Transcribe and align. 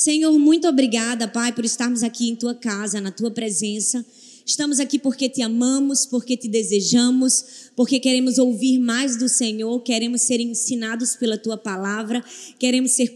Senhor, 0.00 0.38
muito 0.38 0.66
obrigada, 0.66 1.28
Pai, 1.28 1.52
por 1.52 1.62
estarmos 1.62 2.02
aqui 2.02 2.30
em 2.30 2.34
tua 2.34 2.54
casa, 2.54 3.02
na 3.02 3.10
tua 3.10 3.30
presença. 3.30 4.02
Estamos 4.46 4.80
aqui 4.80 4.98
porque 4.98 5.28
te 5.28 5.42
amamos, 5.42 6.06
porque 6.06 6.38
te 6.38 6.48
desejamos, 6.48 7.44
porque 7.76 8.00
queremos 8.00 8.38
ouvir 8.38 8.78
mais 8.78 9.18
do 9.18 9.28
Senhor, 9.28 9.78
queremos 9.82 10.22
ser 10.22 10.40
ensinados 10.40 11.16
pela 11.16 11.36
tua 11.36 11.58
palavra, 11.58 12.24
queremos 12.58 12.92
ser 12.92 13.12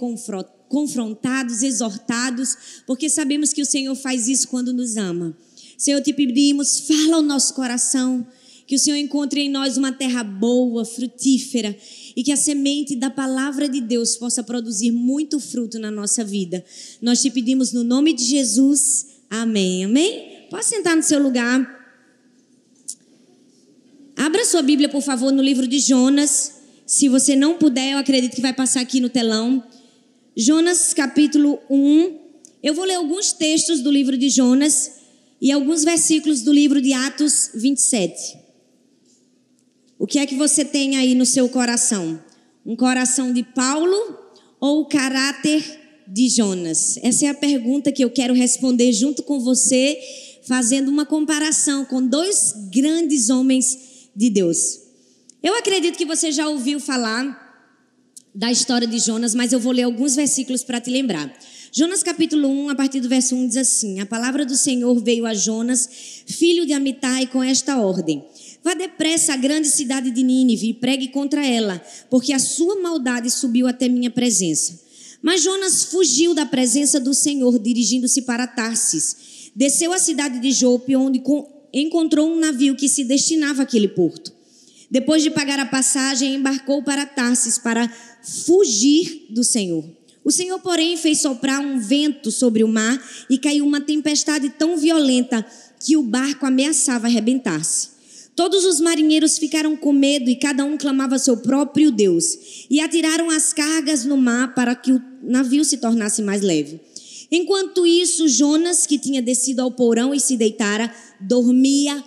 confrontados, 0.68 1.62
exortados, 1.62 2.54
porque 2.86 3.08
sabemos 3.08 3.54
que 3.54 3.62
o 3.62 3.66
Senhor 3.66 3.94
faz 3.94 4.28
isso 4.28 4.46
quando 4.48 4.70
nos 4.70 4.98
ama. 4.98 5.34
Senhor, 5.78 6.02
te 6.02 6.12
pedimos, 6.12 6.80
fala 6.80 7.16
ao 7.16 7.22
nosso 7.22 7.54
coração, 7.54 8.26
que 8.66 8.74
o 8.74 8.78
Senhor 8.78 8.98
encontre 8.98 9.40
em 9.40 9.48
nós 9.48 9.78
uma 9.78 9.90
terra 9.90 10.22
boa, 10.22 10.84
frutífera 10.84 11.74
e 12.16 12.22
que 12.22 12.32
a 12.32 12.36
semente 12.36 12.94
da 12.96 13.10
palavra 13.10 13.68
de 13.68 13.80
Deus 13.80 14.16
possa 14.16 14.42
produzir 14.42 14.90
muito 14.90 15.40
fruto 15.40 15.78
na 15.78 15.90
nossa 15.90 16.24
vida. 16.24 16.64
Nós 17.00 17.20
te 17.20 17.30
pedimos 17.30 17.72
no 17.72 17.82
nome 17.82 18.12
de 18.12 18.24
Jesus. 18.24 19.06
Amém. 19.28 19.84
Amém? 19.84 20.46
Pode 20.50 20.66
sentar 20.66 20.96
no 20.96 21.02
seu 21.02 21.20
lugar. 21.20 21.82
Abra 24.16 24.44
sua 24.44 24.62
Bíblia, 24.62 24.88
por 24.88 25.02
favor, 25.02 25.32
no 25.32 25.42
livro 25.42 25.66
de 25.66 25.80
Jonas. 25.80 26.54
Se 26.86 27.08
você 27.08 27.34
não 27.34 27.58
puder, 27.58 27.92
eu 27.92 27.98
acredito 27.98 28.34
que 28.34 28.42
vai 28.42 28.52
passar 28.52 28.80
aqui 28.80 29.00
no 29.00 29.08
telão. 29.08 29.64
Jonas, 30.36 30.94
capítulo 30.94 31.58
1. 31.68 32.18
Eu 32.62 32.74
vou 32.74 32.84
ler 32.84 32.94
alguns 32.94 33.32
textos 33.32 33.80
do 33.80 33.90
livro 33.90 34.16
de 34.16 34.28
Jonas 34.28 34.92
e 35.40 35.50
alguns 35.50 35.84
versículos 35.84 36.42
do 36.42 36.52
livro 36.52 36.80
de 36.80 36.92
Atos 36.92 37.50
27. 37.54 38.43
O 39.98 40.06
que 40.06 40.18
é 40.18 40.26
que 40.26 40.34
você 40.34 40.64
tem 40.64 40.96
aí 40.96 41.14
no 41.14 41.24
seu 41.24 41.48
coração? 41.48 42.22
Um 42.66 42.76
coração 42.76 43.32
de 43.32 43.42
Paulo 43.42 44.18
ou 44.60 44.80
o 44.80 44.86
caráter 44.86 45.62
de 46.08 46.28
Jonas? 46.28 46.98
Essa 47.02 47.26
é 47.26 47.28
a 47.28 47.34
pergunta 47.34 47.92
que 47.92 48.04
eu 48.04 48.10
quero 48.10 48.34
responder 48.34 48.92
junto 48.92 49.22
com 49.22 49.38
você, 49.38 49.98
fazendo 50.46 50.90
uma 50.90 51.06
comparação 51.06 51.84
com 51.84 52.06
dois 52.06 52.54
grandes 52.72 53.30
homens 53.30 54.08
de 54.14 54.30
Deus. 54.30 54.80
Eu 55.42 55.54
acredito 55.54 55.96
que 55.96 56.04
você 56.04 56.32
já 56.32 56.48
ouviu 56.48 56.80
falar 56.80 57.42
da 58.34 58.50
história 58.50 58.86
de 58.86 58.98
Jonas, 58.98 59.34
mas 59.34 59.52
eu 59.52 59.60
vou 59.60 59.72
ler 59.72 59.84
alguns 59.84 60.16
versículos 60.16 60.64
para 60.64 60.80
te 60.80 60.90
lembrar. 60.90 61.32
Jonas 61.70 62.02
capítulo 62.02 62.48
1, 62.48 62.70
a 62.70 62.74
partir 62.74 63.00
do 63.00 63.08
verso 63.08 63.34
1 63.34 63.48
diz 63.48 63.56
assim: 63.56 64.00
A 64.00 64.06
palavra 64.06 64.44
do 64.44 64.56
Senhor 64.56 64.94
veio 65.02 65.26
a 65.26 65.34
Jonas, 65.34 65.88
filho 66.26 66.66
de 66.66 66.72
Amitai, 66.72 67.26
com 67.26 67.42
esta 67.42 67.78
ordem: 67.78 68.24
Vá 68.64 68.72
depressa 68.72 69.34
à 69.34 69.36
grande 69.36 69.68
cidade 69.68 70.10
de 70.10 70.22
Nínive 70.22 70.70
e 70.70 70.74
pregue 70.74 71.08
contra 71.08 71.46
ela, 71.46 71.84
porque 72.08 72.32
a 72.32 72.38
sua 72.38 72.80
maldade 72.80 73.30
subiu 73.30 73.66
até 73.66 73.90
minha 73.90 74.10
presença. 74.10 74.80
Mas 75.20 75.42
Jonas 75.42 75.84
fugiu 75.84 76.32
da 76.32 76.46
presença 76.46 76.98
do 76.98 77.12
Senhor, 77.12 77.58
dirigindo-se 77.58 78.22
para 78.22 78.46
Tarsis. 78.46 79.50
Desceu 79.54 79.92
à 79.92 79.98
cidade 79.98 80.38
de 80.38 80.50
Jope, 80.50 80.96
onde 80.96 81.22
encontrou 81.74 82.32
um 82.32 82.40
navio 82.40 82.74
que 82.74 82.88
se 82.88 83.04
destinava 83.04 83.64
àquele 83.64 83.88
porto. 83.88 84.32
Depois 84.90 85.22
de 85.22 85.30
pagar 85.30 85.58
a 85.58 85.66
passagem, 85.66 86.34
embarcou 86.34 86.82
para 86.82 87.04
Tarsis 87.04 87.58
para 87.58 87.90
fugir 88.22 89.26
do 89.28 89.44
Senhor. 89.44 89.84
O 90.24 90.30
Senhor, 90.30 90.58
porém, 90.60 90.96
fez 90.96 91.20
soprar 91.20 91.60
um 91.60 91.78
vento 91.78 92.30
sobre 92.30 92.64
o 92.64 92.68
mar 92.68 92.98
e 93.28 93.36
caiu 93.36 93.66
uma 93.66 93.80
tempestade 93.80 94.48
tão 94.50 94.78
violenta 94.78 95.44
que 95.78 95.98
o 95.98 96.02
barco 96.02 96.46
ameaçava 96.46 97.06
arrebentar-se. 97.06 97.93
Todos 98.36 98.64
os 98.64 98.80
marinheiros 98.80 99.38
ficaram 99.38 99.76
com 99.76 99.92
medo 99.92 100.28
e 100.28 100.34
cada 100.34 100.64
um 100.64 100.76
clamava 100.76 101.18
seu 101.18 101.36
próprio 101.36 101.92
Deus. 101.92 102.66
E 102.68 102.80
atiraram 102.80 103.30
as 103.30 103.52
cargas 103.52 104.04
no 104.04 104.16
mar 104.16 104.54
para 104.54 104.74
que 104.74 104.92
o 104.92 105.00
navio 105.22 105.64
se 105.64 105.78
tornasse 105.78 106.20
mais 106.20 106.42
leve. 106.42 106.80
Enquanto 107.30 107.86
isso, 107.86 108.28
Jonas, 108.28 108.86
que 108.86 108.98
tinha 108.98 109.22
descido 109.22 109.62
ao 109.62 109.70
porão 109.70 110.14
e 110.14 110.20
se 110.20 110.36
deitara, 110.36 110.92
dormia 111.20 112.02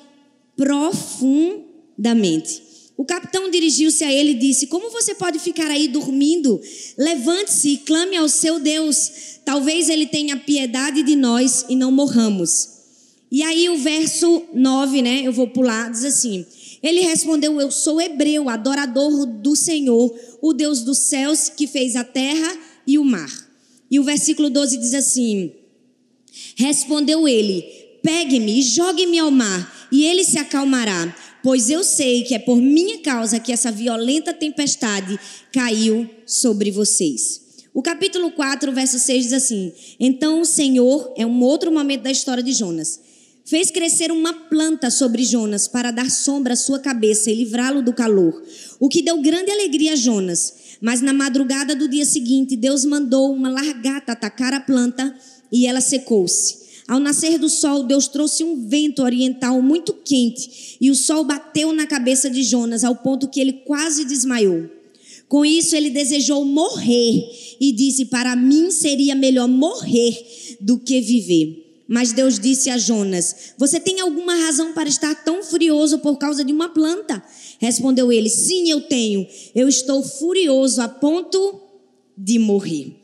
profundamente. 0.56 2.62
O 2.97 3.06
capitão 3.06 3.50
dirigiu-se 3.50 4.03
a 4.03 4.12
ele 4.12 4.31
e 4.31 4.40
disse: 4.40 4.68
Como 4.68 4.90
você 4.90 5.16
pode 5.16 5.40
ficar 5.40 5.69
aí 5.69 5.88
dormindo? 5.88 6.59
Levante-se 6.97 7.69
e 7.69 7.78
clame 7.78 8.18
ao 8.18 8.28
seu 8.28 8.59
Deus. 8.59 9.40
Talvez 9.46 9.88
ele 9.88 10.07
tenha 10.07 10.35
piedade 10.35 11.03
de 11.03 11.16
nós 11.16 11.66
e 11.69 11.75
não 11.75 11.91
morramos. 11.91 12.77
E 13.30 13.44
aí 13.44 13.68
o 13.70 13.78
verso 13.78 14.44
9, 14.54 15.02
né? 15.02 15.22
Eu 15.24 15.34
vou 15.34 15.48
pular, 15.48 15.92
diz 15.92 16.06
assim: 16.06 16.46
Ele 16.82 17.02
respondeu: 17.02 17.60
Eu 17.60 17.70
sou 17.72 18.00
hebreu, 18.00 18.48
adorador 18.48 19.26
do 19.26 19.56
Senhor, 19.56 20.14
o 20.42 20.54
Deus 20.54 20.82
dos 20.82 21.00
céus 21.00 21.50
que 21.50 21.68
fez 21.68 21.96
a 21.96 22.04
terra 22.04 22.58
e 22.86 22.98
o 22.98 23.04
mar. 23.04 23.30
E 23.92 24.00
o 24.00 24.04
versículo 24.04 24.50
12 24.50 24.78
diz 24.78 24.94
assim: 24.94 25.52
Respondeu 26.56 27.28
ele: 27.28 27.64
Pegue-me 28.02 28.60
e 28.60 28.62
jogue-me 28.62 29.20
ao 29.20 29.30
mar, 29.30 29.90
e 29.92 30.06
ele 30.06 30.24
se 30.24 30.38
acalmará, 30.38 31.14
pois 31.44 31.70
eu 31.70 31.84
sei 31.84 32.24
que 32.24 32.34
é 32.34 32.40
por 32.40 32.56
minha 32.56 33.00
causa 33.00 33.42
que 33.42 33.52
essa 33.52 33.74
violenta 33.74 34.34
tempestade 34.34 35.20
caiu 35.52 36.09
sobre 36.26 36.72
vocês. 36.72 37.42
O 37.74 37.82
capítulo 37.82 38.32
4, 38.32 38.72
verso 38.72 38.98
6 38.98 39.24
diz 39.26 39.34
assim: 39.34 39.74
Então 40.00 40.40
o 40.40 40.46
Senhor, 40.46 41.14
é 41.18 41.26
um 41.26 41.44
outro 41.44 41.70
momento 41.70 42.04
da 42.04 42.12
história 42.12 42.42
de 42.42 42.54
Jonas 42.54 43.06
fez 43.47 43.72
crescer 43.72 44.12
uma 44.12 44.34
planta 44.34 44.91
sobre 44.91 45.24
Jonas 45.24 45.69
para 45.69 45.90
dar 45.90 46.12
sombra 46.12 46.53
à 46.53 46.58
sua 46.58 46.80
cabeça 46.80 47.31
e 47.31 47.35
livrá-lo 47.35 47.81
do 47.81 47.94
calor, 47.94 48.44
o 48.78 48.90
que 48.90 49.02
deu 49.02 49.22
grande 49.22 49.50
alegria 49.50 49.94
a 49.94 49.96
Jonas. 49.96 50.53
Mas 50.81 51.02
na 51.02 51.13
madrugada 51.13 51.74
do 51.74 51.88
dia 51.88 52.06
seguinte, 52.06 52.58
Deus 52.58 52.84
mandou 52.84 53.34
uma 53.34 53.50
largata 53.50 54.12
atacar 54.12 54.53
a 54.53 54.59
planta 54.59 55.16
e 55.50 55.66
ela 55.66 55.80
secou-se. 55.80 56.68
Ao 56.90 57.00
nascer 57.00 57.40
do 57.40 57.50
sol, 57.50 57.84
Deus 57.84 58.08
trouxe 58.08 58.44
um 58.44 58.68
vento 58.68 59.02
oriental 59.02 59.62
muito 59.62 59.94
quente 59.94 60.78
e 60.79 60.91
o 60.91 60.96
sol 60.96 61.24
bateu 61.24 61.72
na 61.72 61.88
cabeça 61.88 62.29
de 62.29 62.44
Jonas 62.44 62.84
ao 62.84 62.97
ponto 62.97 63.29
que 63.29 63.40
ele 63.40 63.53
quase 63.53 64.03
desmaiou. 64.03 64.69
Com 65.29 65.46
isso, 65.46 65.75
ele 65.75 65.90
desejou 65.90 66.46
morrer 66.46 67.24
e 67.59 67.72
disse: 67.72 68.06
Para 68.06 68.35
mim 68.35 68.72
seria 68.72 69.16
melhor 69.16 69.47
morrer 69.47 70.58
do 70.62 70.78
que 70.78 71.02
viver. 71.02 71.66
Mas 71.88 72.12
Deus 72.12 72.40
disse 72.40 72.70
a 72.70 72.78
Jonas: 72.78 73.53
Você 73.58 73.80
tem 73.80 74.00
alguma 74.00 74.36
razão 74.36 74.74
para 74.74 74.90
estar 74.90 75.16
tão 75.24 75.42
furioso 75.44 76.00
por 76.00 76.18
causa 76.18 76.44
de 76.44 76.52
uma 76.52 76.70
planta? 76.70 77.24
Respondeu 77.59 78.12
ele: 78.12 78.30
Sim, 78.30 78.70
eu 78.70 78.81
tenho. 78.81 79.25
Eu 79.56 79.70
estou 79.70 80.03
furioso 80.03 80.81
a 80.81 80.88
ponto 80.88 81.62
de 82.18 82.38
morrer. 82.40 82.96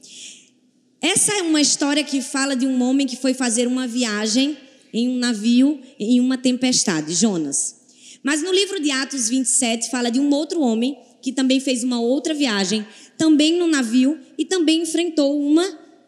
Essa 1.01 1.33
é 1.33 1.41
uma 1.41 1.61
história 1.61 2.03
que 2.03 2.21
fala 2.21 2.55
de 2.55 2.65
um 2.65 2.81
homem 2.81 3.05
que 3.05 3.17
foi 3.17 3.33
fazer 3.33 3.67
uma 3.67 3.87
viagem 3.87 4.57
em 4.93 5.09
um 5.09 5.17
navio 5.17 5.81
em 5.99 6.19
uma 6.19 6.37
tempestade, 6.37 7.13
Jonas. 7.13 7.75
Mas 8.23 8.41
no 8.41 8.53
livro 8.53 8.79
de 8.79 8.89
Atos 8.89 9.27
27 9.27 9.89
fala 9.89 10.09
de 10.09 10.19
um 10.19 10.29
outro 10.33 10.61
homem 10.61 10.97
que 11.21 11.31
também 11.33 11.59
fez 11.59 11.83
uma 11.83 11.99
outra 11.99 12.33
viagem, 12.33 12.85
também 13.17 13.57
no 13.57 13.67
navio 13.67 14.19
e 14.37 14.45
também 14.45 14.81
enfrentou 14.81 15.39
uma 15.41 15.65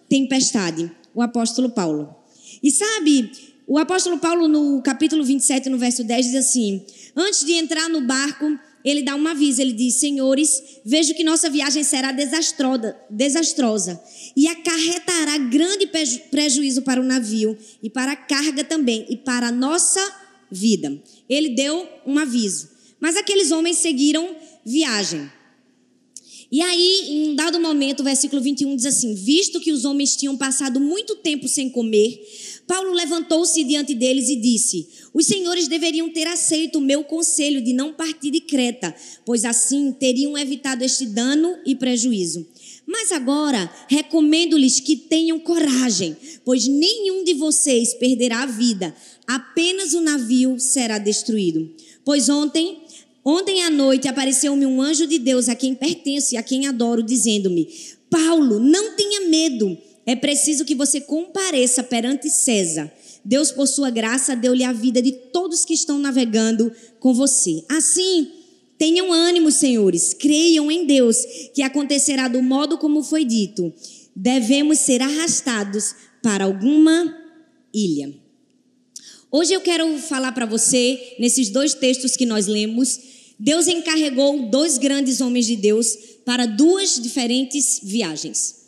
tempestade, 0.08 0.92
o 1.14 1.22
apóstolo 1.22 1.70
Paulo. 1.70 2.15
E 2.66 2.72
sabe, 2.72 3.30
o 3.68 3.78
apóstolo 3.78 4.18
Paulo, 4.18 4.48
no 4.48 4.82
capítulo 4.82 5.24
27, 5.24 5.70
no 5.70 5.78
verso 5.78 6.04
10, 6.04 6.26
diz 6.26 6.36
assim: 6.36 6.84
Antes 7.16 7.46
de 7.46 7.52
entrar 7.52 7.88
no 7.88 8.02
barco, 8.02 8.58
ele 8.84 9.04
dá 9.04 9.14
uma 9.14 9.32
aviso. 9.32 9.62
Ele 9.62 9.72
diz: 9.72 9.94
Senhores, 9.94 10.64
vejo 10.84 11.14
que 11.14 11.24
nossa 11.24 11.48
viagem 11.48 11.84
será 11.84 12.12
desastrosa 12.12 14.02
e 14.36 14.48
acarretará 14.48 15.38
grande 15.38 15.88
prejuízo 16.32 16.82
para 16.82 17.00
o 17.00 17.06
navio 17.06 17.56
e 17.84 17.88
para 17.88 18.14
a 18.14 18.16
carga 18.16 18.64
também 18.64 19.06
e 19.10 19.16
para 19.16 19.50
a 19.50 19.52
nossa 19.52 20.02
vida. 20.50 21.00
Ele 21.30 21.50
deu 21.50 21.88
um 22.04 22.18
aviso. 22.18 22.70
Mas 23.00 23.16
aqueles 23.16 23.52
homens 23.52 23.78
seguiram 23.78 24.36
viagem. 24.66 25.30
E 26.52 26.62
aí, 26.62 27.02
em 27.10 27.30
um 27.32 27.36
dado 27.36 27.60
momento, 27.60 28.00
o 28.00 28.04
versículo 28.04 28.42
21 28.42 28.76
diz 28.76 28.86
assim: 28.86 29.14
Visto 29.14 29.60
que 29.60 29.72
os 29.72 29.84
homens 29.84 30.16
tinham 30.16 30.38
passado 30.38 30.80
muito 30.80 31.16
tempo 31.18 31.48
sem 31.48 31.70
comer, 31.70 32.22
Paulo 32.68 32.94
levantou-se 32.94 33.64
diante 33.64 33.94
deles 33.94 34.28
e 34.28 34.36
disse: 34.36 34.88
Os 35.14 35.26
senhores 35.26 35.68
deveriam 35.68 36.10
ter 36.10 36.28
aceito 36.28 36.80
o 36.80 36.82
meu 36.82 37.04
conselho 37.04 37.62
de 37.62 37.74
não 37.74 37.94
partir 37.94 38.32
de 38.32 38.42
Creta, 38.42 38.94
pois 39.24 39.46
assim 39.46 39.92
teriam 39.92 40.38
evitado 40.38 40.84
este 40.84 41.06
dano 41.06 41.58
e 41.66 41.76
prejuízo. 41.76 42.46
Mas 42.88 43.12
agora 43.12 43.72
recomendo-lhes 43.88 44.80
que 44.80 44.96
tenham 44.96 45.40
coragem, 45.40 46.16
pois 46.44 46.68
nenhum 46.68 47.24
de 47.24 47.34
vocês 47.34 47.94
perderá 47.96 48.44
a 48.44 48.48
vida, 48.48 48.96
apenas 49.28 49.94
o 49.94 50.02
navio 50.02 50.60
será 50.60 50.98
destruído. 50.98 51.72
Pois 52.04 52.30
ontem, 52.30 52.80
ontem 53.24 53.64
à 53.64 53.70
noite 53.70 54.08
apareceu-me 54.08 54.66
um 54.66 54.82
anjo 54.82 55.08
de 55.08 55.18
Deus 55.20 55.50
a 55.50 55.56
quem 55.56 55.74
pertenço 55.74 56.34
e 56.34 56.38
a 56.38 56.44
quem 56.44 56.68
adoro, 56.68 57.04
dizendo-me: 57.04 57.68
Paulo, 58.10 58.60
não 58.60 58.96
tenha 58.96 59.22
medo 59.22 59.78
é 60.06 60.16
preciso 60.16 60.66
que 60.66 60.76
você 60.76 61.02
compareça 61.02 61.82
perante 61.82 62.30
César. 62.30 62.92
Deus, 63.24 63.52
por 63.52 63.68
sua 63.68 63.90
graça, 63.90 64.36
deu-lhe 64.36 64.64
a 64.64 64.72
vida 64.72 65.02
de 65.02 65.12
todos 65.12 65.66
que 65.66 65.74
estão 65.74 65.98
navegando 65.98 66.72
com 67.00 67.12
você. 67.14 67.64
Assim, 67.70 68.32
tenham 68.78 69.12
ânimo, 69.12 69.52
senhores, 69.52 70.14
creiam 70.14 70.72
em 70.72 70.86
Deus, 70.86 71.18
que 71.54 71.64
acontecerá 71.64 72.28
do 72.28 72.42
modo 72.44 72.78
como 72.78 73.02
foi 73.02 73.26
dito. 73.26 73.74
devemos 74.16 74.80
ser 74.80 75.02
arrastados 75.02 75.94
para 76.24 76.46
alguma 76.46 77.14
ilha. 77.74 78.14
Hoje 79.30 79.52
eu 79.54 79.60
quero 79.60 79.98
falar 79.98 80.32
para 80.32 80.46
você, 80.46 81.16
nesses 81.20 81.50
dois 81.50 81.74
textos 81.74 82.16
que 82.16 82.26
nós 82.26 82.48
lemos, 82.48 82.98
Deus 83.38 83.68
encarregou 83.68 84.50
dois 84.50 84.78
grandes 84.78 85.20
homens 85.20 85.46
de 85.46 85.58
Deus 85.58 85.98
para 86.24 86.46
duas 86.46 86.98
diferentes 87.02 87.82
viagens. 87.84 88.65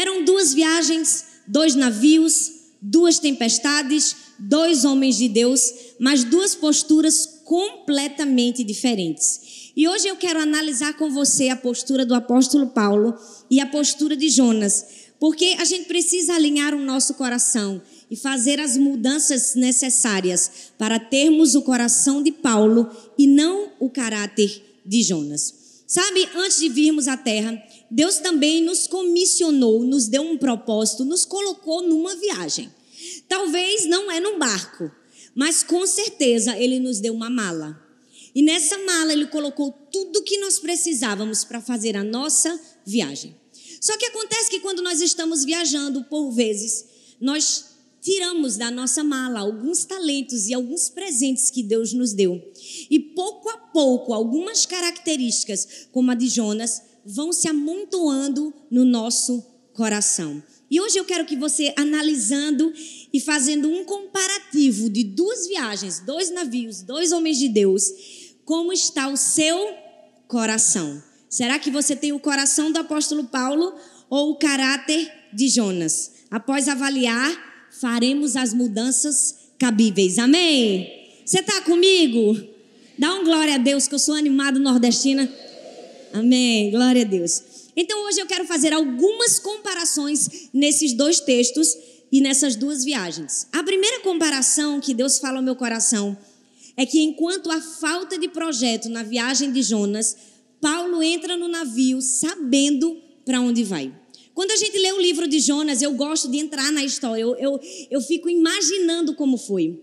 Eram 0.00 0.24
duas 0.24 0.54
viagens, 0.54 1.26
dois 1.46 1.74
navios, 1.74 2.50
duas 2.80 3.18
tempestades, 3.18 4.16
dois 4.38 4.86
homens 4.86 5.18
de 5.18 5.28
Deus, 5.28 5.74
mas 5.98 6.24
duas 6.24 6.54
posturas 6.54 7.40
completamente 7.44 8.64
diferentes. 8.64 9.72
E 9.76 9.86
hoje 9.86 10.08
eu 10.08 10.16
quero 10.16 10.40
analisar 10.40 10.94
com 10.94 11.10
você 11.10 11.50
a 11.50 11.56
postura 11.56 12.06
do 12.06 12.14
apóstolo 12.14 12.68
Paulo 12.68 13.14
e 13.50 13.60
a 13.60 13.66
postura 13.66 14.16
de 14.16 14.30
Jonas, 14.30 14.86
porque 15.18 15.54
a 15.58 15.66
gente 15.66 15.84
precisa 15.84 16.32
alinhar 16.32 16.74
o 16.74 16.80
nosso 16.80 17.12
coração 17.12 17.82
e 18.10 18.16
fazer 18.16 18.58
as 18.58 18.78
mudanças 18.78 19.54
necessárias 19.54 20.72
para 20.78 20.98
termos 20.98 21.54
o 21.54 21.60
coração 21.60 22.22
de 22.22 22.32
Paulo 22.32 22.88
e 23.18 23.26
não 23.26 23.68
o 23.78 23.90
caráter 23.90 24.80
de 24.86 25.02
Jonas. 25.02 25.60
Sabe, 25.86 26.26
antes 26.36 26.58
de 26.58 26.70
virmos 26.70 27.06
à 27.06 27.18
terra, 27.18 27.62
Deus 27.90 28.18
também 28.18 28.62
nos 28.62 28.86
comissionou, 28.86 29.82
nos 29.82 30.06
deu 30.06 30.22
um 30.22 30.38
propósito, 30.38 31.04
nos 31.04 31.24
colocou 31.24 31.82
numa 31.82 32.14
viagem. 32.16 32.72
Talvez 33.28 33.86
não 33.86 34.10
é 34.10 34.20
num 34.20 34.38
barco, 34.38 34.90
mas 35.34 35.62
com 35.62 35.86
certeza 35.86 36.56
ele 36.56 36.78
nos 36.78 37.00
deu 37.00 37.14
uma 37.14 37.28
mala. 37.28 37.80
E 38.34 38.42
nessa 38.42 38.78
mala 38.78 39.12
ele 39.12 39.26
colocou 39.26 39.72
tudo 39.90 40.22
que 40.22 40.38
nós 40.38 40.58
precisávamos 40.58 41.44
para 41.44 41.60
fazer 41.60 41.96
a 41.96 42.04
nossa 42.04 42.60
viagem. 42.86 43.34
Só 43.80 43.96
que 43.96 44.06
acontece 44.06 44.50
que 44.50 44.60
quando 44.60 44.82
nós 44.82 45.00
estamos 45.00 45.44
viajando, 45.44 46.04
por 46.04 46.30
vezes, 46.30 46.84
nós 47.20 47.70
tiramos 48.00 48.56
da 48.56 48.70
nossa 48.70 49.02
mala 49.02 49.40
alguns 49.40 49.84
talentos 49.84 50.48
e 50.48 50.54
alguns 50.54 50.88
presentes 50.88 51.50
que 51.50 51.62
Deus 51.62 51.92
nos 51.92 52.12
deu. 52.12 52.40
E 52.90 52.98
pouco 52.98 53.48
a 53.48 53.56
pouco, 53.56 54.12
algumas 54.12 54.64
características, 54.64 55.88
como 55.92 56.10
a 56.10 56.14
de 56.14 56.28
Jonas, 56.28 56.82
vão 57.14 57.32
se 57.32 57.48
amontoando 57.48 58.52
no 58.70 58.84
nosso 58.84 59.44
coração. 59.72 60.42
E 60.70 60.80
hoje 60.80 60.98
eu 60.98 61.04
quero 61.04 61.24
que 61.24 61.36
você, 61.36 61.74
analisando 61.76 62.72
e 63.12 63.18
fazendo 63.18 63.68
um 63.68 63.84
comparativo 63.84 64.88
de 64.88 65.02
duas 65.02 65.48
viagens, 65.48 66.00
dois 66.00 66.30
navios, 66.30 66.82
dois 66.82 67.10
homens 67.10 67.38
de 67.38 67.48
Deus, 67.48 67.90
como 68.44 68.72
está 68.72 69.08
o 69.08 69.16
seu 69.16 69.74
coração? 70.28 71.02
Será 71.28 71.58
que 71.58 71.70
você 71.70 71.96
tem 71.96 72.12
o 72.12 72.20
coração 72.20 72.70
do 72.70 72.78
apóstolo 72.78 73.24
Paulo 73.24 73.74
ou 74.08 74.30
o 74.30 74.36
caráter 74.36 75.10
de 75.32 75.48
Jonas? 75.48 76.12
Após 76.30 76.68
avaliar, 76.68 77.68
faremos 77.80 78.36
as 78.36 78.54
mudanças 78.54 79.36
cabíveis. 79.58 80.18
Amém? 80.18 80.88
Você 81.24 81.40
está 81.40 81.60
comigo? 81.62 82.36
Dá 82.98 83.14
um 83.14 83.24
glória 83.24 83.54
a 83.54 83.58
Deus, 83.58 83.88
que 83.88 83.94
eu 83.94 83.98
sou 83.98 84.14
animado 84.14 84.60
nordestina. 84.60 85.32
Amém. 86.12 86.70
Glória 86.70 87.02
a 87.02 87.04
Deus. 87.04 87.42
Então 87.76 88.04
hoje 88.06 88.20
eu 88.20 88.26
quero 88.26 88.44
fazer 88.44 88.72
algumas 88.72 89.38
comparações 89.38 90.48
nesses 90.52 90.92
dois 90.92 91.20
textos 91.20 91.76
e 92.10 92.20
nessas 92.20 92.56
duas 92.56 92.84
viagens. 92.84 93.46
A 93.52 93.62
primeira 93.62 94.00
comparação 94.00 94.80
que 94.80 94.92
Deus 94.92 95.18
fala 95.18 95.38
ao 95.38 95.44
meu 95.44 95.54
coração 95.54 96.16
é 96.76 96.84
que 96.84 97.00
enquanto 97.00 97.50
a 97.50 97.60
falta 97.60 98.18
de 98.18 98.28
projeto 98.28 98.88
na 98.88 99.02
viagem 99.02 99.52
de 99.52 99.62
Jonas, 99.62 100.16
Paulo 100.60 101.02
entra 101.02 101.36
no 101.36 101.46
navio 101.46 102.00
sabendo 102.02 103.00
para 103.24 103.40
onde 103.40 103.62
vai. 103.62 103.94
Quando 104.34 104.50
a 104.50 104.56
gente 104.56 104.78
lê 104.78 104.92
o 104.92 105.00
livro 105.00 105.28
de 105.28 105.38
Jonas, 105.40 105.82
eu 105.82 105.92
gosto 105.92 106.28
de 106.30 106.38
entrar 106.38 106.72
na 106.72 106.84
história, 106.84 107.20
eu, 107.22 107.36
eu, 107.36 107.60
eu 107.90 108.00
fico 108.00 108.28
imaginando 108.28 109.14
como 109.14 109.36
foi. 109.36 109.80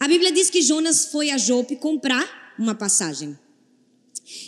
A 0.00 0.08
Bíblia 0.08 0.32
diz 0.32 0.50
que 0.50 0.62
Jonas 0.62 1.06
foi 1.06 1.30
a 1.30 1.38
Jope 1.38 1.76
comprar 1.76 2.54
uma 2.58 2.74
passagem. 2.74 3.38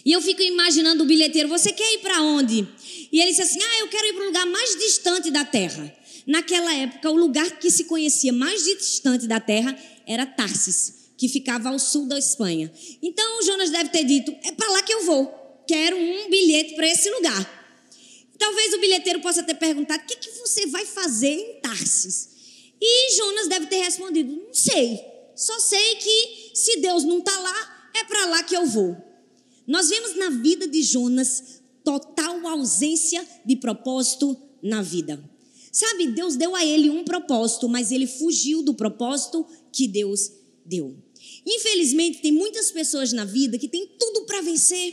E 0.04 0.12
eu 0.12 0.20
fico 0.20 0.42
imaginando 0.42 1.04
o 1.04 1.06
bilheteiro, 1.06 1.48
você 1.48 1.72
quer 1.72 1.94
ir 1.94 1.98
para 1.98 2.22
onde? 2.22 2.66
E 3.10 3.20
ele 3.20 3.30
disse 3.30 3.42
assim: 3.42 3.60
Ah, 3.62 3.78
eu 3.80 3.88
quero 3.88 4.08
ir 4.08 4.12
para 4.12 4.22
o 4.22 4.26
lugar 4.26 4.46
mais 4.46 4.76
distante 4.76 5.30
da 5.30 5.44
terra. 5.44 5.94
Naquela 6.26 6.72
época, 6.74 7.10
o 7.10 7.16
lugar 7.16 7.58
que 7.58 7.70
se 7.70 7.84
conhecia 7.84 8.32
mais 8.32 8.62
distante 8.64 9.26
da 9.26 9.40
terra 9.40 9.76
era 10.06 10.26
Tarsis, 10.26 11.10
que 11.16 11.28
ficava 11.28 11.70
ao 11.70 11.78
sul 11.78 12.06
da 12.06 12.18
Espanha. 12.18 12.70
Então 13.02 13.42
Jonas 13.42 13.70
deve 13.70 13.90
ter 13.90 14.04
dito: 14.04 14.30
É 14.44 14.52
para 14.52 14.70
lá 14.70 14.82
que 14.82 14.92
eu 14.92 15.04
vou. 15.04 15.40
Quero 15.66 15.96
um 15.96 16.28
bilhete 16.28 16.74
para 16.74 16.88
esse 16.88 17.08
lugar. 17.10 17.58
Talvez 18.38 18.72
o 18.74 18.80
bilheteiro 18.80 19.20
possa 19.20 19.42
ter 19.42 19.54
perguntado: 19.54 20.02
o 20.02 20.06
que, 20.06 20.16
que 20.16 20.30
você 20.38 20.66
vai 20.66 20.84
fazer 20.84 21.32
em 21.32 21.60
Tarsis? 21.60 22.28
E 22.80 23.16
Jonas 23.16 23.48
deve 23.48 23.66
ter 23.66 23.82
respondido: 23.82 24.32
não 24.32 24.52
sei. 24.52 25.00
Só 25.34 25.58
sei 25.58 25.96
que 25.96 26.50
se 26.54 26.80
Deus 26.80 27.04
não 27.04 27.18
está 27.18 27.38
lá, 27.38 27.90
é 27.94 28.04
para 28.04 28.26
lá 28.26 28.42
que 28.42 28.54
eu 28.54 28.66
vou. 28.66 29.09
Nós 29.70 29.88
vemos 29.88 30.16
na 30.16 30.30
vida 30.30 30.66
de 30.66 30.82
Jonas 30.82 31.62
total 31.84 32.44
ausência 32.46 33.24
de 33.46 33.54
propósito 33.54 34.36
na 34.60 34.82
vida. 34.82 35.22
Sabe, 35.72 36.08
Deus 36.08 36.34
deu 36.34 36.56
a 36.56 36.64
ele 36.64 36.90
um 36.90 37.04
propósito, 37.04 37.68
mas 37.68 37.92
ele 37.92 38.06
fugiu 38.06 38.62
do 38.62 38.74
propósito 38.74 39.46
que 39.72 39.86
Deus 39.86 40.32
deu. 40.66 40.96
Infelizmente, 41.46 42.20
tem 42.20 42.32
muitas 42.32 42.72
pessoas 42.72 43.12
na 43.12 43.24
vida 43.24 43.56
que 43.56 43.68
têm 43.68 43.86
tudo 43.96 44.26
para 44.26 44.40
vencer 44.40 44.92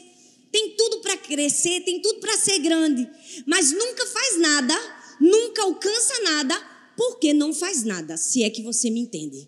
tem 0.51 0.75
tudo 0.77 1.01
para 1.01 1.17
crescer, 1.17 1.81
tem 1.81 2.01
tudo 2.01 2.19
para 2.19 2.37
ser 2.37 2.59
grande, 2.59 3.07
mas 3.45 3.71
nunca 3.71 4.05
faz 4.05 4.39
nada, 4.39 4.73
nunca 5.19 5.63
alcança 5.63 6.21
nada, 6.23 6.55
porque 6.95 7.33
não 7.33 7.53
faz 7.53 7.83
nada, 7.83 8.17
se 8.17 8.43
é 8.43 8.49
que 8.49 8.61
você 8.61 8.89
me 8.89 9.01
entende. 9.01 9.47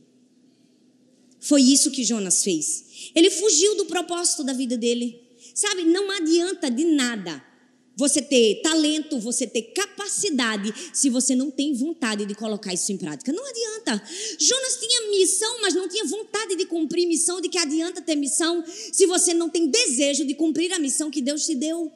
Foi 1.39 1.61
isso 1.61 1.91
que 1.91 2.03
Jonas 2.03 2.43
fez. 2.43 3.11
Ele 3.15 3.29
fugiu 3.29 3.75
do 3.77 3.85
propósito 3.85 4.43
da 4.43 4.53
vida 4.53 4.77
dele. 4.77 5.21
Sabe, 5.53 5.83
não 5.83 6.11
adianta 6.11 6.69
de 6.69 6.85
nada 6.85 7.43
você 7.99 8.21
ter 8.21 8.61
talento, 8.61 9.19
você 9.19 9.45
ter 9.45 9.73
capacidade, 9.73 10.73
se 10.93 11.09
você 11.09 11.35
não 11.35 11.51
tem 11.51 11.73
vontade 11.73 12.25
de 12.25 12.33
colocar 12.33 12.73
isso 12.73 12.93
em 12.93 12.97
prática. 12.97 13.33
Não 13.33 13.45
adianta. 13.45 14.01
Jonas 14.39 14.79
tinha 14.79 15.09
missão, 15.09 15.61
mas 15.61 15.73
não 15.73 15.89
tinha 15.89 16.05
vontade 16.05 16.55
de 16.55 16.65
cumprir 16.65 17.05
missão. 17.05 17.41
De 17.41 17.49
que 17.49 17.57
adianta 17.57 18.01
ter 18.01 18.15
missão 18.15 18.63
se 18.65 19.05
você 19.05 19.33
não 19.33 19.49
tem 19.49 19.67
desejo 19.67 20.25
de 20.25 20.33
cumprir 20.33 20.71
a 20.71 20.79
missão 20.79 21.11
que 21.11 21.21
Deus 21.21 21.45
te 21.45 21.55
deu? 21.55 21.91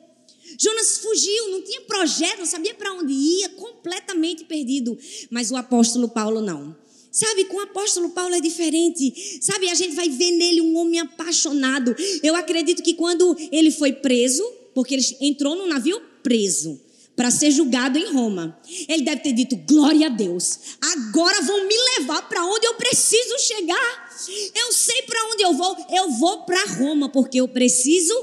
Jonas 0.60 0.98
fugiu, 0.98 1.52
não 1.52 1.62
tinha 1.62 1.82
projeto, 1.82 2.40
não 2.40 2.46
sabia 2.46 2.74
para 2.74 2.94
onde 2.94 3.14
ia, 3.14 3.50
completamente 3.50 4.44
perdido. 4.44 4.98
Mas 5.30 5.52
o 5.52 5.56
apóstolo 5.56 6.10
Paulo 6.10 6.42
não. 6.42 6.76
Sabe, 7.14 7.46
com 7.46 7.58
o 7.58 7.62
apóstolo 7.62 8.10
Paulo 8.10 8.34
é 8.34 8.42
diferente. 8.42 9.14
Sabe, 9.40 9.70
a 9.70 9.76
gente 9.76 9.94
vai 9.94 10.10
ver 10.10 10.32
nele 10.32 10.62
um 10.62 10.76
homem 10.76 11.00
apaixonado. 11.00 11.96
Eu 12.24 12.36
acredito 12.36 12.82
que 12.82 12.96
quando 12.96 13.38
ele 13.52 13.70
foi 13.70 13.94
preso, 13.94 14.44
porque 14.74 14.96
ele 14.96 15.06
entrou 15.22 15.56
no 15.56 15.68
navio 15.68 16.02
preso 16.24 16.82
para 17.16 17.30
ser 17.30 17.52
julgado 17.52 18.00
em 18.00 18.12
Roma. 18.12 18.60
Ele 18.90 19.04
deve 19.04 19.22
ter 19.22 19.34
dito: 19.34 19.56
glória 19.58 20.08
a 20.08 20.10
Deus, 20.10 20.58
agora 20.82 21.40
vão 21.44 21.68
me 21.68 21.76
levar 22.00 22.28
para 22.28 22.44
onde 22.46 22.66
eu 22.66 22.74
preciso 22.74 23.38
chegar. 23.38 24.16
Eu 24.56 24.74
sei 24.74 25.04
para 25.04 25.30
onde 25.34 25.44
eu 25.44 25.54
vou, 25.54 25.78
eu 25.92 26.10
vou 26.14 26.46
para 26.46 26.66
Roma, 26.78 27.10
porque 27.10 27.40
eu 27.40 27.48
preciso 27.48 28.14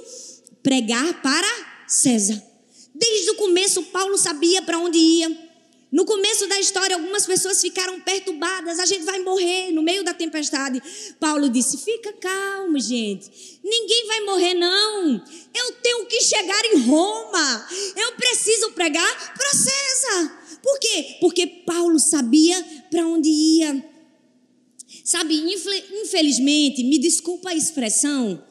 pregar 0.65 1.23
para 1.23 1.47
César. 1.87 2.43
Desde 2.93 3.31
o 3.31 3.37
começo, 3.37 3.85
Paulo 3.85 4.19
sabia 4.19 4.63
para 4.63 4.81
onde 4.81 4.99
ia. 4.99 5.50
No 5.93 6.05
começo 6.05 6.47
da 6.47 6.61
história, 6.61 6.95
algumas 6.95 7.27
pessoas 7.27 7.61
ficaram 7.61 8.01
perturbadas. 8.01 8.79
A 8.79 8.87
gente 8.87 9.05
vai 9.05 9.19
morrer 9.21 9.73
no 9.73 9.83
meio 9.83 10.05
da 10.05 10.15
tempestade. 10.15 10.81
Paulo 11.19 11.49
disse: 11.49 11.79
Fica 11.79 12.13
calmo, 12.13 12.79
gente. 12.79 13.59
Ninguém 13.65 14.07
vai 14.07 14.21
morrer, 14.21 14.55
não. 14.55 15.25
Eu 15.55 15.73
tenho 15.83 16.07
que 16.07 16.21
chegar 16.21 16.65
em 16.67 16.79
Roma. 16.83 17.69
Eu 17.97 18.13
preciso 18.13 18.71
pregar 18.73 19.35
para 19.35 19.51
César. 19.51 20.41
Por 20.63 20.79
quê? 20.79 21.17
Porque 21.21 21.47
Paulo 21.47 21.99
sabia 21.99 22.63
para 22.91 23.07
onde 23.07 23.29
ia. 23.29 23.91
Sabe, 25.05 25.35
infelizmente, 26.03 26.85
me 26.85 26.99
desculpa 26.99 27.51
a 27.51 27.55
expressão, 27.55 28.45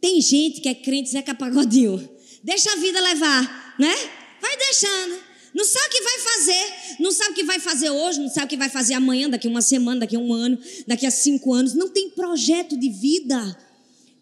tem 0.00 0.20
gente 0.20 0.60
que 0.60 0.68
é 0.68 0.74
crente 0.74 1.10
Zeca 1.10 1.34
Pagodinho. 1.34 2.08
Deixa 2.42 2.72
a 2.72 2.76
vida 2.76 3.00
levar, 3.00 3.76
né? 3.78 3.94
Vai 4.40 4.56
deixando. 4.56 5.29
Não 5.54 5.64
sabe 5.64 5.86
o 5.86 5.90
que 5.90 6.02
vai 6.02 6.18
fazer, 6.18 6.96
não 7.00 7.12
sabe 7.12 7.30
o 7.30 7.34
que 7.34 7.44
vai 7.44 7.58
fazer 7.58 7.90
hoje, 7.90 8.20
não 8.20 8.28
sabe 8.28 8.46
o 8.46 8.48
que 8.48 8.56
vai 8.56 8.68
fazer 8.68 8.94
amanhã, 8.94 9.28
daqui 9.28 9.48
a 9.48 9.50
uma 9.50 9.62
semana, 9.62 10.00
daqui 10.00 10.16
a 10.16 10.18
um 10.18 10.32
ano, 10.32 10.58
daqui 10.86 11.06
a 11.06 11.10
cinco 11.10 11.52
anos. 11.52 11.74
Não 11.74 11.88
tem 11.88 12.10
projeto 12.10 12.76
de 12.76 12.88
vida. 12.88 13.56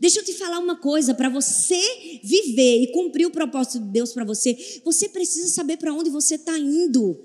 Deixa 0.00 0.20
eu 0.20 0.24
te 0.24 0.32
falar 0.34 0.58
uma 0.58 0.76
coisa: 0.76 1.14
para 1.14 1.28
você 1.28 1.80
viver 2.22 2.82
e 2.82 2.92
cumprir 2.92 3.26
o 3.26 3.30
propósito 3.30 3.80
de 3.80 3.90
Deus 3.90 4.12
para 4.12 4.24
você, 4.24 4.80
você 4.84 5.08
precisa 5.08 5.48
saber 5.48 5.76
para 5.76 5.92
onde 5.92 6.08
você 6.08 6.36
está 6.36 6.56
indo. 6.58 7.18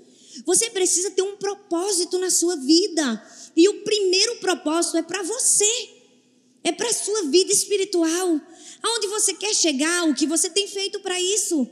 Você 0.44 0.68
precisa 0.70 1.10
ter 1.12 1.22
um 1.22 1.36
propósito 1.36 2.18
na 2.18 2.30
sua 2.30 2.56
vida. 2.56 3.24
E 3.56 3.68
o 3.68 3.84
primeiro 3.84 4.36
propósito 4.36 4.96
é 4.96 5.02
para 5.02 5.22
você, 5.22 5.88
é 6.64 6.72
para 6.72 6.88
a 6.88 6.92
sua 6.92 7.22
vida 7.24 7.52
espiritual. 7.52 8.40
Aonde 8.82 9.06
você 9.06 9.32
quer 9.32 9.54
chegar, 9.54 10.08
o 10.08 10.14
que 10.14 10.26
você 10.26 10.50
tem 10.50 10.66
feito 10.66 10.98
para 11.00 11.20
isso. 11.20 11.68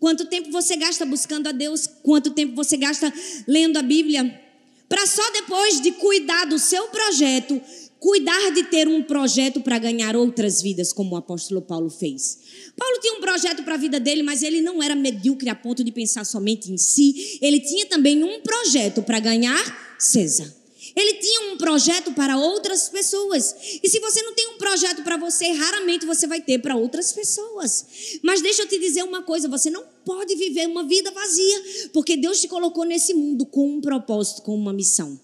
Quanto 0.00 0.24
tempo 0.24 0.50
você 0.50 0.76
gasta 0.76 1.04
buscando 1.04 1.46
a 1.46 1.52
Deus? 1.52 1.86
Quanto 2.02 2.30
tempo 2.30 2.56
você 2.56 2.78
gasta 2.78 3.12
lendo 3.46 3.76
a 3.76 3.82
Bíblia? 3.82 4.40
Para 4.88 5.06
só 5.06 5.30
depois 5.30 5.80
de 5.80 5.92
cuidar 5.92 6.46
do 6.46 6.58
seu 6.58 6.88
projeto, 6.88 7.60
cuidar 8.00 8.50
de 8.50 8.64
ter 8.64 8.88
um 8.88 9.02
projeto 9.02 9.60
para 9.60 9.78
ganhar 9.78 10.16
outras 10.16 10.62
vidas, 10.62 10.90
como 10.90 11.14
o 11.14 11.18
apóstolo 11.18 11.60
Paulo 11.60 11.90
fez. 11.90 12.38
Paulo 12.76 12.98
tinha 12.98 13.12
um 13.12 13.20
projeto 13.20 13.62
para 13.62 13.74
a 13.74 13.78
vida 13.78 14.00
dele, 14.00 14.22
mas 14.22 14.42
ele 14.42 14.62
não 14.62 14.82
era 14.82 14.96
medíocre 14.96 15.50
a 15.50 15.54
ponto 15.54 15.84
de 15.84 15.92
pensar 15.92 16.24
somente 16.24 16.72
em 16.72 16.78
si. 16.78 17.38
Ele 17.42 17.60
tinha 17.60 17.84
também 17.86 18.24
um 18.24 18.40
projeto 18.40 19.02
para 19.02 19.20
ganhar 19.20 19.96
César. 19.98 20.60
Ele 20.96 21.14
tinha 21.14 21.52
um 21.52 21.56
projeto 21.56 22.12
para 22.12 22.36
outras 22.36 22.88
pessoas. 22.88 23.54
E 23.82 23.88
se 23.88 24.00
você 24.00 24.22
não 24.22 24.34
tem 24.34 24.48
um 24.48 24.58
projeto 24.58 25.02
para 25.02 25.16
você, 25.16 25.52
raramente 25.52 26.06
você 26.06 26.26
vai 26.26 26.40
ter 26.40 26.58
para 26.58 26.74
outras 26.74 27.12
pessoas. 27.12 28.18
Mas 28.22 28.40
deixa 28.40 28.62
eu 28.62 28.66
te 28.66 28.78
dizer 28.78 29.04
uma 29.04 29.22
coisa: 29.22 29.48
você 29.48 29.70
não 29.70 29.84
pode 30.04 30.34
viver 30.36 30.66
uma 30.66 30.84
vida 30.84 31.10
vazia, 31.10 31.88
porque 31.92 32.16
Deus 32.16 32.40
te 32.40 32.48
colocou 32.48 32.84
nesse 32.84 33.14
mundo 33.14 33.46
com 33.46 33.76
um 33.76 33.80
propósito, 33.80 34.42
com 34.42 34.54
uma 34.54 34.72
missão. 34.72 35.20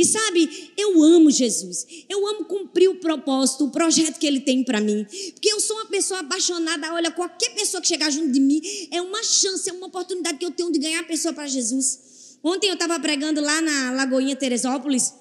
E 0.00 0.04
sabe, 0.06 0.72
eu 0.78 1.02
amo 1.02 1.30
Jesus. 1.30 1.86
Eu 2.08 2.26
amo 2.26 2.46
cumprir 2.46 2.88
o 2.88 2.94
propósito, 2.94 3.66
o 3.66 3.70
projeto 3.70 4.18
que 4.18 4.26
ele 4.26 4.40
tem 4.40 4.64
para 4.64 4.80
mim. 4.80 5.06
Porque 5.34 5.52
eu 5.52 5.60
sou 5.60 5.76
uma 5.76 5.84
pessoa 5.86 6.20
apaixonada. 6.20 6.94
Olha, 6.94 7.10
qualquer 7.10 7.50
pessoa 7.54 7.82
que 7.82 7.88
chegar 7.88 8.10
junto 8.10 8.32
de 8.32 8.40
mim 8.40 8.62
é 8.90 9.02
uma 9.02 9.22
chance, 9.22 9.68
é 9.68 9.72
uma 9.74 9.88
oportunidade 9.88 10.38
que 10.38 10.44
eu 10.46 10.50
tenho 10.52 10.72
de 10.72 10.78
ganhar 10.78 11.00
a 11.00 11.04
pessoa 11.04 11.34
para 11.34 11.46
Jesus. 11.46 12.38
Ontem 12.42 12.68
eu 12.68 12.74
estava 12.74 12.98
pregando 12.98 13.42
lá 13.42 13.60
na 13.60 13.92
Lagoinha 13.92 14.34
Teresópolis. 14.34 15.12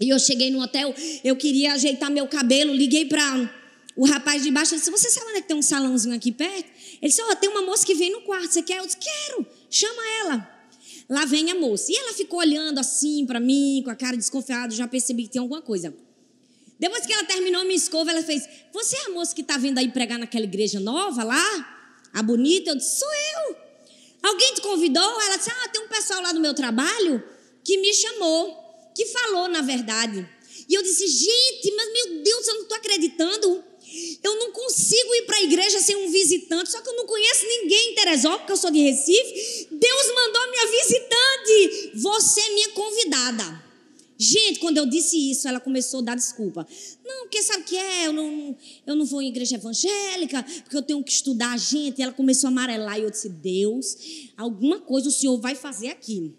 E 0.00 0.08
eu 0.08 0.18
cheguei 0.18 0.50
no 0.50 0.62
hotel, 0.62 0.94
eu 1.22 1.36
queria 1.36 1.74
ajeitar 1.74 2.10
meu 2.10 2.26
cabelo, 2.26 2.72
liguei 2.72 3.04
para 3.04 3.54
o 3.94 4.06
rapaz 4.06 4.42
de 4.42 4.50
baixo, 4.50 4.72
ele 4.72 4.78
disse, 4.78 4.90
você 4.90 5.10
sabe 5.10 5.26
onde 5.26 5.38
é 5.38 5.42
que 5.42 5.48
tem 5.48 5.56
um 5.58 5.60
salãozinho 5.60 6.14
aqui 6.14 6.32
perto? 6.32 6.70
Ele 7.00 7.08
disse, 7.08 7.22
ó, 7.22 7.30
oh, 7.30 7.36
tem 7.36 7.48
uma 7.48 7.62
moça 7.62 7.86
que 7.86 7.94
vem 7.94 8.12
no 8.12 8.20
quarto, 8.22 8.52
você 8.52 8.62
quer? 8.62 8.78
Eu 8.78 8.86
disse, 8.86 8.98
quero, 8.98 9.46
chama 9.70 10.02
ela. 10.20 10.60
Lá 11.08 11.24
vem 11.24 11.50
a 11.50 11.54
moça. 11.54 11.90
E 11.90 11.96
ela 11.96 12.12
ficou 12.12 12.38
olhando 12.38 12.78
assim 12.78 13.24
para 13.26 13.40
mim, 13.40 13.82
com 13.84 13.90
a 13.90 13.96
cara 13.96 14.16
desconfiada, 14.16 14.74
já 14.74 14.86
percebi 14.86 15.24
que 15.24 15.30
tem 15.30 15.40
alguma 15.40 15.62
coisa. 15.62 15.94
Depois 16.78 17.04
que 17.04 17.12
ela 17.12 17.24
terminou 17.24 17.62
minha 17.64 17.76
escova, 17.76 18.10
ela 18.10 18.22
fez, 18.22 18.48
você 18.72 18.96
é 18.96 19.06
a 19.06 19.10
moça 19.10 19.34
que 19.34 19.42
está 19.42 19.56
vindo 19.58 19.78
aí 19.78 19.90
pregar 19.90 20.18
naquela 20.18 20.44
igreja 20.44 20.80
nova 20.80 21.24
lá? 21.24 22.08
A 22.12 22.22
bonita? 22.22 22.70
Eu 22.70 22.76
disse, 22.76 22.98
sou 22.98 23.08
eu. 23.08 23.56
Alguém 24.22 24.54
te 24.54 24.60
convidou? 24.60 25.20
Ela 25.22 25.36
disse, 25.36 25.50
ah, 25.50 25.68
tem 25.68 25.82
um 25.82 25.88
pessoal 25.88 26.22
lá 26.22 26.32
do 26.32 26.40
meu 26.40 26.54
trabalho 26.54 27.22
que 27.64 27.78
me 27.78 27.92
chamou 27.92 28.60
que 28.94 29.06
falou, 29.06 29.48
na 29.48 29.62
verdade. 29.62 30.28
E 30.68 30.74
eu 30.74 30.82
disse, 30.82 31.06
gente, 31.06 31.74
mas 31.74 31.92
meu 31.92 32.22
Deus, 32.22 32.46
eu 32.46 32.54
não 32.54 32.62
estou 32.62 32.76
acreditando. 32.76 33.64
Eu 34.22 34.36
não 34.36 34.52
consigo 34.52 35.14
ir 35.14 35.22
para 35.26 35.36
a 35.36 35.42
igreja 35.42 35.80
sem 35.80 35.96
um 35.96 36.10
visitante, 36.10 36.70
só 36.70 36.80
que 36.80 36.88
eu 36.88 36.96
não 36.96 37.06
conheço 37.06 37.46
ninguém 37.46 37.92
em 37.92 37.94
Teresópolis, 37.94 38.40
porque 38.40 38.52
eu 38.52 38.56
sou 38.56 38.70
de 38.70 38.80
Recife. 38.80 39.68
Deus 39.70 40.06
mandou 40.14 40.50
minha 40.50 40.66
visitante. 40.66 41.90
Você 41.94 42.40
é 42.40 42.54
minha 42.54 42.68
convidada. 42.70 43.70
Gente, 44.22 44.60
quando 44.60 44.76
eu 44.76 44.84
disse 44.84 45.30
isso, 45.30 45.48
ela 45.48 45.58
começou 45.58 46.00
a 46.00 46.02
dar 46.02 46.14
desculpa. 46.14 46.68
Não, 47.02 47.22
porque 47.22 47.42
sabe 47.42 47.62
o 47.62 47.64
que 47.64 47.74
é? 47.74 48.06
Eu 48.06 48.12
não, 48.12 48.54
eu 48.86 48.94
não 48.94 49.06
vou 49.06 49.22
em 49.22 49.28
igreja 49.28 49.56
evangélica, 49.56 50.42
porque 50.42 50.76
eu 50.76 50.82
tenho 50.82 51.02
que 51.02 51.10
estudar 51.10 51.54
a 51.54 51.56
gente. 51.56 51.98
E 51.98 52.02
ela 52.02 52.12
começou 52.12 52.48
a 52.48 52.50
amarelar. 52.50 52.98
E 52.98 53.02
eu 53.04 53.10
disse: 53.10 53.30
Deus, 53.30 53.96
alguma 54.36 54.78
coisa 54.78 55.08
o 55.08 55.10
Senhor 55.10 55.40
vai 55.40 55.54
fazer 55.54 55.88
aqui. 55.88 56.34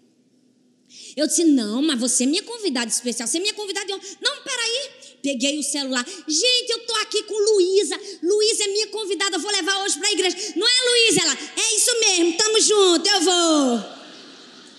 Eu 1.16 1.26
disse: 1.26 1.42
Não, 1.42 1.82
mas 1.82 1.98
você 1.98 2.22
é 2.22 2.26
minha 2.26 2.44
convidada 2.44 2.88
especial. 2.88 3.26
Você 3.26 3.38
é 3.38 3.40
minha 3.40 3.54
convidada 3.54 3.84
de 3.84 3.92
honra. 3.94 4.04
Não, 4.20 4.42
peraí. 4.44 4.90
Peguei 5.22 5.58
o 5.58 5.62
celular. 5.62 6.04
Gente, 6.26 6.70
eu 6.70 6.80
tô 6.80 6.94
aqui 6.96 7.22
com 7.22 7.34
Luísa. 7.34 7.98
Luísa 8.22 8.64
é 8.64 8.68
minha 8.68 8.86
convidada. 8.88 9.36
Eu 9.36 9.40
vou 9.40 9.52
levar 9.52 9.84
hoje 9.84 9.96
para 9.98 10.08
a 10.08 10.12
igreja. 10.12 10.36
Não 10.56 10.66
é, 10.66 10.90
Luísa? 10.90 11.22
Ela, 11.22 11.38
é 11.56 11.76
isso 11.76 12.00
mesmo. 12.00 12.36
Tamo 12.36 12.60
junto. 12.60 13.08
Eu 13.08 13.20
vou. 13.20 13.78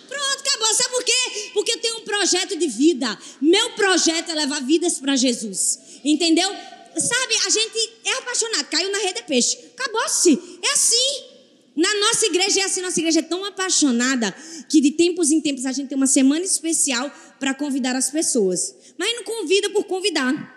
Pronto, 0.09 0.39
acabou. 0.39 0.73
Sabe 0.73 0.89
por 0.89 1.03
quê? 1.03 1.50
Porque 1.53 1.71
eu 1.71 1.79
tenho 1.79 1.97
um 1.97 2.01
projeto 2.01 2.57
de 2.57 2.67
vida. 2.67 3.17
Meu 3.41 3.69
projeto 3.71 4.31
é 4.31 4.35
levar 4.35 4.62
vidas 4.62 5.00
para 5.00 5.15
Jesus. 5.15 5.79
Entendeu? 6.03 6.50
Sabe, 6.50 7.35
a 7.45 7.50
gente 7.50 7.93
é 8.03 8.13
apaixonado. 8.17 8.65
Caiu 8.65 8.91
na 8.91 8.97
rede 9.00 9.21
de 9.21 9.23
peixe. 9.23 9.57
Acabou-se. 9.77 10.59
É 10.62 10.73
assim. 10.73 11.33
Na 11.75 11.91
nossa 12.00 12.27
igreja 12.27 12.62
é 12.62 12.63
assim, 12.65 12.81
nossa 12.81 13.00
igreja 13.00 13.19
é 13.19 13.23
tão 13.23 13.43
apaixonada 13.45 14.31
que 14.69 14.79
de 14.79 14.91
tempos 14.91 15.31
em 15.31 15.41
tempos 15.41 15.65
a 15.65 15.71
gente 15.71 15.88
tem 15.88 15.97
uma 15.97 16.05
semana 16.05 16.45
especial 16.45 17.12
para 17.39 17.53
convidar 17.53 17.95
as 17.95 18.12
pessoas. 18.12 18.75
Mas 18.97 19.15
não 19.15 19.23
convida 19.23 19.69
por 19.69 19.85
convidar. 19.85 20.53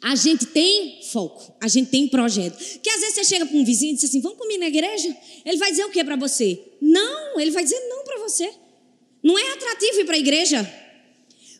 A 0.00 0.14
gente 0.14 0.46
tem 0.46 1.00
foco, 1.10 1.54
a 1.60 1.68
gente 1.68 1.90
tem 1.90 2.06
projeto. 2.08 2.56
Que 2.80 2.90
às 2.90 3.00
vezes 3.00 3.14
você 3.14 3.24
chega 3.24 3.46
para 3.46 3.56
um 3.56 3.64
vizinho 3.64 3.92
e 3.92 3.94
diz 3.94 4.04
assim: 4.04 4.20
Vamos 4.20 4.38
comigo 4.38 4.60
na 4.60 4.66
igreja? 4.66 5.16
Ele 5.44 5.56
vai 5.56 5.70
dizer 5.70 5.84
o 5.84 5.90
que 5.90 6.02
para 6.04 6.16
você? 6.16 6.60
Não, 6.80 7.40
ele 7.40 7.50
vai 7.50 7.64
dizer 7.64 7.80
não 7.88 8.04
para 8.04 8.18
você. 8.20 8.52
Não 9.22 9.38
é 9.38 9.52
atrativo 9.52 10.00
ir 10.00 10.04
para 10.04 10.16
a 10.16 10.18
igreja. 10.18 10.72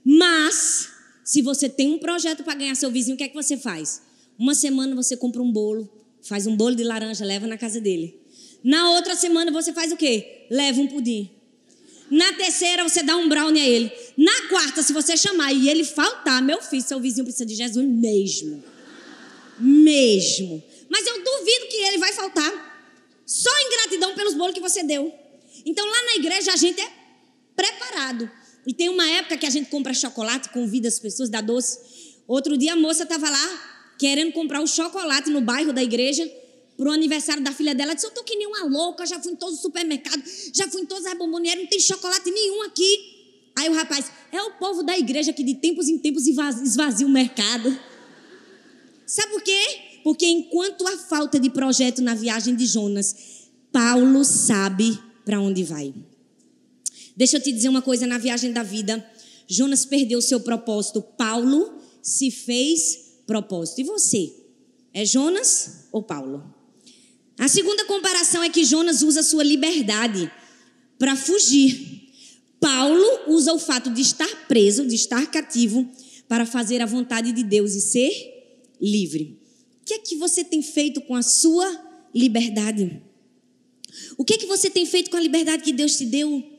Mas, 0.04 0.88
se 1.24 1.42
você 1.42 1.68
tem 1.68 1.90
um 1.92 1.98
projeto 1.98 2.42
para 2.42 2.54
ganhar 2.54 2.74
seu 2.74 2.90
vizinho, 2.90 3.14
o 3.14 3.18
que 3.18 3.24
é 3.24 3.28
que 3.28 3.34
você 3.34 3.56
faz? 3.56 4.02
Uma 4.38 4.54
semana 4.54 4.94
você 4.96 5.16
compra 5.16 5.40
um 5.40 5.52
bolo, 5.52 5.88
faz 6.22 6.46
um 6.46 6.56
bolo 6.56 6.74
de 6.74 6.82
laranja, 6.82 7.24
leva 7.24 7.46
na 7.46 7.56
casa 7.56 7.80
dele. 7.80 8.20
Na 8.64 8.90
outra 8.90 9.14
semana 9.14 9.52
você 9.52 9.72
faz 9.72 9.92
o 9.92 9.96
quê? 9.96 10.46
Leva 10.50 10.80
um 10.80 10.86
pudim. 10.86 11.30
Na 12.12 12.30
terceira 12.34 12.82
você 12.82 13.02
dá 13.02 13.16
um 13.16 13.26
brownie 13.26 13.62
a 13.62 13.66
ele. 13.66 13.90
Na 14.18 14.48
quarta, 14.50 14.82
se 14.82 14.92
você 14.92 15.16
chamar 15.16 15.50
e 15.50 15.70
ele 15.70 15.82
faltar, 15.82 16.42
meu 16.42 16.60
filho, 16.60 16.82
seu 16.82 17.00
vizinho 17.00 17.24
precisa 17.24 17.46
de 17.46 17.54
Jesus 17.54 17.86
mesmo. 17.86 18.62
Mesmo. 19.58 20.62
Mas 20.90 21.06
eu 21.06 21.24
duvido 21.24 21.66
que 21.70 21.76
ele 21.76 21.96
vai 21.96 22.12
faltar. 22.12 22.52
Só 23.24 23.48
em 23.60 23.70
gratidão 23.70 24.14
pelos 24.14 24.34
bolos 24.34 24.52
que 24.52 24.60
você 24.60 24.82
deu. 24.82 25.10
Então 25.64 25.86
lá 25.86 26.04
na 26.04 26.14
igreja 26.16 26.52
a 26.52 26.56
gente 26.56 26.78
é 26.82 26.92
preparado. 27.56 28.30
E 28.66 28.74
tem 28.74 28.90
uma 28.90 29.08
época 29.08 29.38
que 29.38 29.46
a 29.46 29.50
gente 29.50 29.70
compra 29.70 29.94
chocolate, 29.94 30.50
convida 30.50 30.88
as 30.88 30.98
pessoas, 30.98 31.30
dá 31.30 31.40
doce. 31.40 31.78
Outro 32.28 32.58
dia 32.58 32.74
a 32.74 32.76
moça 32.76 33.04
estava 33.04 33.30
lá 33.30 33.94
querendo 33.98 34.32
comprar 34.32 34.60
o 34.60 34.66
chocolate 34.66 35.30
no 35.30 35.40
bairro 35.40 35.72
da 35.72 35.82
igreja 35.82 36.30
pro 36.82 36.90
aniversário 36.90 37.40
da 37.44 37.52
filha 37.52 37.76
dela. 37.76 37.94
Disse: 37.94 38.08
Eu 38.08 38.10
tô 38.10 38.24
que 38.24 38.34
nem 38.34 38.48
uma 38.48 38.64
louca, 38.64 39.06
já 39.06 39.20
fui 39.20 39.32
em 39.32 39.36
todos 39.36 39.54
os 39.54 39.62
supermercados, 39.62 40.50
já 40.52 40.68
fui 40.68 40.82
em 40.82 40.86
todas 40.86 41.06
as 41.06 41.16
bombonieiras, 41.16 41.62
não 41.62 41.70
tem 41.70 41.78
chocolate 41.78 42.28
nenhum 42.28 42.62
aqui. 42.62 43.52
Aí 43.56 43.68
o 43.68 43.72
rapaz, 43.72 44.10
é 44.32 44.42
o 44.42 44.54
povo 44.54 44.82
da 44.82 44.98
igreja 44.98 45.32
que 45.32 45.44
de 45.44 45.54
tempos 45.54 45.88
em 45.88 45.96
tempos 45.96 46.26
esvazia 46.26 47.06
o 47.06 47.10
mercado. 47.10 47.78
Sabe 49.06 49.30
por 49.30 49.42
quê? 49.42 49.60
Porque 50.02 50.26
enquanto 50.26 50.84
há 50.88 50.96
falta 50.98 51.38
de 51.38 51.50
projeto 51.50 52.02
na 52.02 52.16
viagem 52.16 52.56
de 52.56 52.66
Jonas, 52.66 53.14
Paulo 53.70 54.24
sabe 54.24 54.98
para 55.24 55.40
onde 55.40 55.62
vai. 55.62 55.94
Deixa 57.16 57.36
eu 57.36 57.40
te 57.40 57.52
dizer 57.52 57.68
uma 57.68 57.82
coisa: 57.82 58.08
na 58.08 58.18
viagem 58.18 58.52
da 58.52 58.64
vida, 58.64 59.08
Jonas 59.46 59.84
perdeu 59.84 60.18
o 60.18 60.22
seu 60.22 60.40
propósito, 60.40 61.00
Paulo 61.00 61.80
se 62.02 62.28
fez 62.32 63.20
propósito. 63.24 63.82
E 63.82 63.84
você? 63.84 64.34
É 64.92 65.04
Jonas 65.04 65.86
ou 65.92 66.02
Paulo? 66.02 66.51
A 67.38 67.48
segunda 67.48 67.84
comparação 67.84 68.42
é 68.42 68.48
que 68.48 68.64
Jonas 68.64 69.02
usa 69.02 69.22
sua 69.22 69.42
liberdade 69.42 70.30
para 70.98 71.16
fugir. 71.16 72.10
Paulo 72.60 73.06
usa 73.26 73.52
o 73.52 73.58
fato 73.58 73.90
de 73.90 74.02
estar 74.02 74.46
preso, 74.46 74.86
de 74.86 74.94
estar 74.94 75.28
cativo, 75.30 75.88
para 76.28 76.46
fazer 76.46 76.80
a 76.80 76.86
vontade 76.86 77.32
de 77.32 77.42
Deus 77.42 77.74
e 77.74 77.80
ser 77.80 78.12
livre. 78.80 79.38
O 79.82 79.84
que 79.84 79.94
é 79.94 79.98
que 79.98 80.16
você 80.16 80.44
tem 80.44 80.62
feito 80.62 81.00
com 81.00 81.14
a 81.14 81.22
sua 81.22 81.66
liberdade? 82.14 83.02
O 84.16 84.24
que 84.24 84.34
é 84.34 84.38
que 84.38 84.46
você 84.46 84.70
tem 84.70 84.86
feito 84.86 85.10
com 85.10 85.16
a 85.16 85.20
liberdade 85.20 85.62
que 85.62 85.72
Deus 85.72 85.96
te 85.96 86.06
deu? 86.06 86.51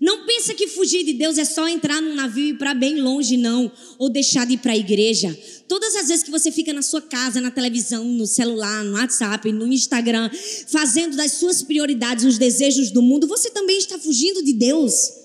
Não 0.00 0.26
pensa 0.26 0.54
que 0.54 0.66
fugir 0.66 1.04
de 1.04 1.12
Deus 1.12 1.38
é 1.38 1.44
só 1.44 1.68
entrar 1.68 2.00
num 2.00 2.14
navio 2.14 2.46
e 2.46 2.48
ir 2.50 2.58
para 2.58 2.74
bem 2.74 3.00
longe, 3.00 3.36
não. 3.36 3.70
Ou 3.98 4.08
deixar 4.08 4.46
de 4.46 4.54
ir 4.54 4.58
para 4.58 4.72
a 4.72 4.76
igreja. 4.76 5.36
Todas 5.68 5.94
as 5.96 6.08
vezes 6.08 6.24
que 6.24 6.30
você 6.30 6.50
fica 6.50 6.72
na 6.72 6.82
sua 6.82 7.00
casa, 7.00 7.40
na 7.40 7.50
televisão, 7.50 8.04
no 8.04 8.26
celular, 8.26 8.84
no 8.84 8.94
WhatsApp, 8.94 9.50
no 9.52 9.66
Instagram, 9.66 10.30
fazendo 10.68 11.16
das 11.16 11.32
suas 11.32 11.62
prioridades 11.62 12.24
os 12.24 12.38
desejos 12.38 12.90
do 12.90 13.02
mundo, 13.02 13.26
você 13.26 13.50
também 13.50 13.78
está 13.78 13.98
fugindo 13.98 14.42
de 14.42 14.52
Deus. 14.52 15.24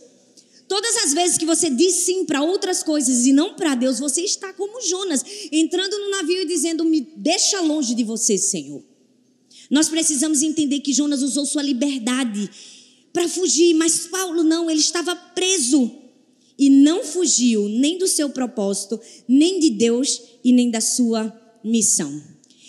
Todas 0.67 0.97
as 0.97 1.13
vezes 1.13 1.37
que 1.37 1.47
você 1.47 1.67
diz 1.69 1.95
sim 1.95 2.25
para 2.25 2.43
outras 2.43 2.83
coisas 2.83 3.25
e 3.25 3.33
não 3.33 3.55
para 3.55 3.73
Deus, 3.73 3.99
você 3.99 4.21
está 4.21 4.53
como 4.53 4.81
Jonas, 4.87 5.25
entrando 5.51 5.97
no 5.97 6.11
navio 6.11 6.43
e 6.43 6.45
dizendo: 6.45 6.85
Me 6.85 7.01
deixa 7.17 7.59
longe 7.61 7.95
de 7.95 8.03
você, 8.03 8.37
Senhor. 8.37 8.83
Nós 9.69 9.89
precisamos 9.89 10.43
entender 10.43 10.79
que 10.79 10.93
Jonas 10.93 11.23
usou 11.23 11.45
sua 11.45 11.63
liberdade 11.63 12.49
para 13.11 13.27
fugir, 13.27 13.73
mas 13.73 14.07
Paulo 14.07 14.43
não, 14.43 14.69
ele 14.69 14.79
estava 14.79 15.15
preso 15.15 15.91
e 16.57 16.69
não 16.69 17.03
fugiu 17.03 17.69
nem 17.69 17.97
do 17.97 18.07
seu 18.07 18.29
propósito, 18.29 18.99
nem 19.27 19.59
de 19.59 19.69
Deus 19.69 20.21
e 20.43 20.51
nem 20.51 20.69
da 20.69 20.81
sua 20.81 21.33
missão. 21.63 22.21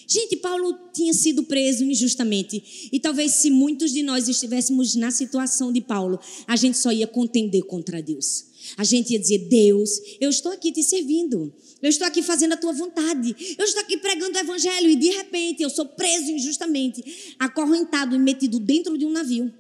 Gente, 0.07 0.37
Paulo 0.37 0.77
tinha 0.93 1.15
sido 1.15 1.45
preso 1.45 1.85
injustamente. 1.85 2.89
E 2.91 2.99
talvez 2.99 3.33
se 3.35 3.49
muitos 3.49 3.93
de 3.93 4.03
nós 4.03 4.29
estivéssemos 4.29 4.97
na 4.97 5.13
situação 5.13 5.73
de 5.73 5.81
Paulo, 5.81 6.19
a 6.49 6.57
gente 6.57 6.79
só 6.79 6.91
ia 6.91 7.07
contender 7.07 7.63
contra 7.63 8.03
Deus. 8.03 8.47
A 8.77 8.83
gente 8.83 9.13
ia 9.13 9.21
dizer: 9.21 9.49
Deus, 9.49 10.01
eu 10.21 10.31
estou 10.31 10.51
aqui 10.51 10.73
te 10.73 10.83
servindo. 10.83 11.53
Eu 11.81 11.89
estou 11.89 12.07
aqui 12.07 12.23
fazendo 12.23 12.53
a 12.53 12.57
tua 12.57 12.73
vontade. 12.73 13.35
Eu 13.57 13.65
estou 13.65 13.81
aqui 13.81 13.97
pregando 13.97 14.37
o 14.37 14.41
evangelho 14.41 14.91
e 14.91 14.97
de 14.97 15.11
repente 15.11 15.63
eu 15.63 15.71
sou 15.71 15.87
preso 15.87 16.31
injustamente, 16.31 17.35
acorrentado 17.39 18.15
e 18.15 18.19
metido 18.19 18.59
dentro 18.59 18.99
de 18.99 19.07
um 19.07 19.13
navio. 19.13 19.53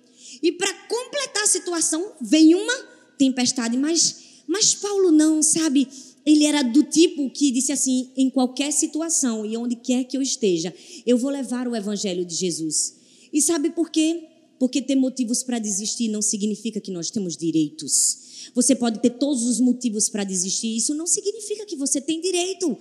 E 0.43 0.53
para 0.53 0.73
completar 0.89 1.45
a 1.45 1.47
situação, 1.47 2.13
vem 2.21 2.55
uma 2.55 2.75
tempestade. 3.19 3.77
Mas, 3.77 4.17
mas 4.47 4.75
Paulo 4.75 5.11
não, 5.11 5.43
sabe? 5.43 5.89
Ele 6.25 6.45
era 6.45 6.63
do 6.63 6.83
tipo 6.83 7.31
que 7.31 7.51
disse 7.51 7.73
assim: 7.73 8.11
em 8.17 8.29
qualquer 8.31 8.73
situação 8.73 9.45
e 9.45 9.57
onde 9.57 9.77
quer 9.77 10.05
que 10.05 10.17
eu 10.17 10.23
esteja, 10.23 10.75
eu 11.07 11.19
vou 11.19 11.31
levar 11.31 11.67
o 11.67 11.77
evangelho 11.77 12.25
de 12.25 12.35
Jesus. 12.35 12.95
E 13.33 13.41
sabe 13.41 13.71
por 13.71 13.91
quê? 13.91 14.25
Porque 14.59 14.83
ter 14.83 14.97
motivos 14.97 15.43
para 15.43 15.59
desistir 15.59 16.09
não 16.09 16.21
significa 16.21 16.81
que 16.81 16.91
nós 16.91 17.11
temos 17.11 17.37
direitos. 17.37 18.51
Você 18.55 18.75
pode 18.75 19.01
ter 19.01 19.11
todos 19.11 19.45
os 19.45 19.61
motivos 19.61 20.09
para 20.09 20.25
desistir, 20.25 20.77
isso 20.77 20.95
não 20.95 21.07
significa 21.07 21.65
que 21.65 21.77
você 21.77 22.01
tem 22.01 22.21
direito. 22.21 22.77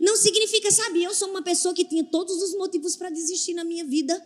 Não 0.00 0.16
significa, 0.16 0.70
sabe, 0.72 1.04
eu 1.04 1.14
sou 1.14 1.28
uma 1.28 1.42
pessoa 1.42 1.72
que 1.72 1.84
tinha 1.84 2.02
todos 2.02 2.42
os 2.42 2.56
motivos 2.56 2.96
para 2.96 3.08
desistir 3.08 3.54
na 3.54 3.62
minha 3.62 3.84
vida. 3.84 4.20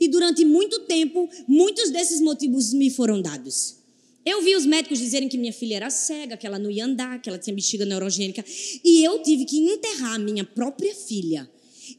E 0.00 0.08
durante 0.08 0.44
muito 0.44 0.80
tempo, 0.80 1.28
muitos 1.46 1.90
desses 1.90 2.20
motivos 2.20 2.72
me 2.72 2.90
foram 2.90 3.20
dados. 3.20 3.76
Eu 4.24 4.42
vi 4.42 4.56
os 4.56 4.66
médicos 4.66 4.98
dizerem 4.98 5.28
que 5.28 5.38
minha 5.38 5.52
filha 5.52 5.76
era 5.76 5.88
cega, 5.88 6.36
que 6.36 6.46
ela 6.46 6.58
não 6.58 6.70
ia 6.70 6.84
andar, 6.84 7.22
que 7.22 7.28
ela 7.28 7.38
tinha 7.38 7.54
bexiga 7.54 7.84
neurogênica. 7.84 8.44
E 8.84 9.04
eu 9.04 9.22
tive 9.22 9.44
que 9.44 9.56
enterrar 9.56 10.18
minha 10.18 10.44
própria 10.44 10.94
filha 10.94 11.48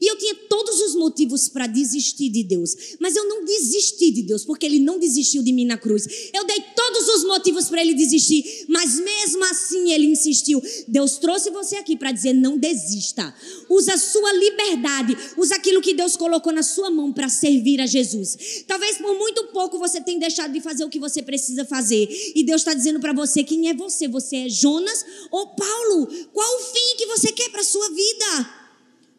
e 0.00 0.06
eu 0.06 0.16
tinha 0.16 0.34
todos 0.48 0.80
os 0.80 0.94
motivos 0.94 1.48
para 1.48 1.66
desistir 1.66 2.28
de 2.28 2.42
Deus. 2.42 2.96
Mas 3.00 3.16
eu 3.16 3.26
não 3.28 3.44
desisti 3.44 4.10
de 4.10 4.22
Deus, 4.22 4.44
porque 4.44 4.66
Ele 4.66 4.78
não 4.78 4.98
desistiu 4.98 5.42
de 5.42 5.52
mim 5.52 5.64
na 5.64 5.78
cruz. 5.78 6.06
Eu 6.32 6.44
dei 6.44 6.62
todos 6.74 7.08
os 7.08 7.24
motivos 7.24 7.68
para 7.68 7.80
Ele 7.80 7.94
desistir, 7.94 8.66
mas 8.68 8.98
mesmo 8.98 9.44
assim 9.44 9.92
Ele 9.92 10.06
insistiu. 10.06 10.62
Deus 10.86 11.18
trouxe 11.18 11.50
você 11.50 11.76
aqui 11.76 11.96
para 11.96 12.12
dizer: 12.12 12.32
não 12.32 12.58
desista. 12.58 13.34
Usa 13.68 13.94
a 13.94 13.98
sua 13.98 14.32
liberdade, 14.32 15.16
usa 15.36 15.54
aquilo 15.54 15.80
que 15.80 15.94
Deus 15.94 16.16
colocou 16.16 16.52
na 16.52 16.62
sua 16.62 16.90
mão 16.90 17.12
para 17.12 17.28
servir 17.28 17.80
a 17.80 17.86
Jesus. 17.86 18.64
Talvez 18.66 18.98
por 18.98 19.14
muito 19.16 19.44
pouco 19.48 19.78
você 19.78 20.00
tenha 20.00 20.20
deixado 20.20 20.52
de 20.52 20.60
fazer 20.60 20.84
o 20.84 20.90
que 20.90 20.98
você 20.98 21.22
precisa 21.22 21.64
fazer. 21.64 22.08
E 22.34 22.42
Deus 22.44 22.60
está 22.60 22.74
dizendo 22.74 23.00
para 23.00 23.12
você: 23.12 23.42
quem 23.42 23.68
é 23.68 23.74
você? 23.74 24.08
Você 24.08 24.36
é 24.36 24.48
Jonas 24.48 25.04
ou 25.30 25.48
Paulo? 25.48 26.06
Qual 26.32 26.56
o 26.56 26.60
fim 26.60 26.96
que 26.96 27.06
você 27.06 27.32
quer 27.32 27.50
para 27.50 27.62
sua 27.62 27.88
vida? 27.90 28.57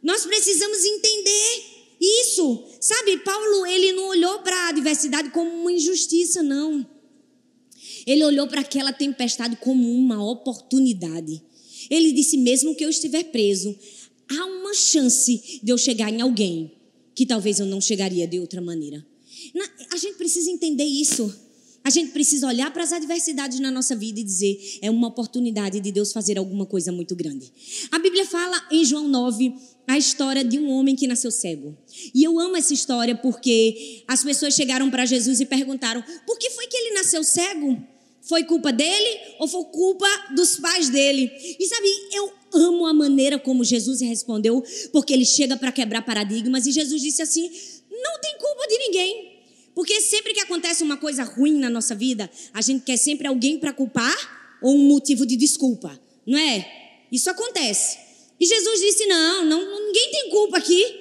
Nós 0.01 0.25
precisamos 0.25 0.83
entender 0.85 1.63
isso. 1.99 2.63
Sabe, 2.79 3.17
Paulo, 3.19 3.65
ele 3.65 3.91
não 3.91 4.07
olhou 4.07 4.39
para 4.39 4.55
a 4.55 4.69
adversidade 4.69 5.29
como 5.31 5.49
uma 5.49 5.71
injustiça, 5.71 6.41
não. 6.41 6.85
Ele 8.05 8.23
olhou 8.23 8.47
para 8.47 8.61
aquela 8.61 8.93
tempestade 8.93 9.57
como 9.57 9.91
uma 9.91 10.23
oportunidade. 10.23 11.43
Ele 11.89 12.11
disse: 12.11 12.37
mesmo 12.37 12.75
que 12.75 12.85
eu 12.85 12.89
estiver 12.89 13.23
preso, 13.25 13.77
há 14.29 14.45
uma 14.45 14.73
chance 14.73 15.59
de 15.61 15.71
eu 15.71 15.77
chegar 15.77 16.11
em 16.11 16.21
alguém 16.21 16.71
que 17.13 17.25
talvez 17.25 17.59
eu 17.59 17.65
não 17.65 17.81
chegaria 17.81 18.27
de 18.27 18.39
outra 18.39 18.61
maneira. 18.61 19.05
A 19.91 19.97
gente 19.97 20.17
precisa 20.17 20.49
entender 20.49 20.85
isso. 20.85 21.48
A 21.89 21.91
gente 21.91 22.11
precisa 22.11 22.45
olhar 22.45 22.71
para 22.71 22.83
as 22.83 22.93
adversidades 22.93 23.59
na 23.59 23.71
nossa 23.71 23.95
vida 23.95 24.19
e 24.19 24.23
dizer: 24.23 24.77
é 24.79 24.91
uma 24.91 25.07
oportunidade 25.07 25.79
de 25.79 25.91
Deus 25.91 26.11
fazer 26.11 26.37
alguma 26.37 26.63
coisa 26.63 26.91
muito 26.91 27.15
grande. 27.15 27.51
A 27.89 27.97
Bíblia 27.97 28.27
fala 28.27 28.63
em 28.69 28.85
João 28.85 29.07
9 29.07 29.55
a 29.87 29.97
história 29.97 30.43
de 30.43 30.59
um 30.59 30.69
homem 30.69 30.95
que 30.95 31.07
nasceu 31.07 31.31
cego. 31.31 31.75
E 32.13 32.23
eu 32.23 32.39
amo 32.39 32.55
essa 32.55 32.75
história 32.75 33.15
porque 33.15 34.03
as 34.07 34.23
pessoas 34.23 34.53
chegaram 34.53 34.91
para 34.91 35.03
Jesus 35.03 35.39
e 35.39 35.47
perguntaram: 35.47 36.03
por 36.27 36.37
que 36.37 36.51
foi 36.51 36.67
que 36.67 36.77
ele 36.77 36.93
nasceu 36.93 37.23
cego? 37.23 37.75
Foi 38.21 38.43
culpa 38.43 38.71
dele 38.71 39.21
ou 39.39 39.47
foi 39.47 39.63
culpa 39.63 40.05
dos 40.35 40.57
pais 40.57 40.89
dele? 40.89 41.31
E 41.59 41.65
sabe, 41.65 41.87
eu 42.13 42.31
amo 42.53 42.85
a 42.85 42.93
maneira 42.93 43.39
como 43.39 43.63
Jesus 43.63 43.99
respondeu, 44.01 44.63
porque 44.91 45.11
ele 45.11 45.25
chega 45.25 45.57
para 45.57 45.71
quebrar 45.71 46.03
paradigmas 46.03 46.67
e 46.67 46.71
Jesus 46.71 47.01
disse 47.01 47.23
assim: 47.23 47.49
não 47.89 48.21
tem 48.21 48.37
culpa 48.37 48.67
de 48.67 48.77
ninguém. 48.77 49.28
Porque 49.79 50.01
sempre 50.01 50.33
que 50.33 50.41
acontece 50.41 50.83
uma 50.83 50.97
coisa 50.97 51.23
ruim 51.23 51.57
na 51.57 51.69
nossa 51.69 51.95
vida, 51.95 52.29
a 52.53 52.59
gente 52.59 52.83
quer 52.83 52.97
sempre 52.97 53.25
alguém 53.25 53.57
para 53.57 53.71
culpar 53.71 54.59
ou 54.61 54.75
um 54.75 54.89
motivo 54.89 55.25
de 55.25 55.37
desculpa, 55.37 55.97
não 56.27 56.37
é? 56.37 57.07
Isso 57.09 57.29
acontece. 57.29 57.97
E 58.37 58.45
Jesus 58.45 58.81
disse: 58.81 59.05
não, 59.05 59.45
não 59.45 59.85
ninguém 59.85 60.11
tem 60.11 60.29
culpa 60.31 60.57
aqui. 60.57 60.98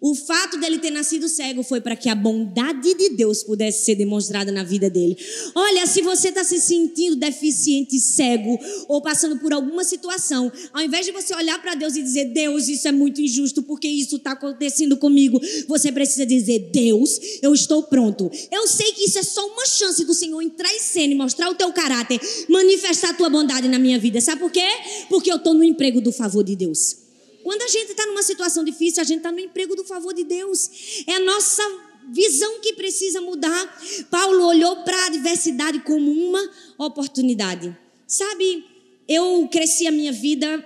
O 0.00 0.14
fato 0.14 0.58
dele 0.60 0.78
ter 0.78 0.90
nascido 0.90 1.28
cego 1.28 1.62
foi 1.62 1.80
para 1.80 1.96
que 1.96 2.08
a 2.08 2.14
bondade 2.14 2.94
de 2.94 3.10
Deus 3.10 3.42
pudesse 3.42 3.84
ser 3.84 3.94
demonstrada 3.94 4.52
na 4.52 4.62
vida 4.62 4.90
dele. 4.90 5.16
Olha, 5.54 5.86
se 5.86 6.02
você 6.02 6.28
está 6.28 6.44
se 6.44 6.60
sentindo 6.60 7.16
deficiente, 7.16 7.98
cego, 7.98 8.58
ou 8.88 9.00
passando 9.00 9.38
por 9.38 9.54
alguma 9.54 9.84
situação, 9.84 10.52
ao 10.72 10.82
invés 10.82 11.06
de 11.06 11.12
você 11.12 11.34
olhar 11.34 11.60
para 11.62 11.74
Deus 11.74 11.96
e 11.96 12.02
dizer, 12.02 12.26
Deus, 12.26 12.68
isso 12.68 12.86
é 12.86 12.92
muito 12.92 13.22
injusto, 13.22 13.62
porque 13.62 13.88
isso 13.88 14.16
está 14.16 14.32
acontecendo 14.32 14.98
comigo, 14.98 15.40
você 15.66 15.90
precisa 15.90 16.26
dizer, 16.26 16.70
Deus, 16.70 17.18
eu 17.40 17.54
estou 17.54 17.82
pronto. 17.84 18.30
Eu 18.52 18.66
sei 18.68 18.92
que 18.92 19.04
isso 19.04 19.18
é 19.18 19.22
só 19.22 19.46
uma 19.46 19.66
chance 19.66 20.04
do 20.04 20.12
Senhor 20.12 20.42
entrar 20.42 20.72
em 20.74 20.80
cena 20.80 21.14
e 21.14 21.16
mostrar 21.16 21.50
o 21.50 21.54
teu 21.54 21.72
caráter, 21.72 22.20
manifestar 22.48 23.10
a 23.10 23.14
tua 23.14 23.30
bondade 23.30 23.66
na 23.66 23.78
minha 23.78 23.98
vida. 23.98 24.20
Sabe 24.20 24.40
por 24.40 24.50
quê? 24.50 24.68
Porque 25.08 25.32
eu 25.32 25.36
estou 25.36 25.54
no 25.54 25.64
emprego 25.64 26.02
do 26.02 26.12
favor 26.12 26.44
de 26.44 26.54
Deus. 26.54 27.05
Quando 27.46 27.62
a 27.62 27.68
gente 27.68 27.92
está 27.92 28.04
numa 28.06 28.24
situação 28.24 28.64
difícil, 28.64 29.00
a 29.00 29.04
gente 29.04 29.18
está 29.18 29.30
no 29.30 29.38
emprego 29.38 29.76
do 29.76 29.84
favor 29.84 30.12
de 30.12 30.24
Deus. 30.24 30.68
É 31.06 31.14
a 31.14 31.20
nossa 31.20 31.62
visão 32.12 32.58
que 32.58 32.72
precisa 32.72 33.20
mudar. 33.20 33.80
Paulo 34.10 34.48
olhou 34.48 34.82
para 34.82 34.96
a 35.04 35.06
adversidade 35.06 35.78
como 35.78 36.10
uma 36.10 36.50
oportunidade. 36.76 37.72
Sabe, 38.04 38.64
eu 39.06 39.46
cresci 39.46 39.86
a 39.86 39.92
minha 39.92 40.10
vida 40.10 40.58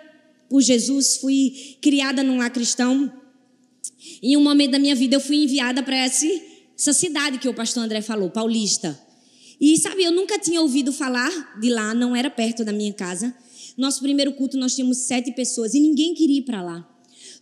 por 0.48 0.62
Jesus, 0.62 1.18
fui 1.18 1.76
criada 1.82 2.22
num 2.22 2.38
lar 2.38 2.48
cristão. 2.48 3.12
Em 4.22 4.34
um 4.38 4.42
momento 4.42 4.70
da 4.70 4.78
minha 4.78 4.94
vida 4.94 5.16
eu 5.16 5.20
fui 5.20 5.36
enviada 5.36 5.82
para 5.82 5.96
essa 5.98 6.94
cidade 6.94 7.36
que 7.36 7.48
o 7.50 7.52
pastor 7.52 7.82
André 7.82 8.00
falou, 8.00 8.30
Paulista. 8.30 8.98
E 9.60 9.76
sabe, 9.76 10.02
eu 10.02 10.12
nunca 10.12 10.38
tinha 10.38 10.62
ouvido 10.62 10.94
falar 10.94 11.60
de 11.60 11.68
lá, 11.68 11.92
não 11.92 12.16
era 12.16 12.30
perto 12.30 12.64
da 12.64 12.72
minha 12.72 12.94
casa. 12.94 13.36
Nosso 13.76 14.00
primeiro 14.00 14.32
culto 14.32 14.56
nós 14.56 14.74
tínhamos 14.74 14.98
sete 14.98 15.32
pessoas 15.32 15.74
e 15.74 15.80
ninguém 15.80 16.14
queria 16.14 16.38
ir 16.38 16.42
para 16.42 16.62
lá. 16.62 16.86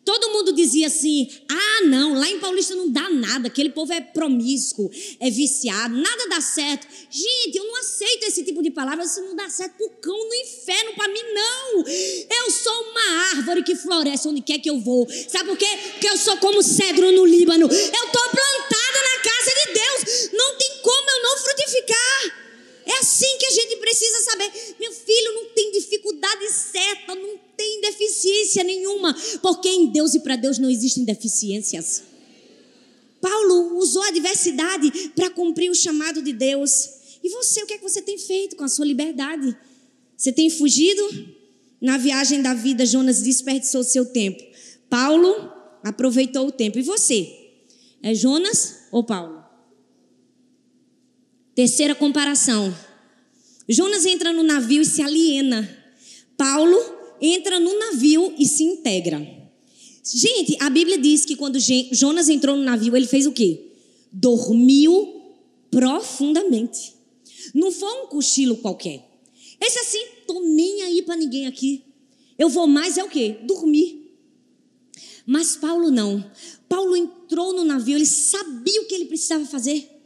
Todo 0.08 0.30
mundo 0.30 0.54
dizia 0.54 0.86
assim: 0.86 1.28
ah, 1.50 1.84
não, 1.84 2.14
lá 2.14 2.26
em 2.30 2.40
Paulista 2.40 2.74
não 2.74 2.90
dá 2.90 3.10
nada, 3.10 3.48
aquele 3.48 3.68
povo 3.68 3.92
é 3.92 4.00
promíscuo, 4.00 4.90
é 5.20 5.28
viciado, 5.28 5.94
nada 5.94 6.28
dá 6.30 6.40
certo. 6.40 6.86
Gente, 7.10 7.58
eu 7.58 7.64
não 7.64 7.76
aceito 7.76 8.24
esse 8.24 8.42
tipo 8.42 8.62
de 8.62 8.70
palavra, 8.70 9.04
isso 9.04 9.20
não 9.20 9.36
dá 9.36 9.50
certo 9.50 9.76
pro 9.76 9.90
cão 10.00 10.16
no 10.16 10.34
inferno, 10.34 10.94
para 10.94 11.08
mim 11.08 11.20
não. 11.34 11.84
Eu 11.86 12.50
sou 12.50 12.82
uma 12.84 13.20
árvore 13.32 13.62
que 13.62 13.76
floresce 13.76 14.26
onde 14.26 14.40
quer 14.40 14.58
que 14.58 14.70
eu 14.70 14.80
vou. 14.80 15.06
Sabe 15.28 15.50
por 15.50 15.58
quê? 15.58 15.68
Porque 15.92 16.08
eu 16.08 16.16
sou 16.16 16.38
como 16.38 16.62
cedro 16.62 17.12
no 17.12 17.26
Líbano. 17.26 17.66
Eu 17.66 18.06
tô 18.10 18.20
plantada 18.30 18.98
na 19.04 19.22
casa 19.22 19.50
de 19.60 19.72
Deus, 19.74 20.30
não 20.32 20.56
tem 20.56 20.70
como 20.82 21.10
eu 21.10 21.22
não 21.22 21.36
frutificar. 21.36 22.47
É 22.88 22.98
assim 23.00 23.36
que 23.38 23.44
a 23.44 23.50
gente 23.50 23.76
precisa 23.76 24.20
saber. 24.22 24.50
Meu 24.80 24.90
filho 24.90 25.34
não 25.34 25.44
tem 25.50 25.70
dificuldade 25.72 26.50
certa, 26.50 27.14
não 27.14 27.38
tem 27.54 27.82
deficiência 27.82 28.64
nenhuma, 28.64 29.14
porque 29.42 29.68
em 29.68 29.88
Deus 29.88 30.14
e 30.14 30.20
para 30.20 30.36
Deus 30.36 30.58
não 30.58 30.70
existem 30.70 31.04
deficiências. 31.04 32.02
Paulo 33.20 33.76
usou 33.76 34.02
a 34.04 34.10
diversidade 34.10 35.10
para 35.14 35.28
cumprir 35.28 35.70
o 35.70 35.74
chamado 35.74 36.22
de 36.22 36.32
Deus. 36.32 36.88
E 37.22 37.28
você, 37.28 37.62
o 37.62 37.66
que 37.66 37.74
é 37.74 37.76
que 37.76 37.82
você 37.82 38.00
tem 38.00 38.16
feito 38.16 38.56
com 38.56 38.64
a 38.64 38.68
sua 38.68 38.86
liberdade? 38.86 39.54
Você 40.16 40.32
tem 40.32 40.48
fugido? 40.48 41.36
Na 41.80 41.98
viagem 41.98 42.40
da 42.40 42.54
vida, 42.54 42.86
Jonas 42.86 43.20
desperdiçou 43.20 43.84
seu 43.84 44.06
tempo. 44.06 44.42
Paulo 44.88 45.52
aproveitou 45.84 46.46
o 46.46 46.52
tempo. 46.52 46.78
E 46.78 46.82
você? 46.82 47.28
É 48.02 48.14
Jonas 48.14 48.76
ou 48.90 49.04
Paulo? 49.04 49.37
Terceira 51.58 51.92
comparação. 51.92 52.72
Jonas 53.68 54.06
entra 54.06 54.32
no 54.32 54.44
navio 54.44 54.80
e 54.80 54.84
se 54.84 55.02
aliena. 55.02 55.68
Paulo 56.36 56.78
entra 57.20 57.58
no 57.58 57.76
navio 57.76 58.32
e 58.38 58.46
se 58.46 58.62
integra. 58.62 59.18
Gente, 60.04 60.56
a 60.60 60.70
Bíblia 60.70 60.96
diz 60.96 61.24
que 61.24 61.34
quando 61.34 61.58
Jonas 61.90 62.28
entrou 62.28 62.54
no 62.54 62.62
navio, 62.62 62.96
ele 62.96 63.08
fez 63.08 63.26
o 63.26 63.32
quê? 63.32 63.72
Dormiu 64.12 65.34
profundamente. 65.68 66.94
Não 67.52 67.72
foi 67.72 68.04
um 68.04 68.06
cochilo 68.06 68.58
qualquer. 68.58 69.04
Esse 69.60 69.80
assim, 69.80 70.06
tô 70.28 70.38
nem 70.38 70.82
aí 70.82 71.02
para 71.02 71.16
ninguém 71.16 71.48
aqui. 71.48 71.82
Eu 72.38 72.48
vou 72.48 72.68
mais 72.68 72.96
é 72.96 73.02
o 73.02 73.08
quê? 73.08 73.36
Dormir. 73.42 74.14
Mas 75.26 75.56
Paulo 75.56 75.90
não. 75.90 76.24
Paulo 76.68 76.94
entrou 76.94 77.52
no 77.52 77.64
navio, 77.64 77.96
ele 77.96 78.06
sabia 78.06 78.80
o 78.80 78.84
que 78.84 78.94
ele 78.94 79.06
precisava 79.06 79.44
fazer. 79.44 79.97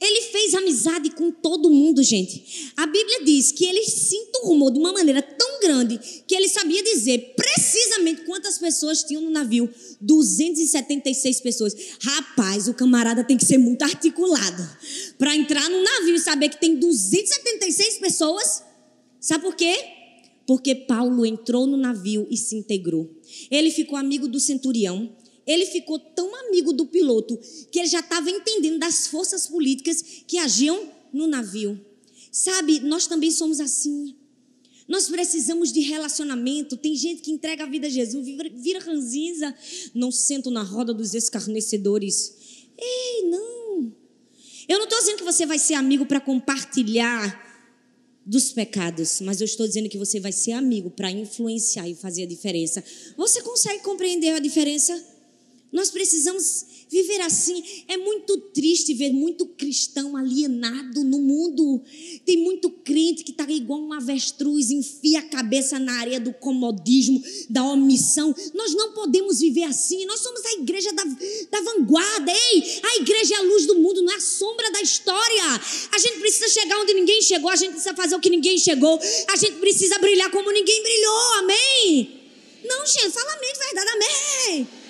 Ele 0.00 0.22
fez 0.22 0.54
amizade 0.54 1.10
com 1.10 1.30
todo 1.30 1.70
mundo, 1.70 2.02
gente. 2.02 2.72
A 2.76 2.86
Bíblia 2.86 3.24
diz 3.24 3.52
que 3.52 3.64
ele 3.64 3.84
se 3.84 4.16
enturmou 4.16 4.70
de 4.70 4.78
uma 4.78 4.92
maneira 4.92 5.22
tão 5.22 5.60
grande 5.60 5.98
que 6.26 6.34
ele 6.34 6.48
sabia 6.48 6.82
dizer 6.82 7.34
precisamente 7.36 8.22
quantas 8.22 8.58
pessoas 8.58 9.02
tinham 9.02 9.22
no 9.22 9.30
navio. 9.30 9.68
276 10.00 11.40
pessoas. 11.40 11.74
Rapaz, 12.00 12.68
o 12.68 12.74
camarada 12.74 13.24
tem 13.24 13.36
que 13.36 13.44
ser 13.44 13.58
muito 13.58 13.82
articulado 13.82 14.68
para 15.18 15.34
entrar 15.34 15.68
no 15.70 15.82
navio 15.82 16.14
e 16.14 16.20
saber 16.20 16.48
que 16.48 16.60
tem 16.60 16.76
276 16.76 17.98
pessoas. 17.98 18.62
Sabe 19.20 19.44
por 19.44 19.56
quê? 19.56 19.74
Porque 20.46 20.74
Paulo 20.74 21.24
entrou 21.24 21.66
no 21.66 21.76
navio 21.76 22.26
e 22.30 22.36
se 22.36 22.54
integrou. 22.56 23.10
Ele 23.50 23.70
ficou 23.70 23.96
amigo 23.96 24.28
do 24.28 24.38
centurião. 24.38 25.10
Ele 25.46 25.66
ficou 25.66 25.98
tão 25.98 26.34
amigo 26.46 26.72
do 26.72 26.86
piloto 26.86 27.38
que 27.70 27.78
ele 27.78 27.88
já 27.88 28.00
estava 28.00 28.30
entendendo 28.30 28.78
das 28.78 29.06
forças 29.06 29.46
políticas 29.46 30.02
que 30.26 30.38
agiam 30.38 30.90
no 31.12 31.26
navio. 31.26 31.78
Sabe, 32.32 32.80
nós 32.80 33.06
também 33.06 33.30
somos 33.30 33.60
assim. 33.60 34.14
Nós 34.88 35.08
precisamos 35.08 35.72
de 35.72 35.80
relacionamento. 35.80 36.76
Tem 36.76 36.94
gente 36.94 37.22
que 37.22 37.30
entrega 37.30 37.64
a 37.64 37.66
vida 37.66 37.86
a 37.86 37.90
Jesus, 37.90 38.26
vira 38.54 38.80
ranzinza, 38.80 39.54
não 39.94 40.10
sento 40.10 40.50
na 40.50 40.62
roda 40.62 40.92
dos 40.92 41.14
escarnecedores. 41.14 42.34
Ei, 42.76 43.28
não. 43.28 43.92
Eu 44.68 44.78
não 44.78 44.84
estou 44.84 44.98
dizendo 44.98 45.18
que 45.18 45.24
você 45.24 45.46
vai 45.46 45.58
ser 45.58 45.74
amigo 45.74 46.06
para 46.06 46.20
compartilhar 46.20 47.42
dos 48.26 48.52
pecados, 48.52 49.20
mas 49.20 49.40
eu 49.40 49.44
estou 49.44 49.66
dizendo 49.66 49.88
que 49.88 49.98
você 49.98 50.18
vai 50.18 50.32
ser 50.32 50.52
amigo 50.52 50.90
para 50.90 51.10
influenciar 51.10 51.88
e 51.88 51.94
fazer 51.94 52.22
a 52.22 52.26
diferença. 52.26 52.82
Você 53.16 53.42
consegue 53.42 53.82
compreender 53.82 54.30
a 54.30 54.38
diferença? 54.38 55.13
Nós 55.74 55.90
precisamos 55.90 56.66
viver 56.88 57.20
assim. 57.22 57.64
É 57.88 57.96
muito 57.96 58.38
triste 58.54 58.94
ver 58.94 59.12
muito 59.12 59.44
cristão 59.44 60.16
alienado 60.16 61.02
no 61.02 61.18
mundo. 61.18 61.82
Tem 62.24 62.36
muito 62.36 62.70
crente 62.70 63.24
que 63.24 63.32
está 63.32 63.44
igual 63.50 63.80
um 63.80 63.92
avestruz, 63.92 64.70
enfia 64.70 65.18
a 65.18 65.22
cabeça 65.22 65.76
na 65.80 65.98
areia 65.98 66.20
do 66.20 66.32
comodismo, 66.32 67.20
da 67.50 67.64
omissão. 67.64 68.32
Nós 68.54 68.72
não 68.72 68.92
podemos 68.92 69.40
viver 69.40 69.64
assim. 69.64 70.06
Nós 70.06 70.20
somos 70.20 70.44
a 70.46 70.52
igreja 70.52 70.92
da, 70.92 71.02
da 71.02 71.60
vanguarda. 71.62 72.30
Ei, 72.30 72.80
a 72.84 72.96
igreja 73.00 73.34
é 73.34 73.38
a 73.38 73.42
luz 73.42 73.66
do 73.66 73.74
mundo, 73.74 74.00
não 74.00 74.12
é 74.12 74.16
a 74.16 74.20
sombra 74.20 74.70
da 74.70 74.80
história. 74.80 75.60
A 75.90 75.98
gente 75.98 76.20
precisa 76.20 76.48
chegar 76.48 76.78
onde 76.78 76.94
ninguém 76.94 77.20
chegou, 77.20 77.50
a 77.50 77.56
gente 77.56 77.72
precisa 77.72 77.96
fazer 77.96 78.14
o 78.14 78.20
que 78.20 78.30
ninguém 78.30 78.56
chegou, 78.58 78.96
a 79.26 79.36
gente 79.36 79.56
precisa 79.56 79.98
brilhar 79.98 80.30
como 80.30 80.52
ninguém 80.52 80.80
brilhou. 80.80 81.32
Amém? 81.38 82.20
Não, 82.64 82.86
gente, 82.86 83.10
fala 83.10 83.32
amém 83.32 83.52
de 83.52 83.58
verdade, 83.58 83.90
amém. 83.90 84.83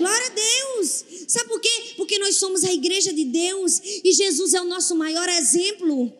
Glória 0.00 0.26
a 0.26 0.30
Deus. 0.30 1.04
Sabe 1.28 1.48
por 1.50 1.60
quê? 1.60 1.68
Porque 1.98 2.18
nós 2.18 2.36
somos 2.36 2.64
a 2.64 2.72
igreja 2.72 3.12
de 3.12 3.22
Deus 3.22 3.78
e 4.02 4.12
Jesus 4.12 4.54
é 4.54 4.60
o 4.62 4.64
nosso 4.64 4.96
maior 4.96 5.28
exemplo. 5.28 6.10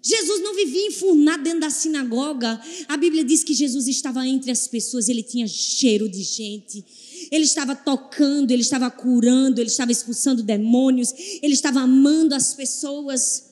Jesus 0.00 0.40
não 0.40 0.54
vivia 0.54 0.86
enfurnado 0.86 1.42
dentro 1.42 1.60
da 1.60 1.70
sinagoga. 1.70 2.60
A 2.86 2.96
Bíblia 2.96 3.24
diz 3.24 3.42
que 3.42 3.54
Jesus 3.54 3.88
estava 3.88 4.24
entre 4.26 4.52
as 4.52 4.68
pessoas, 4.68 5.08
ele 5.08 5.22
tinha 5.24 5.48
cheiro 5.48 6.08
de 6.08 6.22
gente. 6.22 6.84
Ele 7.30 7.44
estava 7.44 7.74
tocando, 7.74 8.52
ele 8.52 8.62
estava 8.62 8.88
curando, 8.88 9.60
ele 9.60 9.68
estava 9.68 9.90
expulsando 9.90 10.44
demônios, 10.44 11.12
ele 11.42 11.54
estava 11.54 11.80
amando 11.80 12.36
as 12.36 12.54
pessoas. 12.54 13.50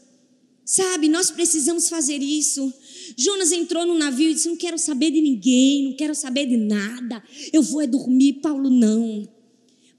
Sabe, 0.64 1.08
nós 1.08 1.32
precisamos 1.32 1.88
fazer 1.88 2.22
isso. 2.22 2.72
Jonas 3.16 3.50
entrou 3.50 3.84
no 3.84 3.98
navio 3.98 4.30
e 4.30 4.34
disse: 4.34 4.48
Não 4.48 4.56
quero 4.56 4.78
saber 4.78 5.10
de 5.10 5.20
ninguém, 5.20 5.90
não 5.90 5.96
quero 5.96 6.14
saber 6.14 6.46
de 6.46 6.56
nada, 6.56 7.20
eu 7.52 7.62
vou 7.62 7.80
é 7.80 7.86
dormir. 7.88 8.34
Paulo, 8.34 8.70
não. 8.70 9.39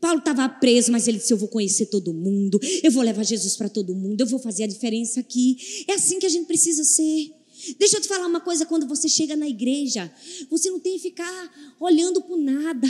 Paulo 0.02 0.18
estava 0.18 0.50
preso, 0.50 0.92
mas 0.92 1.08
ele 1.08 1.20
disse: 1.20 1.32
Eu 1.32 1.38
vou 1.38 1.48
conhecer 1.48 1.86
todo 1.86 2.12
mundo, 2.12 2.60
eu 2.82 2.92
vou 2.92 3.04
levar 3.04 3.24
Jesus 3.24 3.56
para 3.56 3.70
todo 3.70 3.96
mundo, 3.96 4.20
eu 4.20 4.26
vou 4.26 4.40
fazer 4.40 4.64
a 4.64 4.68
diferença 4.68 5.20
aqui. 5.20 5.86
É 5.88 5.94
assim 5.94 6.18
que 6.18 6.26
a 6.26 6.30
gente 6.30 6.48
precisa 6.48 6.84
ser. 6.84 7.32
Deixa 7.78 7.98
eu 7.98 8.02
te 8.02 8.08
falar 8.08 8.26
uma 8.26 8.42
coisa: 8.42 8.66
quando 8.66 8.88
você 8.88 9.08
chega 9.08 9.36
na 9.36 9.48
igreja, 9.48 10.12
você 10.50 10.72
não 10.72 10.80
tem 10.80 10.94
que 10.94 11.04
ficar 11.04 11.76
olhando 11.80 12.22
para 12.22 12.36
nada, 12.36 12.88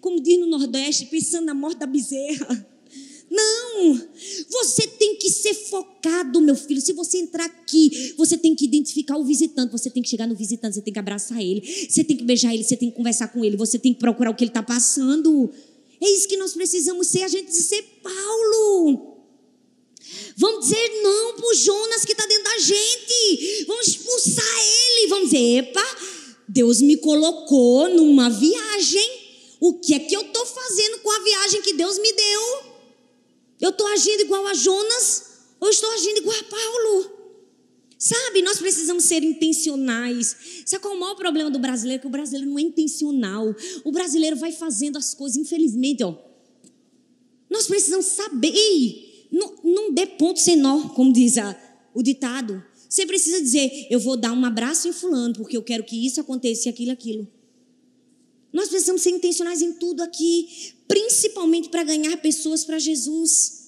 como 0.00 0.20
diz 0.20 0.38
no 0.38 0.46
Nordeste, 0.46 1.06
pensando 1.06 1.46
na 1.46 1.54
morte 1.54 1.78
da 1.78 1.86
bezerra. 1.86 2.68
Não! 3.30 4.08
Você 4.50 4.88
tem 4.88 5.14
que 5.14 5.30
ser 5.30 5.54
focado, 5.54 6.40
meu 6.40 6.56
filho. 6.56 6.80
Se 6.80 6.92
você 6.92 7.18
entrar 7.18 7.44
aqui, 7.44 8.12
você 8.16 8.36
tem 8.36 8.56
que 8.56 8.64
identificar 8.64 9.16
o 9.16 9.24
visitante. 9.24 9.70
Você 9.70 9.88
tem 9.88 10.02
que 10.02 10.08
chegar 10.08 10.26
no 10.26 10.34
visitante, 10.34 10.74
você 10.74 10.82
tem 10.82 10.92
que 10.92 10.98
abraçar 10.98 11.40
ele, 11.40 11.62
você 11.88 12.02
tem 12.02 12.16
que 12.16 12.24
beijar 12.24 12.52
ele, 12.52 12.64
você 12.64 12.76
tem 12.76 12.90
que 12.90 12.96
conversar 12.96 13.28
com 13.28 13.44
ele, 13.44 13.56
você 13.56 13.78
tem 13.78 13.94
que 13.94 14.00
procurar 14.00 14.32
o 14.32 14.34
que 14.34 14.42
ele 14.42 14.50
está 14.50 14.64
passando. 14.64 15.48
É 16.00 16.08
isso 16.08 16.28
que 16.28 16.36
nós 16.36 16.54
precisamos 16.54 17.08
ser, 17.08 17.22
a 17.22 17.28
gente 17.28 17.54
ser 17.54 17.82
Paulo. 18.02 19.18
Vamos 20.36 20.64
dizer 20.64 21.02
não 21.02 21.34
para 21.34 21.46
o 21.46 21.54
Jonas 21.54 22.04
que 22.04 22.12
está 22.12 22.26
dentro 22.26 22.44
da 22.44 22.58
gente. 22.58 23.64
Vamos 23.66 23.86
expulsar 23.88 24.58
ele. 24.58 25.08
Vamos 25.08 25.30
dizer, 25.30 25.58
epa, 25.58 25.96
Deus 26.48 26.80
me 26.80 26.96
colocou 26.96 27.88
numa 27.90 28.30
viagem. 28.30 29.20
O 29.60 29.74
que 29.78 29.92
é 29.92 29.98
que 29.98 30.14
eu 30.14 30.22
estou 30.22 30.46
fazendo 30.46 30.98
com 31.00 31.10
a 31.10 31.22
viagem 31.22 31.62
que 31.62 31.74
Deus 31.74 31.98
me 31.98 32.12
deu? 32.12 32.62
Eu 33.60 33.70
estou 33.70 33.86
agindo 33.88 34.22
igual 34.22 34.46
a 34.46 34.54
Jonas 34.54 35.24
ou 35.60 35.68
estou 35.68 35.90
agindo 35.90 36.18
igual 36.18 36.36
a 36.38 36.44
Paulo? 36.44 37.19
Sabe, 38.02 38.40
nós 38.40 38.58
precisamos 38.58 39.04
ser 39.04 39.22
intencionais. 39.22 40.34
Sabe 40.64 40.80
qual 40.80 40.94
é 40.94 40.96
o 40.96 41.00
maior 41.00 41.14
problema 41.16 41.50
do 41.50 41.58
brasileiro? 41.58 42.00
Que 42.00 42.06
o 42.06 42.10
brasileiro 42.10 42.48
não 42.48 42.58
é 42.58 42.62
intencional. 42.62 43.54
O 43.84 43.92
brasileiro 43.92 44.36
vai 44.36 44.52
fazendo 44.52 44.96
as 44.96 45.12
coisas, 45.12 45.36
infelizmente, 45.36 46.02
ó. 46.02 46.16
Nós 47.50 47.66
precisamos 47.66 48.06
saber. 48.06 49.28
Não, 49.30 49.54
não 49.62 49.92
dê 49.92 50.06
ponto 50.06 50.40
sem 50.40 50.56
nó, 50.56 50.88
como 50.88 51.12
diz 51.12 51.36
a, 51.36 51.54
o 51.92 52.02
ditado. 52.02 52.64
Você 52.88 53.04
precisa 53.04 53.38
dizer, 53.38 53.88
eu 53.90 54.00
vou 54.00 54.16
dar 54.16 54.32
um 54.32 54.46
abraço 54.46 54.88
em 54.88 54.94
fulano, 54.94 55.34
porque 55.34 55.58
eu 55.58 55.62
quero 55.62 55.84
que 55.84 56.06
isso 56.06 56.22
aconteça 56.22 56.68
e 56.68 56.70
aquilo, 56.70 56.92
aquilo. 56.92 57.28
Nós 58.50 58.70
precisamos 58.70 59.02
ser 59.02 59.10
intencionais 59.10 59.60
em 59.60 59.74
tudo 59.74 60.02
aqui, 60.02 60.72
principalmente 60.88 61.68
para 61.68 61.84
ganhar 61.84 62.16
pessoas 62.16 62.64
para 62.64 62.78
Jesus. 62.78 63.60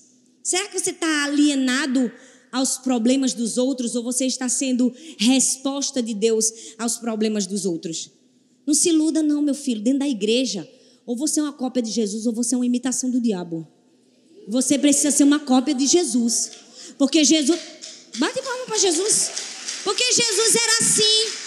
Será 0.43 0.67
que 0.69 0.81
você 0.81 0.91
está 0.91 1.25
alienado 1.25 2.11
aos 2.53 2.77
problemas 2.77 3.33
dos 3.33 3.57
outros 3.57 3.97
ou 3.97 4.03
você 4.05 4.27
está 4.27 4.49
sendo 4.49 4.93
resposta 5.19 6.03
de 6.03 6.13
Deus 6.13 6.53
aos 6.79 6.99
problemas 6.99 7.47
dos 7.47 7.65
outros? 7.65 8.11
Não 8.67 8.75
se 8.75 8.91
iluda, 8.91 9.23
não, 9.23 9.41
meu 9.41 9.55
filho, 9.55 9.81
dentro 9.81 10.01
da 10.01 10.09
igreja. 10.09 10.69
Ou 11.07 11.17
você 11.17 11.41
é 11.41 11.43
uma 11.43 11.53
cópia 11.53 11.83
de 11.83 11.91
Jesus 11.91 12.27
ou 12.27 12.33
você 12.33 12.55
é 12.55 12.59
uma 12.59 12.67
imitação 12.67 13.11
do 13.11 13.21
diabo. 13.21 13.67
Você 14.47 14.79
precisa 14.79 15.11
ser 15.11 15.25
uma 15.25 15.41
cópia 15.41 15.75
de 15.75 15.87
Jesus. 15.87 16.51
Porque 16.99 17.25
Jesus. 17.25 17.59
Bate 18.19 18.43
palma 18.43 18.67
para 18.67 18.79
Jesus. 18.79 19.31
Porque 19.85 20.05
Jesus 20.13 20.55
era 20.55 20.79
assim. 20.81 21.43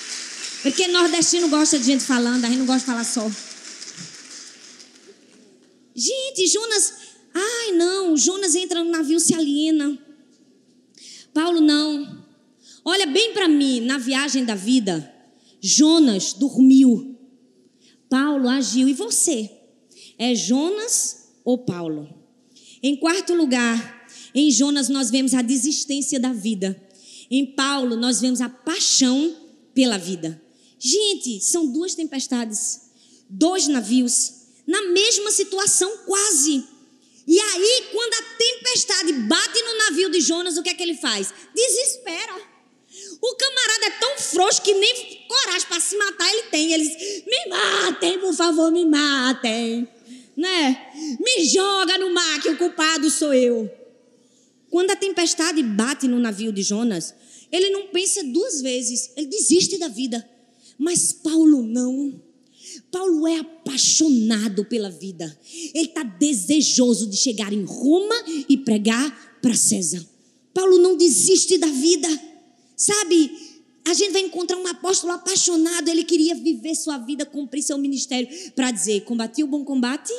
Porque 0.64 0.88
nordestino 0.88 1.48
gosta 1.48 1.78
de 1.78 1.86
gente 1.86 2.04
falando, 2.04 2.44
a 2.44 2.48
gente 2.48 2.58
não 2.58 2.66
gosta 2.66 2.80
de 2.80 2.86
falar 2.86 3.04
só. 3.04 3.30
Gente, 5.96 6.48
Jonas. 6.48 6.94
Ai, 7.34 7.72
não. 7.74 8.18
Jonas 8.18 8.56
entra 8.56 8.84
no 8.84 8.90
navio, 8.90 9.20
se 9.20 9.34
aliena. 9.34 9.98
Paulo 11.36 11.60
não. 11.60 12.24
Olha 12.86 13.06
bem 13.06 13.34
para 13.34 13.50
mim, 13.50 13.82
na 13.82 13.98
viagem 13.98 14.46
da 14.46 14.56
vida, 14.56 15.14
Jonas 15.62 16.32
dormiu. 16.32 17.20
Paulo 18.10 18.48
agiu. 18.48 18.88
E 18.88 18.94
você? 18.94 19.52
É 20.18 20.34
Jonas 20.34 21.34
ou 21.44 21.58
Paulo? 21.58 22.08
Em 22.82 22.96
quarto 22.96 23.34
lugar, 23.34 24.08
em 24.34 24.50
Jonas 24.50 24.88
nós 24.88 25.12
vemos 25.12 25.34
a 25.34 25.42
desistência 25.42 26.18
da 26.22 26.32
vida. 26.32 26.82
Em 27.30 27.46
Paulo 27.46 27.98
nós 27.98 28.22
vemos 28.22 28.40
a 28.40 28.48
paixão 28.48 29.36
pela 29.74 29.98
vida. 29.98 30.42
Gente, 30.80 31.42
são 31.42 31.68
duas 31.68 31.96
tempestades, 31.96 32.92
dois 33.30 33.68
navios, 33.68 34.32
na 34.66 34.84
mesma 34.84 35.32
situação 35.32 35.98
quase. 36.06 36.64
E 37.28 37.40
aí, 37.40 37.88
quando 37.92 38.14
a 38.14 38.38
tempestade 38.38 39.14
bate 39.14 39.62
no 39.64 39.78
navio 39.78 40.10
de 40.12 40.22
Jonas, 40.22 40.58
o 40.58 40.64
que 40.64 40.70
é 40.70 40.74
que 40.74 40.84
ele 40.84 40.96
faz? 40.96 41.34
Desespera. 41.56 42.36
O 43.22 43.36
camarada 43.36 43.86
é 43.88 44.00
tão 44.00 44.18
frouxo 44.18 44.62
que 44.62 44.74
nem 44.74 45.26
coragem 45.28 45.68
para 45.68 45.80
se 45.80 45.98
matar 45.98 46.30
ele 46.32 46.44
tem. 46.44 46.72
Ele 46.72 46.88
diz: 46.88 47.26
Me 47.26 47.50
matem, 47.50 48.20
por 48.20 48.34
favor, 48.34 48.72
me 48.72 48.86
matem. 48.86 49.88
Né? 50.38 50.92
Me 51.20 51.46
joga 51.46 51.98
no 51.98 52.14
mar, 52.14 52.42
que 52.42 52.50
o 52.50 52.58
culpado 52.58 53.10
sou 53.10 53.34
eu. 53.34 53.70
Quando 54.70 54.92
a 54.92 54.96
tempestade 54.96 55.64
bate 55.64 56.08
no 56.08 56.20
navio 56.20 56.52
de 56.52 56.62
Jonas, 56.62 57.16
ele 57.52 57.70
não 57.70 57.88
pensa 57.88 58.24
duas 58.24 58.62
vezes, 58.62 59.12
ele 59.16 59.28
desiste 59.28 59.78
da 59.78 59.88
vida. 59.88 60.28
Mas 60.78 61.14
Paulo 61.14 61.64
não. 61.64 62.22
Paulo 62.96 63.28
é 63.28 63.40
apaixonado 63.40 64.64
pela 64.64 64.90
vida. 64.90 65.38
Ele 65.74 65.88
está 65.88 66.02
desejoso 66.02 67.08
de 67.08 67.18
chegar 67.18 67.52
em 67.52 67.66
Roma 67.66 68.16
e 68.48 68.56
pregar 68.56 69.38
para 69.42 69.54
César. 69.54 70.02
Paulo 70.54 70.78
não 70.78 70.96
desiste 70.96 71.58
da 71.58 71.68
vida. 71.68 72.08
Sabe, 72.78 73.32
a 73.86 73.94
gente 73.94 74.14
vai 74.14 74.22
encontrar 74.22 74.58
um 74.58 74.66
apóstolo 74.68 75.12
apaixonado. 75.12 75.90
Ele 75.90 76.06
queria 76.06 76.36
viver 76.36 76.74
sua 76.74 76.98
vida, 76.98 77.26
cumprir 77.26 77.64
seu 77.64 77.78
ministério 77.78 78.30
para 78.56 78.72
dizer: 78.72 79.02
combati 79.02 79.44
o 79.44 79.48
bom 79.48 79.66
combate, 79.66 80.14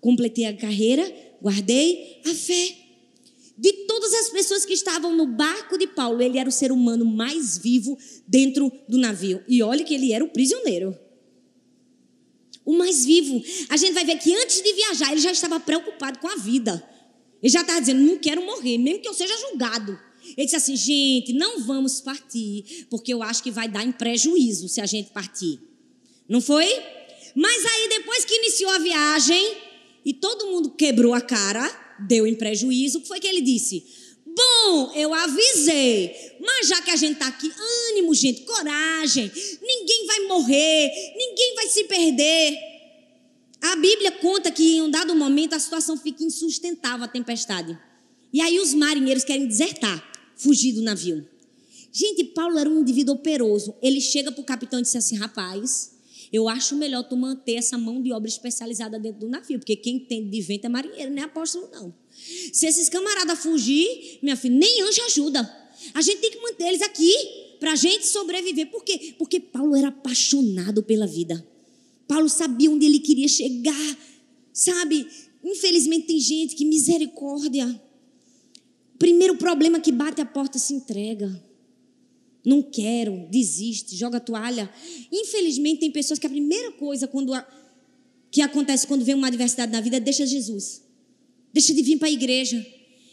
completei 0.00 0.46
a 0.46 0.56
carreira, 0.56 1.04
guardei 1.40 2.22
a 2.26 2.34
fé. 2.34 2.76
De 3.56 3.72
todas 3.86 4.12
as 4.12 4.30
pessoas 4.30 4.64
que 4.64 4.74
estavam 4.74 5.16
no 5.16 5.28
barco 5.28 5.78
de 5.78 5.86
Paulo, 5.86 6.20
ele 6.20 6.38
era 6.38 6.48
o 6.48 6.52
ser 6.52 6.72
humano 6.72 7.04
mais 7.04 7.56
vivo 7.56 7.96
dentro 8.26 8.72
do 8.88 8.98
navio. 8.98 9.44
E 9.46 9.62
olhe 9.62 9.84
que 9.84 9.94
ele 9.94 10.12
era 10.12 10.24
o 10.24 10.28
prisioneiro. 10.28 11.05
O 12.66 12.76
mais 12.76 13.04
vivo. 13.04 13.40
A 13.68 13.76
gente 13.76 13.94
vai 13.94 14.04
ver 14.04 14.18
que 14.18 14.34
antes 14.34 14.60
de 14.60 14.72
viajar, 14.72 15.12
ele 15.12 15.20
já 15.20 15.30
estava 15.30 15.58
preocupado 15.58 16.18
com 16.18 16.26
a 16.26 16.34
vida. 16.36 16.86
Ele 17.42 17.52
já 17.52 17.60
estava 17.60 17.80
dizendo: 17.80 18.02
não 18.02 18.18
quero 18.18 18.44
morrer, 18.44 18.76
mesmo 18.76 19.00
que 19.00 19.08
eu 19.08 19.14
seja 19.14 19.34
julgado. 19.38 19.98
Ele 20.36 20.44
disse 20.44 20.56
assim: 20.56 20.76
gente, 20.76 21.32
não 21.32 21.60
vamos 21.60 22.00
partir, 22.00 22.86
porque 22.90 23.14
eu 23.14 23.22
acho 23.22 23.42
que 23.42 23.50
vai 23.50 23.68
dar 23.68 23.84
em 23.84 23.92
prejuízo 23.92 24.68
se 24.68 24.80
a 24.80 24.86
gente 24.86 25.10
partir. 25.10 25.60
Não 26.28 26.40
foi? 26.40 26.66
Mas 27.34 27.64
aí, 27.64 27.88
depois 27.88 28.24
que 28.24 28.34
iniciou 28.34 28.70
a 28.70 28.78
viagem 28.78 29.56
e 30.04 30.12
todo 30.12 30.46
mundo 30.46 30.70
quebrou 30.70 31.14
a 31.14 31.20
cara, 31.20 31.68
deu 32.00 32.26
em 32.26 32.34
prejuízo, 32.34 32.98
o 32.98 33.02
que 33.02 33.08
foi 33.08 33.20
que 33.20 33.26
ele 33.26 33.42
disse? 33.42 33.84
Bom, 34.36 34.92
eu 34.94 35.14
avisei, 35.14 36.14
mas 36.38 36.68
já 36.68 36.82
que 36.82 36.90
a 36.90 36.96
gente 36.96 37.14
está 37.14 37.26
aqui, 37.26 37.50
ânimo, 37.90 38.14
gente, 38.14 38.42
coragem, 38.42 39.32
ninguém 39.62 40.06
vai 40.06 40.20
morrer, 40.26 40.90
ninguém 41.16 41.54
vai 41.54 41.66
se 41.68 41.84
perder. 41.84 42.58
A 43.62 43.76
Bíblia 43.76 44.12
conta 44.12 44.50
que 44.50 44.76
em 44.76 44.82
um 44.82 44.90
dado 44.90 45.16
momento 45.16 45.54
a 45.54 45.58
situação 45.58 45.96
fica 45.96 46.22
insustentável, 46.22 47.04
a 47.04 47.08
tempestade. 47.08 47.78
E 48.30 48.42
aí 48.42 48.60
os 48.60 48.74
marinheiros 48.74 49.24
querem 49.24 49.46
desertar 49.46 50.04
fugir 50.36 50.74
do 50.74 50.82
navio. 50.82 51.26
Gente, 51.90 52.24
Paulo 52.24 52.58
era 52.58 52.68
um 52.68 52.80
indivíduo 52.80 53.14
operoso. 53.14 53.74
Ele 53.80 54.02
chega 54.02 54.30
para 54.30 54.42
o 54.42 54.44
capitão 54.44 54.78
e 54.78 54.82
disse 54.82 54.98
assim: 54.98 55.16
rapaz, 55.16 55.96
eu 56.30 56.46
acho 56.46 56.76
melhor 56.76 57.04
tu 57.04 57.16
manter 57.16 57.54
essa 57.54 57.78
mão 57.78 58.02
de 58.02 58.12
obra 58.12 58.28
especializada 58.28 58.98
dentro 58.98 59.20
do 59.20 59.28
navio, 59.28 59.58
porque 59.58 59.76
quem 59.76 59.96
entende 59.96 60.28
de 60.28 60.42
vento 60.42 60.66
é 60.66 60.68
marinheiro, 60.68 61.10
não 61.10 61.22
é 61.22 61.24
apóstolo, 61.24 61.70
não. 61.72 61.94
Se 62.52 62.66
esses 62.66 62.88
camaradas 62.88 63.38
fugir, 63.38 64.18
minha 64.22 64.36
filha, 64.36 64.54
nem 64.54 64.82
anjo 64.82 65.02
ajuda. 65.02 65.70
A 65.94 66.00
gente 66.00 66.20
tem 66.20 66.30
que 66.30 66.40
manter 66.40 66.68
eles 66.68 66.82
aqui 66.82 67.12
para 67.60 67.72
a 67.72 67.76
gente 67.76 68.06
sobreviver. 68.06 68.70
Por 68.70 68.84
quê? 68.84 69.14
Porque 69.18 69.40
Paulo 69.40 69.76
era 69.76 69.88
apaixonado 69.88 70.82
pela 70.82 71.06
vida. 71.06 71.46
Paulo 72.08 72.28
sabia 72.28 72.70
onde 72.70 72.86
ele 72.86 73.00
queria 73.00 73.28
chegar, 73.28 73.98
sabe? 74.52 75.06
Infelizmente 75.44 76.06
tem 76.06 76.20
gente 76.20 76.54
que 76.54 76.64
misericórdia 76.64 77.80
Primeiro 78.98 79.36
problema 79.36 79.78
que 79.80 79.92
bate 79.92 80.20
a 80.20 80.26
porta 80.26 80.58
se 80.58 80.72
entrega. 80.74 81.42
Não 82.44 82.62
quero, 82.62 83.26
desiste, 83.30 83.96
joga 83.96 84.18
a 84.18 84.20
toalha. 84.20 84.70
Infelizmente, 85.12 85.80
tem 85.80 85.90
pessoas 85.90 86.18
que 86.18 86.26
a 86.26 86.30
primeira 86.30 86.72
coisa 86.72 87.06
quando 87.06 87.34
a, 87.34 87.46
que 88.30 88.40
acontece 88.40 88.86
quando 88.86 89.04
vem 89.04 89.14
uma 89.14 89.26
adversidade 89.26 89.72
na 89.72 89.80
vida 89.80 89.96
é 89.96 90.00
deixa 90.00 90.24
Jesus. 90.24 90.82
Deixa 91.56 91.72
de 91.72 91.80
vir 91.80 91.96
para 91.96 92.08
a 92.08 92.10
igreja. 92.10 92.64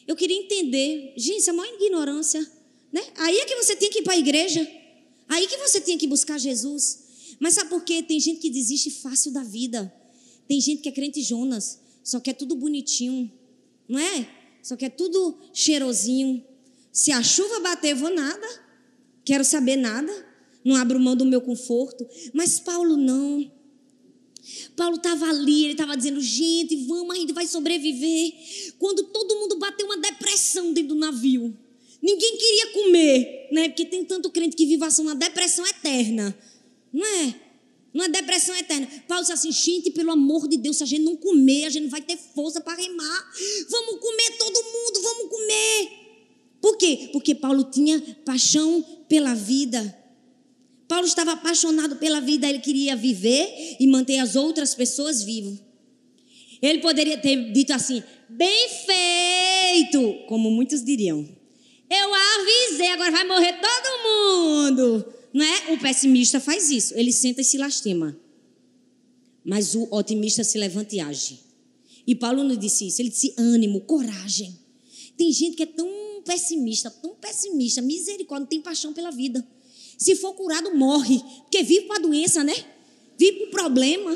Eu 0.06 0.18
queria 0.18 0.36
entender. 0.36 1.14
Gente, 1.16 1.40
isso 1.40 1.50
é 1.50 1.54
a 1.54 1.56
maior 1.56 1.74
ignorância. 1.76 2.46
Né? 2.92 3.02
Aí 3.16 3.38
é 3.38 3.46
que 3.46 3.56
você 3.56 3.74
tem 3.74 3.90
que 3.90 4.00
ir 4.00 4.02
para 4.02 4.16
a 4.16 4.18
igreja. 4.18 4.70
Aí 5.30 5.48
que 5.48 5.56
você 5.56 5.80
tem 5.80 5.98
que 5.98 6.06
buscar 6.06 6.38
Jesus. 6.38 7.36
Mas 7.40 7.54
sabe 7.54 7.70
por 7.70 7.86
quê? 7.86 8.04
Tem 8.04 8.20
gente 8.20 8.42
que 8.42 8.50
desiste 8.50 8.92
fácil 8.92 9.32
da 9.32 9.44
vida. 9.44 9.94
Tem 10.46 10.60
gente 10.60 10.82
que 10.82 10.90
é 10.90 10.92
crente 10.92 11.22
Jonas. 11.22 11.80
Só 12.04 12.20
quer 12.20 12.34
tudo 12.34 12.54
bonitinho. 12.54 13.32
Não 13.88 13.98
é? 13.98 14.28
só 14.62 14.76
que 14.76 14.84
é 14.84 14.90
tudo 14.90 15.40
cheirosinho. 15.54 16.44
Se 16.92 17.14
a 17.14 17.24
chuva 17.24 17.62
bater, 17.62 17.96
vou 17.96 18.14
nada, 18.14 18.48
quero 19.24 19.46
saber 19.46 19.78
nada, 19.78 20.12
não 20.66 20.76
abro 20.76 21.00
mão 21.00 21.16
do 21.16 21.24
meu 21.24 21.40
conforto. 21.40 22.06
Mas 22.34 22.60
Paulo 22.60 22.98
não. 22.98 23.50
Paulo 24.76 24.98
estava 24.98 25.26
ali, 25.30 25.64
ele 25.64 25.74
estava 25.74 25.96
dizendo: 25.96 26.20
gente, 26.22 26.76
vamos, 26.86 27.16
a 27.16 27.20
gente 27.20 27.34
vai 27.34 27.48
sobreviver. 27.48 28.34
Quando 28.78 29.04
todo 29.06 29.36
mundo 29.36 29.58
bateu 29.58 29.86
uma 29.86 29.98
depressão 29.98 30.74
dentro 30.74 30.90
do 30.90 30.96
navio, 30.96 31.58
ninguém 32.02 32.38
queria 32.38 32.68
comer, 32.68 33.48
né? 33.52 33.70
Porque 33.70 33.86
tem 33.86 34.04
tanto 34.04 34.30
crente 34.30 34.56
que 34.56 34.66
vive 34.66 34.84
assim 34.84 35.02
uma 35.02 35.16
depressão 35.16 35.66
eterna, 35.66 36.38
não 36.92 37.06
é? 37.06 37.36
É 37.96 38.10
depressão 38.10 38.56
eterna. 38.56 38.88
Paulo 39.08 39.22
disse 39.22 39.34
assim: 39.34 39.52
gente, 39.52 39.92
pelo 39.92 40.12
amor 40.12 40.48
de 40.48 40.58
Deus, 40.58 40.78
se 40.78 40.84
a 40.84 40.88
gente 40.88 41.04
não 41.04 41.16
comer, 41.16 41.66
a 41.66 41.70
gente 41.70 41.84
não 41.84 41.90
vai 41.90 42.02
ter 42.02 42.18
força 42.18 42.60
para 42.60 42.76
remar. 42.76 43.32
Vamos 43.70 44.00
comer 44.00 44.38
todo 44.38 44.64
mundo, 44.64 45.02
vamos 45.02 45.30
comer. 45.30 45.92
Por 46.60 46.78
quê? 46.78 47.10
Porque 47.12 47.36
Paulo 47.36 47.64
tinha 47.66 48.02
paixão 48.26 48.84
pela 49.08 49.36
vida. 49.36 50.03
Paulo 50.94 51.08
estava 51.08 51.32
apaixonado 51.32 51.96
pela 51.96 52.22
vida, 52.22 52.48
ele 52.48 52.60
queria 52.60 52.96
viver 52.96 53.78
e 53.80 53.88
manter 53.88 54.20
as 54.20 54.36
outras 54.36 54.76
pessoas 54.76 55.24
vivas. 55.24 55.58
Ele 56.62 56.82
poderia 56.82 57.18
ter 57.18 57.52
dito 57.52 57.74
assim: 57.74 58.04
bem 58.30 58.70
feito, 58.86 60.28
como 60.28 60.52
muitos 60.52 60.86
diriam. 60.86 61.28
Eu 61.90 62.14
avisei, 62.14 62.90
agora 62.90 63.10
vai 63.10 63.28
morrer 63.28 63.54
todo 63.54 64.04
mundo. 64.04 65.14
Não 65.34 65.44
é? 65.44 65.74
O 65.74 65.80
pessimista 65.80 66.40
faz 66.40 66.70
isso, 66.70 66.94
ele 66.94 67.12
senta 67.12 67.42
e 67.42 67.44
se 67.44 67.58
lastima. 67.58 68.16
Mas 69.44 69.74
o 69.74 69.88
otimista 69.90 70.44
se 70.44 70.60
levanta 70.60 70.96
e 70.96 71.00
age. 71.00 71.40
E 72.06 72.14
Paulo 72.14 72.44
não 72.44 72.56
disse 72.56 72.86
isso, 72.88 73.02
ele 73.02 73.10
disse 73.10 73.34
ânimo, 73.36 73.82
coragem. 73.82 74.56
Tem 75.18 75.32
gente 75.32 75.58
que 75.58 75.64
é 75.64 75.66
tão 75.66 76.22
pessimista, 76.24 76.92
tão 76.92 77.16
pessimista, 77.16 77.82
misericórdia, 77.82 78.42
não 78.42 78.48
tem 78.48 78.62
paixão 78.62 78.94
pela 78.94 79.10
vida. 79.10 79.44
Se 80.04 80.18
for 80.18 80.34
curado, 80.34 80.76
morre, 80.76 81.18
porque 81.44 81.64
vive 81.64 81.86
para 81.86 81.96
a 81.96 82.02
doença, 82.02 82.44
né? 82.44 82.54
Vive 83.18 83.38
para 83.38 83.48
o 83.48 83.52
problema. 83.52 84.12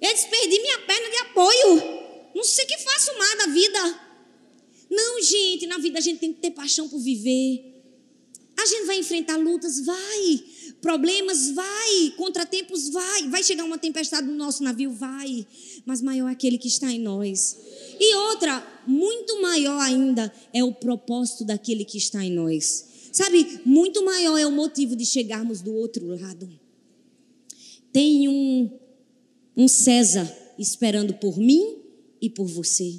Eu 0.00 0.14
desperdi 0.14 0.58
minha 0.60 0.78
perna 0.78 1.10
de 1.10 1.16
apoio. 1.18 1.82
Não 2.34 2.42
sei 2.42 2.64
o 2.64 2.68
que 2.68 2.78
faço 2.78 3.18
mais 3.18 3.36
da 3.36 3.46
vida. 3.48 4.00
Não, 4.90 5.20
gente, 5.20 5.66
na 5.66 5.76
vida 5.76 5.98
a 5.98 6.00
gente 6.00 6.20
tem 6.20 6.32
que 6.32 6.40
ter 6.40 6.52
paixão 6.52 6.88
por 6.88 6.98
viver. 7.00 7.70
A 8.56 8.64
gente 8.64 8.86
vai 8.86 8.98
enfrentar 8.98 9.36
lutas? 9.36 9.84
Vai. 9.84 10.42
Problemas? 10.80 11.50
Vai. 11.50 12.14
Contratempos? 12.16 12.88
Vai. 12.88 13.28
Vai 13.28 13.42
chegar 13.42 13.64
uma 13.64 13.76
tempestade 13.76 14.26
no 14.26 14.34
nosso 14.34 14.62
navio? 14.62 14.90
Vai. 14.90 15.46
Mas 15.84 16.00
maior 16.00 16.30
é 16.30 16.32
aquele 16.32 16.56
que 16.56 16.68
está 16.68 16.90
em 16.90 16.98
nós. 16.98 17.58
E 18.00 18.14
outra, 18.14 18.66
muito 18.86 19.42
maior 19.42 19.78
ainda, 19.82 20.32
é 20.50 20.64
o 20.64 20.72
propósito 20.72 21.44
daquele 21.44 21.84
que 21.84 21.98
está 21.98 22.24
em 22.24 22.32
nós. 22.32 22.90
Sabe, 23.12 23.60
muito 23.66 24.02
maior 24.02 24.38
é 24.38 24.46
o 24.46 24.50
motivo 24.50 24.96
de 24.96 25.04
chegarmos 25.04 25.60
do 25.60 25.74
outro 25.74 26.06
lado. 26.06 26.48
Tem 27.92 28.26
um, 28.26 28.70
um 29.54 29.68
César 29.68 30.26
esperando 30.58 31.12
por 31.14 31.36
mim 31.36 31.76
e 32.22 32.30
por 32.30 32.46
você. 32.46 32.98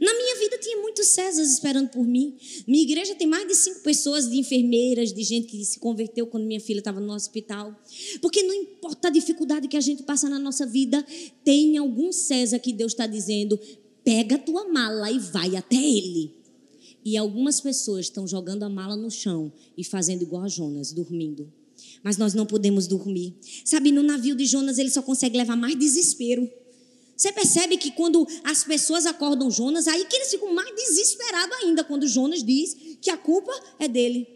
Na 0.00 0.14
minha 0.14 0.36
vida 0.38 0.56
tinha 0.58 0.80
muitos 0.80 1.08
Césares 1.08 1.52
esperando 1.52 1.88
por 1.88 2.06
mim. 2.06 2.36
Minha 2.64 2.84
igreja 2.84 3.14
tem 3.16 3.26
mais 3.26 3.48
de 3.48 3.56
cinco 3.56 3.80
pessoas, 3.80 4.30
de 4.30 4.36
enfermeiras, 4.36 5.12
de 5.12 5.22
gente 5.24 5.48
que 5.48 5.64
se 5.64 5.80
converteu 5.80 6.28
quando 6.28 6.46
minha 6.46 6.60
filha 6.60 6.78
estava 6.78 7.00
no 7.00 7.12
hospital. 7.12 7.74
Porque 8.22 8.44
não 8.44 8.54
importa 8.54 9.08
a 9.08 9.10
dificuldade 9.10 9.66
que 9.66 9.76
a 9.76 9.80
gente 9.80 10.04
passa 10.04 10.28
na 10.28 10.38
nossa 10.38 10.64
vida, 10.64 11.04
tem 11.44 11.76
algum 11.76 12.12
César 12.12 12.60
que 12.60 12.72
Deus 12.72 12.92
está 12.92 13.06
dizendo: 13.06 13.58
pega 14.04 14.36
a 14.36 14.38
tua 14.38 14.68
mala 14.68 15.10
e 15.10 15.18
vai 15.18 15.56
até 15.56 15.76
ele. 15.76 16.39
E 17.04 17.16
algumas 17.16 17.60
pessoas 17.60 18.06
estão 18.06 18.26
jogando 18.26 18.62
a 18.62 18.68
mala 18.68 18.96
no 18.96 19.10
chão 19.10 19.52
e 19.76 19.82
fazendo 19.84 20.22
igual 20.22 20.44
a 20.44 20.48
Jonas, 20.48 20.92
dormindo. 20.92 21.50
Mas 22.02 22.16
nós 22.16 22.34
não 22.34 22.44
podemos 22.46 22.86
dormir. 22.86 23.34
Sabe, 23.64 23.90
no 23.90 24.02
navio 24.02 24.34
de 24.34 24.44
Jonas 24.44 24.78
ele 24.78 24.90
só 24.90 25.02
consegue 25.02 25.36
levar 25.36 25.56
mais 25.56 25.78
desespero. 25.78 26.50
Você 27.16 27.32
percebe 27.32 27.76
que 27.76 27.90
quando 27.90 28.26
as 28.44 28.64
pessoas 28.64 29.04
acordam 29.04 29.50
Jonas, 29.50 29.86
aí 29.86 30.04
que 30.06 30.16
eles 30.16 30.30
ficam 30.30 30.54
mais 30.54 30.74
desesperados 30.74 31.56
ainda 31.62 31.84
quando 31.84 32.08
Jonas 32.08 32.42
diz 32.42 32.74
que 33.00 33.10
a 33.10 33.16
culpa 33.16 33.52
é 33.78 33.86
dele. 33.86 34.26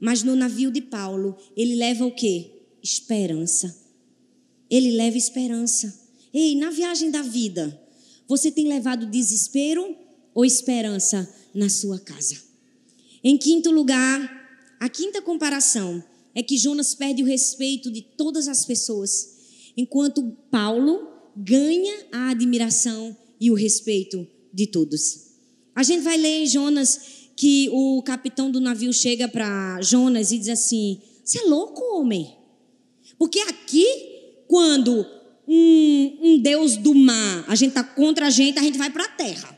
Mas 0.00 0.22
no 0.22 0.36
navio 0.36 0.70
de 0.70 0.80
Paulo, 0.80 1.36
ele 1.56 1.74
leva 1.74 2.06
o 2.06 2.14
quê? 2.14 2.52
Esperança. 2.82 3.76
Ele 4.70 4.92
leva 4.92 5.16
esperança. 5.16 6.06
Ei, 6.32 6.54
na 6.54 6.70
viagem 6.70 7.10
da 7.10 7.22
vida, 7.22 7.80
você 8.28 8.50
tem 8.50 8.68
levado 8.68 9.06
desespero 9.06 9.96
ou 10.34 10.44
esperança 10.44 11.32
na 11.54 11.68
sua 11.68 11.98
casa? 11.98 12.36
Em 13.22 13.36
quinto 13.36 13.70
lugar, 13.70 14.76
a 14.80 14.88
quinta 14.88 15.20
comparação 15.20 16.02
é 16.34 16.42
que 16.42 16.56
Jonas 16.56 16.94
perde 16.94 17.22
o 17.22 17.26
respeito 17.26 17.90
de 17.90 18.02
todas 18.02 18.46
as 18.46 18.64
pessoas, 18.64 19.72
enquanto 19.76 20.36
Paulo 20.50 21.08
ganha 21.36 22.06
a 22.12 22.30
admiração 22.30 23.16
e 23.40 23.50
o 23.50 23.54
respeito 23.54 24.26
de 24.52 24.66
todos. 24.66 25.28
A 25.74 25.82
gente 25.82 26.02
vai 26.02 26.16
ler 26.16 26.42
em 26.42 26.46
Jonas 26.46 27.00
que 27.36 27.68
o 27.70 28.02
capitão 28.02 28.50
do 28.50 28.60
navio 28.60 28.92
chega 28.92 29.28
para 29.28 29.80
Jonas 29.80 30.32
e 30.32 30.38
diz 30.38 30.48
assim: 30.48 31.00
Você 31.24 31.38
é 31.38 31.42
louco, 31.42 31.82
homem? 31.98 32.36
Porque 33.16 33.40
aqui, 33.40 33.86
quando 34.46 35.06
um, 35.46 36.18
um 36.20 36.38
Deus 36.38 36.76
do 36.76 36.94
mar, 36.94 37.44
a 37.48 37.54
gente 37.54 37.70
está 37.70 37.82
contra 37.82 38.26
a 38.26 38.30
gente, 38.30 38.58
a 38.58 38.62
gente 38.62 38.78
vai 38.78 38.90
para 38.90 39.04
a 39.04 39.08
terra. 39.08 39.57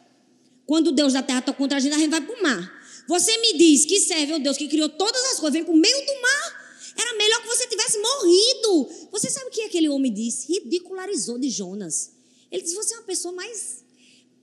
Quando 0.70 0.86
o 0.86 0.92
Deus 0.92 1.14
da 1.14 1.20
terra 1.20 1.40
está 1.40 1.52
contra 1.52 1.78
a 1.78 1.80
gente, 1.80 1.96
a 1.96 1.98
gente 1.98 2.10
vai 2.10 2.20
para 2.20 2.32
o 2.32 2.40
mar. 2.44 2.62
Você 3.08 3.36
me 3.38 3.58
diz 3.58 3.84
que 3.84 3.98
serve 3.98 4.34
o 4.34 4.38
Deus 4.38 4.56
que 4.56 4.68
criou 4.68 4.88
todas 4.88 5.20
as 5.32 5.40
coisas, 5.40 5.54
vem 5.54 5.64
para 5.64 5.74
o 5.74 5.76
meio 5.76 6.06
do 6.06 6.22
mar 6.22 6.60
era 6.96 7.16
melhor 7.16 7.42
que 7.42 7.48
você 7.48 7.66
tivesse 7.66 7.98
morrido. 7.98 9.08
Você 9.10 9.28
sabe 9.30 9.46
o 9.46 9.50
que 9.50 9.62
aquele 9.62 9.88
homem 9.88 10.12
disse? 10.12 10.52
Ridicularizou 10.52 11.38
de 11.38 11.50
Jonas. 11.50 12.12
Ele 12.52 12.62
disse: 12.62 12.76
Você 12.76 12.94
é 12.94 12.98
uma 12.98 13.04
pessoa 13.04 13.34
mais 13.34 13.82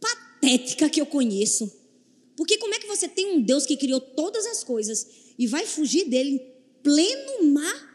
patética 0.02 0.90
que 0.90 1.00
eu 1.00 1.06
conheço. 1.06 1.72
Porque 2.36 2.58
como 2.58 2.74
é 2.74 2.80
que 2.80 2.88
você 2.88 3.08
tem 3.08 3.38
um 3.38 3.42
Deus 3.42 3.66
que 3.66 3.78
criou 3.78 4.02
todas 4.02 4.46
as 4.48 4.66
coisas 4.66 5.08
e 5.40 5.48
vai 5.48 5.66
fugir 5.66 6.10
dele 6.10 6.32
em 6.32 6.82
pleno 6.84 7.54
mar? 7.54 7.88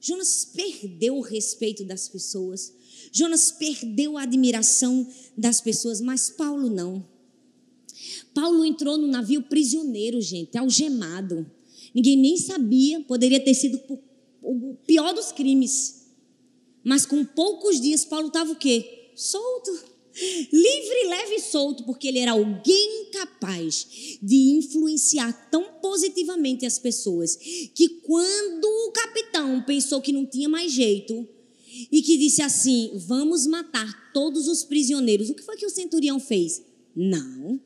Jonas 0.00 0.46
perdeu 0.54 1.16
o 1.16 1.22
respeito 1.22 1.84
das 1.84 2.08
pessoas. 2.08 2.72
Jonas 3.12 3.50
perdeu 3.50 4.16
a 4.16 4.22
admiração 4.22 5.06
das 5.36 5.60
pessoas, 5.60 6.00
mas 6.00 6.30
Paulo 6.30 6.70
não. 6.70 7.17
Paulo 8.40 8.64
entrou 8.64 8.96
no 8.96 9.08
navio 9.08 9.42
prisioneiro, 9.42 10.20
gente, 10.20 10.56
algemado. 10.56 11.44
Ninguém 11.92 12.16
nem 12.16 12.36
sabia, 12.36 13.00
poderia 13.00 13.40
ter 13.40 13.52
sido 13.52 13.80
o 14.40 14.76
pior 14.86 15.12
dos 15.12 15.32
crimes. 15.32 16.06
Mas 16.84 17.04
com 17.04 17.24
poucos 17.24 17.80
dias, 17.80 18.04
Paulo 18.04 18.28
estava 18.28 18.52
o 18.52 18.56
quê? 18.56 19.10
Solto. 19.16 19.72
Livre, 20.52 21.08
leve 21.08 21.34
e 21.34 21.40
solto, 21.40 21.82
porque 21.82 22.06
ele 22.06 22.20
era 22.20 22.30
alguém 22.30 23.10
capaz 23.12 24.18
de 24.22 24.36
influenciar 24.56 25.32
tão 25.50 25.72
positivamente 25.82 26.64
as 26.64 26.78
pessoas 26.78 27.34
que 27.74 27.88
quando 28.04 28.64
o 28.64 28.92
capitão 28.92 29.62
pensou 29.62 30.00
que 30.00 30.12
não 30.12 30.24
tinha 30.24 30.48
mais 30.48 30.70
jeito 30.70 31.26
e 31.90 32.00
que 32.02 32.16
disse 32.16 32.40
assim: 32.40 32.92
Vamos 32.94 33.48
matar 33.48 34.12
todos 34.12 34.46
os 34.46 34.62
prisioneiros, 34.62 35.28
o 35.28 35.34
que 35.34 35.42
foi 35.42 35.56
que 35.56 35.66
o 35.66 35.70
centurião 35.70 36.20
fez? 36.20 36.62
Não. 36.94 37.60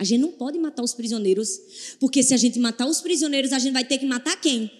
A 0.00 0.04
gente 0.04 0.22
não 0.22 0.32
pode 0.32 0.58
matar 0.58 0.82
os 0.82 0.94
prisioneiros, 0.94 1.60
porque 2.00 2.22
se 2.22 2.32
a 2.32 2.36
gente 2.38 2.58
matar 2.58 2.86
os 2.86 3.02
prisioneiros, 3.02 3.52
a 3.52 3.58
gente 3.58 3.74
vai 3.74 3.84
ter 3.84 3.98
que 3.98 4.06
matar 4.06 4.34
quem? 4.40 4.70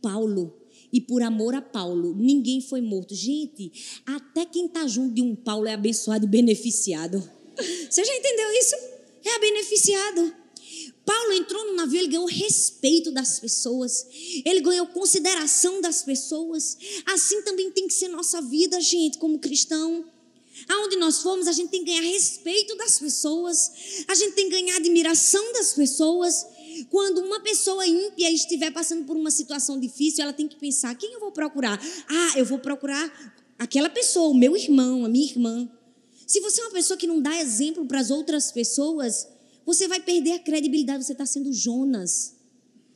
Paulo. 0.00 0.54
E 0.92 1.00
por 1.00 1.22
amor 1.22 1.56
a 1.56 1.60
Paulo, 1.60 2.14
ninguém 2.16 2.60
foi 2.60 2.80
morto. 2.80 3.12
Gente, 3.12 3.72
até 4.06 4.46
quem 4.46 4.66
está 4.66 4.86
junto 4.86 5.12
de 5.12 5.22
um 5.22 5.34
Paulo 5.34 5.66
é 5.66 5.74
abençoado 5.74 6.24
e 6.24 6.28
beneficiado. 6.28 7.18
Você 7.90 8.04
já 8.04 8.16
entendeu 8.16 8.48
isso? 8.60 8.76
É 9.24 9.40
beneficiado. 9.40 10.36
Paulo 11.04 11.32
entrou 11.32 11.66
no 11.66 11.74
navio, 11.74 11.98
ele 11.98 12.06
ganhou 12.06 12.26
respeito 12.26 13.10
das 13.10 13.40
pessoas, 13.40 14.06
ele 14.44 14.60
ganhou 14.60 14.86
consideração 14.86 15.80
das 15.80 16.04
pessoas. 16.04 16.78
Assim 17.06 17.42
também 17.42 17.72
tem 17.72 17.88
que 17.88 17.94
ser 17.94 18.06
nossa 18.06 18.40
vida, 18.40 18.80
gente, 18.80 19.18
como 19.18 19.40
cristão. 19.40 20.04
Aonde 20.68 20.96
nós 20.96 21.22
formos, 21.22 21.46
a 21.46 21.52
gente 21.52 21.70
tem 21.70 21.84
que 21.84 21.90
ganhar 21.90 22.02
respeito 22.02 22.76
das 22.76 22.98
pessoas, 22.98 24.04
a 24.06 24.14
gente 24.14 24.34
tem 24.34 24.48
que 24.48 24.60
ganhar 24.60 24.76
admiração 24.76 25.52
das 25.52 25.72
pessoas. 25.72 26.46
Quando 26.88 27.18
uma 27.18 27.40
pessoa 27.40 27.86
ímpia 27.86 28.30
estiver 28.30 28.70
passando 28.70 29.04
por 29.04 29.16
uma 29.16 29.30
situação 29.30 29.78
difícil, 29.78 30.22
ela 30.22 30.32
tem 30.32 30.48
que 30.48 30.56
pensar: 30.56 30.94
quem 30.94 31.12
eu 31.12 31.20
vou 31.20 31.32
procurar? 31.32 31.80
Ah, 32.08 32.38
eu 32.38 32.44
vou 32.44 32.58
procurar 32.58 33.34
aquela 33.58 33.90
pessoa, 33.90 34.28
o 34.28 34.34
meu 34.34 34.56
irmão, 34.56 35.04
a 35.04 35.08
minha 35.08 35.26
irmã. 35.26 35.70
Se 36.26 36.40
você 36.40 36.60
é 36.60 36.64
uma 36.64 36.72
pessoa 36.72 36.96
que 36.96 37.06
não 37.06 37.20
dá 37.20 37.40
exemplo 37.40 37.84
para 37.86 37.98
as 37.98 38.10
outras 38.10 38.52
pessoas, 38.52 39.26
você 39.66 39.88
vai 39.88 40.00
perder 40.00 40.32
a 40.32 40.38
credibilidade, 40.38 41.04
você 41.04 41.12
está 41.12 41.26
sendo 41.26 41.52
Jonas. 41.52 42.36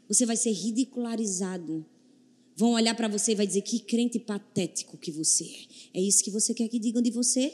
Você 0.08 0.24
vai 0.24 0.36
ser 0.36 0.52
ridicularizado. 0.52 1.84
Vão 2.56 2.72
olhar 2.72 2.94
para 2.94 3.08
você 3.08 3.32
e 3.32 3.34
vai 3.34 3.46
dizer 3.46 3.62
que 3.62 3.80
crente 3.80 4.18
patético 4.18 4.96
que 4.96 5.10
você 5.10 5.44
é. 5.44 5.73
É 5.94 6.00
isso 6.00 6.24
que 6.24 6.30
você 6.30 6.52
quer 6.52 6.68
que 6.68 6.78
digam 6.78 7.00
de 7.00 7.10
você? 7.10 7.52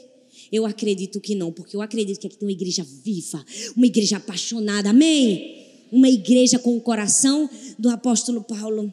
Eu 0.51 0.65
acredito 0.65 1.21
que 1.21 1.35
não, 1.35 1.51
porque 1.51 1.75
eu 1.75 1.81
acredito 1.81 2.19
que 2.19 2.27
aqui 2.27 2.37
tem 2.37 2.47
uma 2.47 2.51
igreja 2.51 2.85
viva, 3.03 3.45
uma 3.75 3.85
igreja 3.85 4.17
apaixonada, 4.17 4.89
amém? 4.89 5.85
Uma 5.91 6.09
igreja 6.09 6.57
com 6.57 6.75
o 6.75 6.81
coração 6.81 7.49
do 7.77 7.89
apóstolo 7.89 8.43
Paulo. 8.43 8.91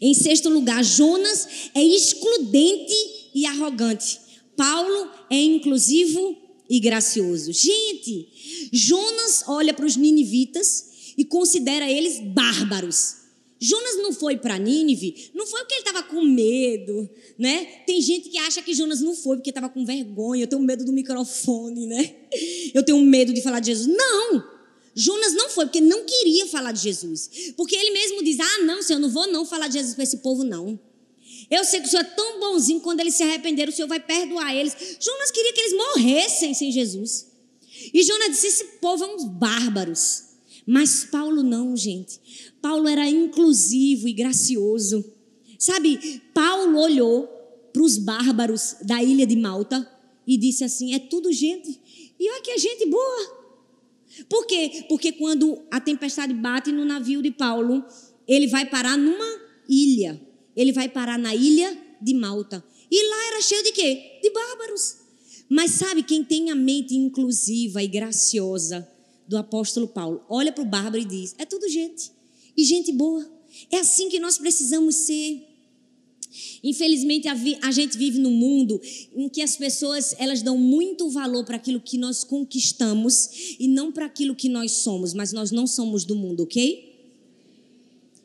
Em 0.00 0.14
sexto 0.14 0.48
lugar, 0.48 0.84
Jonas 0.84 1.48
é 1.74 1.82
excludente 1.82 2.94
e 3.34 3.44
arrogante. 3.46 4.20
Paulo 4.56 5.10
é 5.28 5.42
inclusivo 5.42 6.36
e 6.68 6.78
gracioso. 6.78 7.52
Gente, 7.52 8.28
Jonas 8.72 9.44
olha 9.48 9.74
para 9.74 9.86
os 9.86 9.96
ninivitas 9.96 11.14
e 11.16 11.24
considera 11.24 11.90
eles 11.90 12.20
bárbaros. 12.20 13.21
Jonas 13.64 13.96
não 13.98 14.12
foi 14.12 14.36
para 14.36 14.58
Nínive, 14.58 15.30
não 15.32 15.46
foi 15.46 15.60
porque 15.60 15.74
ele 15.74 15.82
estava 15.82 16.02
com 16.02 16.20
medo, 16.20 17.08
né? 17.38 17.64
Tem 17.86 18.02
gente 18.02 18.28
que 18.28 18.36
acha 18.38 18.60
que 18.60 18.74
Jonas 18.74 19.00
não 19.00 19.14
foi 19.14 19.36
porque 19.36 19.50
estava 19.50 19.68
com 19.68 19.84
vergonha, 19.84 20.42
eu 20.42 20.48
tenho 20.48 20.60
medo 20.60 20.84
do 20.84 20.92
microfone, 20.92 21.86
né? 21.86 22.12
Eu 22.74 22.82
tenho 22.82 23.00
medo 23.00 23.32
de 23.32 23.40
falar 23.40 23.60
de 23.60 23.66
Jesus. 23.66 23.86
Não! 23.86 24.42
Jonas 24.96 25.32
não 25.34 25.48
foi 25.48 25.66
porque 25.66 25.80
não 25.80 26.04
queria 26.04 26.44
falar 26.48 26.72
de 26.72 26.80
Jesus. 26.80 27.52
Porque 27.56 27.76
ele 27.76 27.92
mesmo 27.92 28.24
diz: 28.24 28.40
Ah, 28.40 28.62
não, 28.64 28.82
Senhor, 28.82 28.98
eu 28.98 29.02
não 29.02 29.08
vou 29.08 29.28
não 29.28 29.46
falar 29.46 29.68
de 29.68 29.74
Jesus 29.74 29.94
para 29.94 30.02
esse 30.02 30.16
povo, 30.18 30.42
não. 30.42 30.78
Eu 31.48 31.64
sei 31.64 31.80
que 31.80 31.86
o 31.86 31.90
Senhor 31.90 32.02
é 32.02 32.08
tão 32.16 32.40
bonzinho, 32.40 32.80
quando 32.80 32.98
eles 32.98 33.14
se 33.14 33.22
arrependeram, 33.22 33.72
o 33.72 33.74
Senhor 33.74 33.86
vai 33.86 34.00
perdoar 34.00 34.56
eles. 34.56 34.74
Jonas 34.98 35.30
queria 35.30 35.52
que 35.52 35.60
eles 35.60 35.76
morressem 35.76 36.52
sem 36.52 36.72
Jesus. 36.72 37.28
E 37.94 38.02
Jonas 38.02 38.30
disse: 38.30 38.48
Esse 38.48 38.64
povo 38.80 39.04
é 39.04 39.14
uns 39.14 39.24
bárbaros. 39.24 40.31
Mas 40.66 41.04
Paulo 41.04 41.42
não, 41.42 41.76
gente. 41.76 42.20
Paulo 42.60 42.88
era 42.88 43.08
inclusivo 43.08 44.08
e 44.08 44.12
gracioso. 44.12 45.04
Sabe, 45.58 46.22
Paulo 46.32 46.78
olhou 46.78 47.28
para 47.72 47.82
os 47.82 47.98
bárbaros 47.98 48.76
da 48.82 49.02
ilha 49.02 49.26
de 49.26 49.36
Malta 49.36 49.88
e 50.26 50.36
disse 50.36 50.64
assim: 50.64 50.94
é 50.94 50.98
tudo 50.98 51.32
gente. 51.32 51.80
E 52.18 52.30
olha 52.30 52.42
que 52.42 52.50
é 52.50 52.58
gente 52.58 52.86
boa. 52.86 53.42
Por 54.28 54.46
quê? 54.46 54.84
Porque 54.88 55.12
quando 55.12 55.60
a 55.70 55.80
tempestade 55.80 56.34
bate 56.34 56.70
no 56.70 56.84
navio 56.84 57.22
de 57.22 57.30
Paulo, 57.30 57.84
ele 58.28 58.46
vai 58.46 58.68
parar 58.68 58.96
numa 58.96 59.40
ilha. 59.68 60.20
Ele 60.54 60.72
vai 60.72 60.88
parar 60.88 61.18
na 61.18 61.34
ilha 61.34 61.76
de 62.00 62.14
Malta. 62.14 62.62
E 62.90 63.08
lá 63.08 63.26
era 63.28 63.40
cheio 63.40 63.64
de 63.64 63.72
quê? 63.72 64.18
De 64.22 64.30
bárbaros. 64.30 64.96
Mas 65.48 65.72
sabe 65.72 66.02
quem 66.02 66.22
tem 66.22 66.50
a 66.50 66.54
mente 66.54 66.94
inclusiva 66.94 67.82
e 67.82 67.88
graciosa 67.88 68.91
do 69.28 69.36
apóstolo 69.36 69.88
Paulo? 69.88 70.24
Olha 70.28 70.52
para 70.52 70.62
o 70.62 70.66
bárbaro 70.66 70.98
e 70.98 71.04
diz: 71.04 71.34
é 71.38 71.44
tudo 71.44 71.68
gente 71.68 72.10
e 72.56 72.64
gente 72.64 72.92
boa. 72.92 73.28
É 73.70 73.78
assim 73.78 74.08
que 74.08 74.18
nós 74.18 74.38
precisamos 74.38 74.94
ser. 74.96 75.48
Infelizmente 76.64 77.28
a, 77.28 77.70
gente 77.70 77.98
vive 77.98 78.18
num 78.18 78.30
mundo 78.30 78.80
em 79.14 79.28
que 79.28 79.42
as 79.42 79.54
pessoas 79.54 80.14
elas 80.18 80.40
dão 80.40 80.56
muito 80.56 81.10
valor 81.10 81.44
para 81.44 81.56
aquilo 81.56 81.78
que 81.78 81.98
nós 81.98 82.24
conquistamos 82.24 83.56
e 83.58 83.68
não 83.68 83.92
para 83.92 84.06
aquilo 84.06 84.34
que 84.34 84.48
nós 84.48 84.72
somos, 84.72 85.12
mas 85.12 85.30
nós 85.32 85.50
não 85.50 85.66
somos 85.66 86.06
do 86.06 86.16
mundo, 86.16 86.44
ok? 86.44 86.90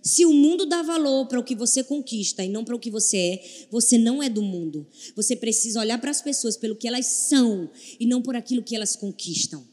Se 0.02 0.26
o 0.26 0.32
mundo 0.32 0.66
dá 0.66 0.82
valor 0.84 1.26
para 1.26 1.38
o 1.38 1.44
que 1.44 1.54
você 1.54 1.84
conquista 1.84 2.46
e 2.46 2.48
não 2.48 2.64
para 2.64 2.76
o 2.76 2.80
que 2.80 2.90
você 2.90 3.18
é, 3.18 3.68
você 3.70 3.98
não 3.98 4.24
é 4.24 4.30
do 4.30 4.42
mundo. 4.42 4.88
Você 5.14 5.36
precisa 5.36 5.82
olhar 5.82 6.00
para 6.00 6.12
as 6.12 6.22
pessoas 6.22 6.56
pelo 6.56 6.78
que 6.78 6.88
elas 6.88 7.06
são 7.06 7.70
e 8.00 8.06
não 8.06 8.22
por 8.22 8.34
aquilo 8.34 8.64
que 8.64 8.74
elas 8.74 8.96
conquistam. 8.96 9.68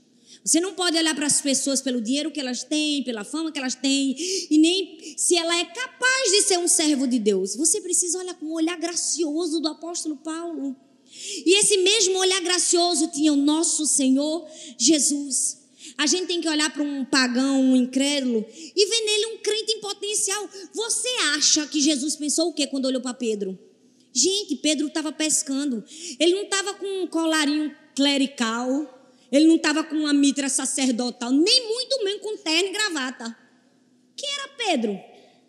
Você 0.44 0.60
não 0.60 0.74
pode 0.74 0.98
olhar 0.98 1.14
para 1.14 1.26
as 1.26 1.40
pessoas 1.40 1.80
pelo 1.80 2.02
dinheiro 2.02 2.30
que 2.30 2.38
elas 2.38 2.62
têm, 2.62 3.02
pela 3.02 3.24
fama 3.24 3.50
que 3.50 3.58
elas 3.58 3.74
têm, 3.74 4.14
e 4.50 4.58
nem 4.58 5.16
se 5.16 5.36
ela 5.36 5.58
é 5.58 5.64
capaz 5.64 6.30
de 6.30 6.42
ser 6.42 6.58
um 6.58 6.68
servo 6.68 7.06
de 7.06 7.18
Deus. 7.18 7.56
Você 7.56 7.80
precisa 7.80 8.18
olhar 8.18 8.34
com 8.34 8.46
o 8.46 8.54
olhar 8.54 8.78
gracioso 8.78 9.58
do 9.60 9.68
apóstolo 9.68 10.16
Paulo. 10.16 10.76
E 11.46 11.58
esse 11.58 11.78
mesmo 11.78 12.18
olhar 12.18 12.42
gracioso 12.42 13.08
tinha 13.08 13.32
o 13.32 13.36
nosso 13.36 13.86
Senhor 13.86 14.46
Jesus. 14.78 15.64
A 15.96 16.06
gente 16.06 16.26
tem 16.26 16.40
que 16.40 16.48
olhar 16.48 16.70
para 16.72 16.82
um 16.82 17.04
pagão, 17.04 17.62
um 17.62 17.76
incrédulo, 17.76 18.44
e 18.50 18.86
ver 18.86 19.00
nele 19.04 19.26
um 19.34 19.38
crente 19.38 19.72
em 19.72 19.80
potencial. 19.80 20.48
Você 20.74 21.08
acha 21.36 21.66
que 21.66 21.80
Jesus 21.80 22.16
pensou 22.16 22.48
o 22.48 22.52
que 22.52 22.66
quando 22.66 22.86
olhou 22.86 23.00
para 23.00 23.14
Pedro? 23.14 23.58
Gente, 24.12 24.56
Pedro 24.56 24.88
estava 24.88 25.10
pescando. 25.10 25.84
Ele 26.18 26.34
não 26.34 26.42
estava 26.42 26.74
com 26.74 27.02
um 27.02 27.06
colarinho 27.06 27.74
clerical. 27.94 28.93
Ele 29.34 29.48
não 29.48 29.56
estava 29.56 29.82
com 29.82 29.96
uma 29.96 30.12
mitra 30.12 30.48
sacerdotal, 30.48 31.32
nem 31.32 31.68
muito 31.68 32.04
menos 32.04 32.22
com 32.22 32.36
terno 32.36 32.68
e 32.68 32.72
gravata. 32.72 33.36
Quem 34.16 34.30
era 34.32 34.48
Pedro? 34.48 35.00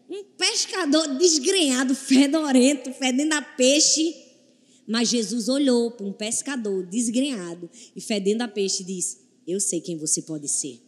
Um 0.10 0.24
pescador 0.36 1.08
desgrenhado, 1.20 1.94
fedorento, 1.96 2.92
fedendo 2.94 3.34
a 3.34 3.44
peixe. 3.44 4.16
Mas 4.88 5.10
Jesus 5.10 5.48
olhou 5.50 5.92
para 5.92 6.06
um 6.06 6.12
pescador 6.12 6.84
desgrenhado 6.88 7.70
e 7.96 8.02
fedendo 8.02 8.42
a 8.42 8.48
peixe 8.48 8.82
e 8.82 8.86
disse: 8.88 9.20
Eu 9.48 9.60
sei 9.60 9.80
quem 9.80 9.98
você 10.00 10.24
pode 10.24 10.48
ser. 10.48 10.82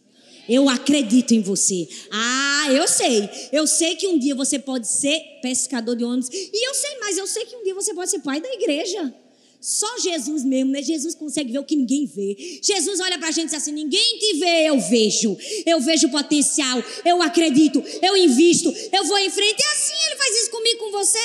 Eu 0.48 0.68
acredito 0.68 1.32
em 1.32 1.40
você. 1.40 1.88
Ah, 2.10 2.66
eu 2.72 2.88
sei. 2.88 3.28
Eu 3.52 3.64
sei 3.68 3.94
que 3.94 4.08
um 4.08 4.18
dia 4.18 4.34
você 4.34 4.58
pode 4.58 4.88
ser 4.88 5.20
pescador 5.40 5.94
de 5.94 6.02
ônibus. 6.04 6.30
E 6.32 6.68
eu 6.68 6.74
sei 6.74 6.98
mais, 6.98 7.16
eu 7.16 7.28
sei 7.28 7.44
que 7.44 7.54
um 7.54 7.62
dia 7.62 7.74
você 7.74 7.94
pode 7.94 8.10
ser 8.10 8.18
pai 8.20 8.40
da 8.40 8.52
igreja. 8.54 9.14
Só 9.60 9.98
Jesus 9.98 10.44
mesmo, 10.44 10.70
né? 10.70 10.82
Jesus 10.82 11.14
consegue 11.16 11.50
ver 11.50 11.58
o 11.58 11.64
que 11.64 11.74
ninguém 11.74 12.06
vê. 12.06 12.60
Jesus 12.62 13.00
olha 13.00 13.18
pra 13.18 13.30
gente 13.32 13.46
e 13.46 13.50
diz 13.50 13.54
assim: 13.54 13.72
ninguém 13.72 14.18
te 14.18 14.34
vê, 14.34 14.68
eu 14.68 14.80
vejo. 14.80 15.36
Eu 15.66 15.80
vejo 15.80 16.08
potencial, 16.10 16.82
eu 17.04 17.20
acredito, 17.20 17.82
eu 18.00 18.16
invisto, 18.16 18.72
eu 18.92 19.04
vou 19.04 19.18
em 19.18 19.30
frente. 19.30 19.60
E 19.60 19.64
assim 19.64 20.06
ele 20.06 20.16
faz 20.16 20.36
isso 20.42 20.50
comigo, 20.50 20.78
com 20.78 20.92
você. 20.92 21.18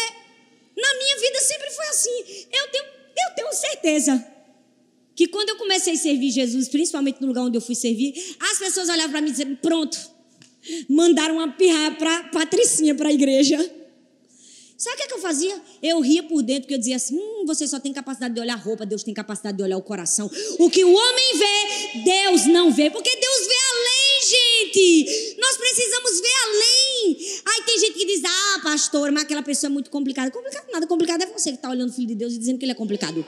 Na 0.76 0.98
minha 0.98 1.20
vida 1.20 1.40
sempre 1.42 1.70
foi 1.70 1.86
assim. 1.86 2.46
Eu 2.52 2.68
tenho, 2.72 2.84
eu 2.86 3.36
tenho 3.36 3.54
certeza 3.54 4.28
que 5.16 5.28
quando 5.28 5.50
eu 5.50 5.58
comecei 5.58 5.94
a 5.94 5.98
servir 5.98 6.32
Jesus, 6.32 6.68
principalmente 6.68 7.22
no 7.22 7.28
lugar 7.28 7.44
onde 7.44 7.58
eu 7.58 7.62
fui 7.62 7.76
servir, 7.76 8.16
as 8.40 8.58
pessoas 8.58 8.90
olhavam 8.90 9.12
para 9.12 9.22
mim 9.22 9.28
e 9.28 9.32
diziam: 9.32 9.56
pronto, 9.58 9.98
mandaram 10.90 11.36
uma 11.36 11.52
pirra 11.52 11.92
para 11.92 12.24
Patricinha 12.30 12.96
para 12.96 13.10
a 13.10 13.14
igreja. 13.14 13.83
Sabe 14.78 14.96
o 14.96 14.98
que, 14.98 15.04
é 15.04 15.08
que 15.08 15.14
eu 15.14 15.20
fazia? 15.20 15.62
Eu 15.82 16.02
ria 16.02 16.24
por 16.24 16.42
dentro, 16.42 16.64
porque 16.64 16.74
eu 16.74 16.80
dizia 16.80 16.96
assim: 16.96 17.16
hum, 17.18 17.46
você 17.46 17.68
só 17.68 17.80
tem 17.80 17.94
capacidade 17.94 18.34
de 18.34 18.42
olhar 18.42 18.56
a 18.56 18.58
roupa, 18.58 18.86
Deus 18.86 19.04
tem 19.04 19.14
capacidade 19.14 19.58
de 19.58 19.64
olhar 19.64 19.78
o 19.78 19.82
coração. 19.82 20.30
O 20.60 20.70
que 20.70 20.84
o 20.84 20.94
homem 20.94 21.38
vê, 21.38 22.04
Deus 22.04 22.46
não 22.48 22.72
vê, 22.72 22.90
porque 22.90 23.16
Deus 23.16 23.40
vê 23.48 23.54
gente. 24.24 25.36
Nós 25.40 25.58
precisamos 25.58 26.22
ver 26.22 26.34
além. 26.48 27.18
Aí 27.46 27.64
tem 27.66 27.80
gente 27.80 27.94
que 27.94 28.06
diz: 28.06 28.22
ah, 28.26 28.60
pastor, 28.64 29.12
mas 29.12 29.24
aquela 29.24 29.44
pessoa 29.44 29.70
é 29.70 29.74
muito 29.74 29.90
complicada. 29.90 30.32
Complicado 30.32 30.72
nada, 30.72 30.88
complicado 30.88 31.22
é 31.24 31.26
você 31.28 31.52
que 31.52 31.58
está 31.58 31.70
olhando 31.70 31.90
o 31.90 31.94
filho 31.94 32.08
de 32.08 32.16
Deus 32.16 32.34
e 32.34 32.38
dizendo 32.38 32.58
que 32.58 32.66
ele 32.66 32.72
é 32.72 32.76
complicado. 32.76 33.26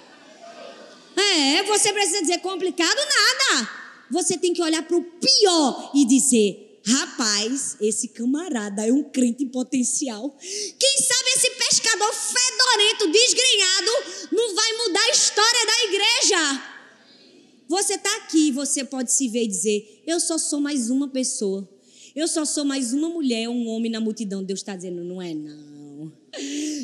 É, 1.15 1.63
você 1.63 1.93
precisa 1.93 2.21
dizer 2.21 2.39
complicado 2.39 2.97
nada. 2.97 3.69
Você 4.11 4.37
tem 4.37 4.53
que 4.53 4.61
olhar 4.61 4.83
para 4.83 4.97
o 4.97 5.03
pior 5.03 5.91
e 5.93 6.05
dizer: 6.05 6.79
rapaz, 6.85 7.77
esse 7.81 8.09
camarada 8.09 8.87
é 8.87 8.91
um 8.91 9.03
crente 9.03 9.43
em 9.43 9.49
potencial. 9.49 10.35
Quem 10.39 10.97
sabe 10.97 11.14
esse 11.35 11.51
pescador 11.51 12.13
fedorento, 12.13 13.11
desgrenhado, 13.11 13.91
não 14.31 14.55
vai 14.55 14.77
mudar 14.85 15.01
a 15.01 15.11
história 15.11 15.65
da 15.65 15.83
igreja. 15.83 16.75
Você 17.67 17.95
está 17.95 18.15
aqui, 18.17 18.51
você 18.51 18.83
pode 18.85 19.11
se 19.11 19.27
ver 19.27 19.43
e 19.43 19.47
dizer: 19.47 20.03
Eu 20.07 20.19
só 20.19 20.37
sou 20.37 20.61
mais 20.61 20.89
uma 20.89 21.09
pessoa. 21.09 21.67
Eu 22.15 22.27
só 22.27 22.45
sou 22.45 22.63
mais 22.63 22.93
uma 22.93 23.09
mulher, 23.09 23.49
um 23.49 23.67
homem 23.67 23.91
na 23.91 23.99
multidão. 23.99 24.43
Deus 24.43 24.59
está 24.59 24.75
dizendo: 24.75 25.03
Não 25.03 25.21
é 25.21 25.33
não. 25.33 26.13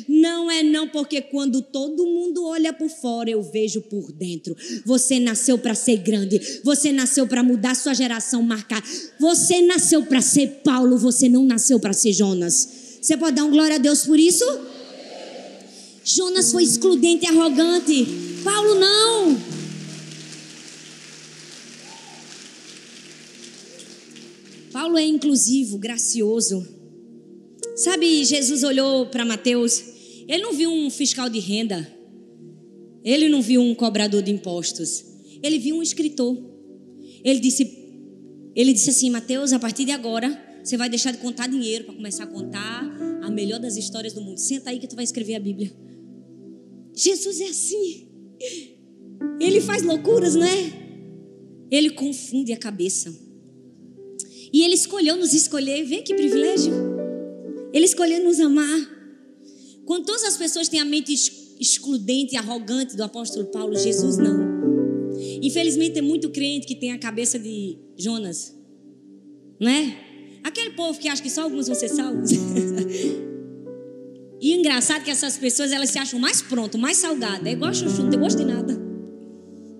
Não 0.08 0.50
é 0.50 0.62
não, 0.62 0.88
porque 0.88 1.20
quando 1.20 1.62
todo 1.62 2.06
mundo 2.06 2.44
olha 2.44 2.72
por 2.72 2.88
fora, 2.88 3.30
eu 3.30 3.42
vejo 3.42 3.80
por 3.82 4.10
dentro. 4.12 4.56
Você 4.84 5.20
nasceu 5.20 5.58
para 5.58 5.74
ser 5.74 5.98
grande. 5.98 6.60
Você 6.64 6.90
nasceu 6.90 7.26
para 7.26 7.42
mudar 7.42 7.74
sua 7.74 7.94
geração, 7.94 8.42
marcar. 8.42 8.82
Você 9.20 9.60
nasceu 9.62 10.04
para 10.04 10.20
ser 10.20 10.62
Paulo. 10.64 10.98
Você 10.98 11.28
não 11.28 11.44
nasceu 11.44 11.78
para 11.78 11.92
ser 11.92 12.12
Jonas. 12.12 12.81
Você 13.02 13.16
pode 13.16 13.34
dar 13.34 13.42
um 13.42 13.50
glória 13.50 13.74
a 13.74 13.78
Deus 13.80 14.06
por 14.06 14.16
isso? 14.16 14.44
Jonas 16.04 16.52
foi 16.52 16.62
excludente 16.62 17.24
e 17.24 17.28
arrogante. 17.28 18.06
Paulo 18.44 18.76
não. 18.76 19.40
Paulo 24.70 24.96
é 24.96 25.04
inclusivo, 25.04 25.78
gracioso. 25.78 26.64
Sabe, 27.74 28.24
Jesus 28.24 28.62
olhou 28.62 29.06
para 29.06 29.24
Mateus, 29.24 29.82
ele 30.28 30.42
não 30.44 30.52
viu 30.52 30.70
um 30.70 30.88
fiscal 30.88 31.28
de 31.28 31.40
renda, 31.40 31.92
ele 33.02 33.28
não 33.28 33.42
viu 33.42 33.60
um 33.60 33.74
cobrador 33.74 34.22
de 34.22 34.30
impostos, 34.30 35.04
ele 35.42 35.58
viu 35.58 35.74
um 35.74 35.82
escritor. 35.82 36.38
Ele 37.24 37.40
disse, 37.40 37.68
ele 38.54 38.72
disse 38.72 38.90
assim, 38.90 39.10
Mateus, 39.10 39.52
a 39.52 39.58
partir 39.58 39.84
de 39.84 39.90
agora, 39.90 40.51
você 40.62 40.76
vai 40.76 40.88
deixar 40.88 41.10
de 41.10 41.18
contar 41.18 41.48
dinheiro 41.48 41.84
para 41.84 41.94
começar 41.94 42.24
a 42.24 42.26
contar 42.26 42.84
a 43.22 43.30
melhor 43.30 43.58
das 43.58 43.76
histórias 43.76 44.12
do 44.12 44.20
mundo. 44.20 44.38
Senta 44.38 44.70
aí 44.70 44.78
que 44.78 44.86
tu 44.86 44.94
vai 44.94 45.04
escrever 45.04 45.34
a 45.34 45.40
Bíblia. 45.40 45.72
Jesus 46.94 47.40
é 47.40 47.46
assim. 47.46 48.08
Ele 49.40 49.60
faz 49.60 49.82
loucuras, 49.82 50.34
não 50.34 50.46
é? 50.46 50.72
Ele 51.70 51.90
confunde 51.90 52.52
a 52.52 52.56
cabeça. 52.56 53.12
E 54.52 54.62
Ele 54.62 54.74
escolheu 54.74 55.16
nos 55.16 55.32
escolher. 55.32 55.84
Vê 55.84 56.02
que 56.02 56.14
privilégio. 56.14 56.72
Ele 57.72 57.86
escolheu 57.86 58.22
nos 58.22 58.38
amar. 58.38 58.90
Quando 59.84 60.04
todas 60.04 60.22
as 60.24 60.36
pessoas 60.36 60.68
têm 60.68 60.80
a 60.80 60.84
mente 60.84 61.12
excludente 61.58 62.34
e 62.34 62.36
arrogante 62.36 62.96
do 62.96 63.02
apóstolo 63.02 63.46
Paulo, 63.46 63.76
Jesus 63.76 64.18
não. 64.18 64.52
Infelizmente 65.42 65.94
tem 65.94 66.02
muito 66.02 66.30
crente 66.30 66.66
que 66.66 66.74
tem 66.74 66.92
a 66.92 66.98
cabeça 66.98 67.38
de 67.38 67.78
Jonas. 67.96 68.54
Não 69.58 69.70
é? 69.70 70.11
Aquele 70.42 70.70
povo 70.70 70.98
que 70.98 71.08
acha 71.08 71.22
que 71.22 71.30
só 71.30 71.42
alguns 71.42 71.66
vão 71.66 71.74
ser 71.74 71.88
salvos. 71.88 72.30
e 74.40 74.52
engraçado 74.52 75.04
que 75.04 75.10
essas 75.10 75.36
pessoas 75.36 75.72
elas 75.72 75.90
se 75.90 75.98
acham 75.98 76.18
mais 76.18 76.42
pronto, 76.42 76.76
mais 76.76 76.96
salgada. 76.96 77.48
É 77.48 77.52
igual 77.52 77.72
chuchu, 77.72 78.02
não 78.02 78.10
tem 78.10 78.18
gosto 78.18 78.38
de 78.38 78.44
nada. 78.44 78.76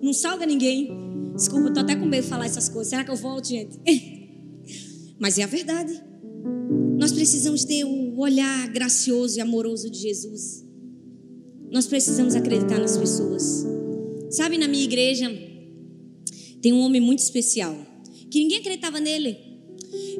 Não 0.01 0.13
salga 0.13 0.45
ninguém. 0.45 0.89
Desculpa, 1.35 1.69
eu 1.69 1.73
tô 1.73 1.79
até 1.81 1.95
com 1.95 2.05
medo 2.05 2.23
de 2.23 2.29
falar 2.29 2.45
essas 2.45 2.69
coisas. 2.69 2.89
Será 2.89 3.03
que 3.03 3.11
eu 3.11 3.15
volto, 3.15 3.47
gente? 3.47 3.77
Mas 5.19 5.37
é 5.37 5.43
a 5.43 5.47
verdade. 5.47 6.01
Nós 6.97 7.11
precisamos 7.11 7.65
ter 7.65 7.83
o 7.83 8.19
olhar 8.19 8.67
gracioso 8.69 9.37
e 9.37 9.41
amoroso 9.41 9.89
de 9.89 9.97
Jesus. 9.97 10.63
Nós 11.71 11.87
precisamos 11.87 12.35
acreditar 12.35 12.79
nas 12.79 12.97
pessoas. 12.97 13.65
Sabe, 14.29 14.57
na 14.57 14.67
minha 14.67 14.83
igreja 14.83 15.29
tem 16.61 16.71
um 16.71 16.79
homem 16.79 17.01
muito 17.01 17.19
especial 17.19 17.75
que 18.31 18.39
ninguém 18.39 18.59
acreditava 18.59 18.99
nele. 18.99 19.52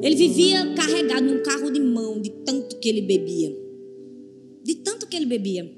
Ele 0.02 0.14
vivia 0.14 0.74
carregado 0.74 1.26
num 1.26 1.42
carro 1.42 1.70
de 1.70 1.80
mão 1.80 2.20
de 2.20 2.30
tanto 2.44 2.76
que 2.76 2.88
ele 2.88 3.02
bebia. 3.02 3.54
De 4.62 4.74
tanto 4.76 5.06
que 5.06 5.16
ele 5.16 5.26
bebia. 5.26 5.70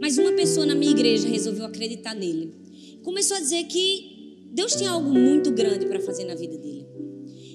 Mas 0.00 0.18
uma 0.18 0.32
pessoa 0.32 0.66
na 0.66 0.74
minha 0.74 0.90
igreja 0.90 1.28
resolveu 1.28 1.64
acreditar 1.64 2.14
nele. 2.14 2.52
Começou 3.02 3.36
a 3.36 3.40
dizer 3.40 3.64
que 3.64 4.38
Deus 4.52 4.74
tinha 4.74 4.90
algo 4.90 5.10
muito 5.10 5.50
grande 5.52 5.86
para 5.86 6.00
fazer 6.00 6.24
na 6.24 6.34
vida 6.34 6.56
dele. 6.56 6.86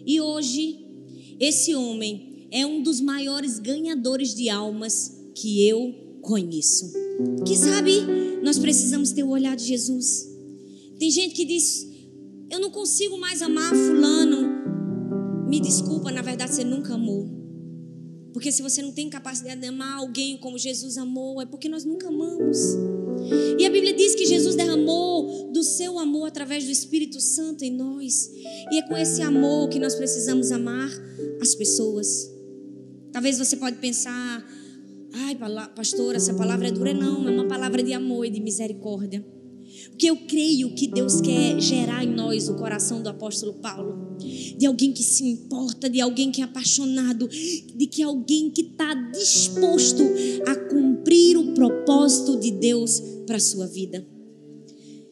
E 0.05 0.21
hoje, 0.21 0.85
esse 1.39 1.75
homem 1.75 2.47
é 2.51 2.65
um 2.65 2.81
dos 2.81 3.01
maiores 3.01 3.59
ganhadores 3.59 4.33
de 4.33 4.49
almas 4.49 5.19
que 5.33 5.67
eu 5.67 5.93
conheço. 6.21 6.91
Que 7.45 7.55
sabe, 7.55 8.01
nós 8.41 8.57
precisamos 8.57 9.11
ter 9.11 9.23
o 9.23 9.29
olhar 9.29 9.55
de 9.55 9.65
Jesus. 9.65 10.27
Tem 10.97 11.09
gente 11.11 11.35
que 11.35 11.45
diz: 11.45 11.87
Eu 12.49 12.59
não 12.59 12.71
consigo 12.71 13.17
mais 13.17 13.41
amar 13.41 13.73
Fulano. 13.75 14.64
Me 15.55 15.61
desculpa, 15.61 16.11
na 16.11 16.21
verdade 16.21 16.53
você 16.53 16.65
nunca 16.65 16.95
amou. 16.95 17.29
Porque 18.33 18.51
se 18.51 18.61
você 18.61 18.81
não 18.81 18.91
tem 18.91 19.09
capacidade 19.09 19.61
de 19.61 19.67
amar 19.67 19.99
alguém 19.99 20.37
como 20.37 20.57
Jesus 20.57 20.97
amou, 20.97 21.41
é 21.41 21.45
porque 21.45 21.69
nós 21.69 21.85
nunca 21.85 22.09
amamos. 22.09 22.57
E 23.57 23.65
a 23.65 23.69
Bíblia 23.69 23.93
diz 23.93 24.15
que 24.15 24.25
Jesus 24.25 24.53
derramou 24.55 25.53
do 25.53 25.63
seu 25.63 25.97
amor 25.97 26.27
através 26.27 26.65
do 26.65 26.71
Espírito 26.71 27.21
Santo 27.21 27.63
em 27.63 27.71
nós. 27.71 28.29
E 28.69 28.79
é 28.79 28.81
com 28.81 28.97
esse 28.97 29.21
amor 29.21 29.69
que 29.69 29.79
nós 29.79 29.95
precisamos 29.95 30.51
amar 30.51 30.91
as 31.39 31.55
pessoas. 31.55 32.29
Talvez 33.13 33.37
você 33.37 33.55
pode 33.55 33.77
pensar, 33.77 34.45
ai, 35.13 35.37
pastor, 35.73 36.15
essa 36.15 36.33
palavra 36.33 36.67
é 36.67 36.71
dura. 36.71 36.93
Não, 36.93 37.29
é 37.29 37.31
uma 37.31 37.47
palavra 37.47 37.81
de 37.81 37.93
amor 37.93 38.25
e 38.25 38.29
de 38.29 38.41
misericórdia. 38.41 39.25
Porque 39.89 40.09
eu 40.09 40.17
creio 40.27 40.73
que 40.75 40.87
Deus 40.87 41.21
quer 41.21 41.59
gerar 41.59 42.03
em 42.03 42.13
nós 42.13 42.49
o 42.49 42.55
coração 42.55 43.01
do 43.01 43.09
apóstolo 43.09 43.53
Paulo, 43.53 44.17
de 44.57 44.65
alguém 44.65 44.91
que 44.91 45.03
se 45.03 45.23
importa, 45.23 45.89
de 45.89 46.01
alguém 46.01 46.31
que 46.31 46.41
é 46.41 46.43
apaixonado, 46.43 47.27
de 47.27 47.87
que 47.87 48.03
alguém 48.03 48.49
que 48.49 48.61
está 48.61 48.93
disposto 48.93 50.03
a 50.47 50.55
cumprir 50.55 51.37
o 51.37 51.53
propósito 51.53 52.37
de 52.39 52.51
Deus 52.51 53.01
para 53.25 53.37
a 53.37 53.39
sua 53.39 53.67
vida. 53.67 54.05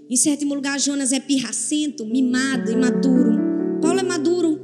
Em 0.10 0.16
sétimo 0.16 0.54
lugar, 0.54 0.80
Jonas 0.80 1.12
é 1.12 1.20
pirracento, 1.20 2.06
mimado, 2.06 2.72
imaturo. 2.72 3.80
Paulo 3.82 4.00
é 4.00 4.04
maduro. 4.04 4.60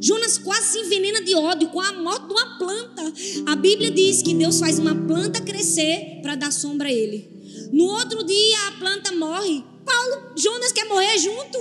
Jonas 0.00 0.38
quase 0.38 0.72
se 0.72 0.78
envenena 0.78 1.22
de 1.22 1.34
ódio 1.34 1.68
com 1.70 1.80
a 1.80 1.92
morte 1.94 2.26
de 2.26 2.32
uma 2.32 2.58
planta. 2.58 3.12
A 3.46 3.56
Bíblia 3.56 3.90
diz 3.90 4.22
que 4.22 4.34
Deus 4.34 4.60
faz 4.60 4.78
uma 4.78 4.94
planta 4.94 5.40
crescer 5.40 6.20
para 6.22 6.36
dar 6.36 6.52
sombra 6.52 6.88
a 6.88 6.92
ele. 6.92 7.37
No 7.72 7.84
outro 7.84 8.24
dia 8.24 8.68
a 8.68 8.72
planta 8.78 9.12
morre. 9.12 9.64
Paulo, 9.84 10.32
Jonas 10.36 10.72
quer 10.72 10.86
morrer 10.86 11.18
junto. 11.18 11.58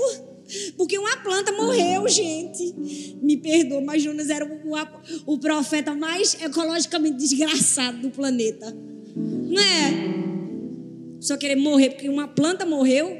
Porque 0.77 0.97
uma 0.97 1.17
planta 1.17 1.51
morreu, 1.51 2.07
gente. 2.07 2.73
Me 3.21 3.37
perdoa, 3.37 3.81
mas 3.81 4.01
Jonas 4.01 4.29
era 4.29 4.45
o, 4.45 5.33
o 5.33 5.37
profeta 5.37 5.93
mais 5.93 6.35
ecologicamente 6.41 7.17
desgraçado 7.17 8.01
do 8.01 8.09
planeta. 8.09 8.75
Não 9.15 9.61
é? 9.61 11.17
Só 11.19 11.35
querer 11.35 11.55
morrer 11.55 11.91
porque 11.91 12.07
uma 12.07 12.27
planta 12.27 12.65
morreu. 12.65 13.17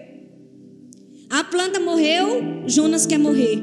A 1.29 1.43
planta 1.43 1.79
morreu, 1.79 2.63
Jonas 2.67 3.05
quer 3.05 3.19
morrer. 3.19 3.61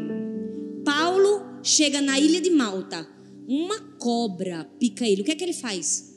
Paulo 0.85 1.61
chega 1.63 2.03
na 2.03 2.19
ilha 2.21 2.41
de 2.41 2.51
Malta. 2.51 3.09
Uma 3.49 3.79
cobra 3.99 4.65
pica 4.79 5.07
ele. 5.07 5.23
O 5.23 5.25
que 5.25 5.33
é 5.33 5.35
que 5.35 5.45
ele 5.45 5.55
faz? 5.55 6.14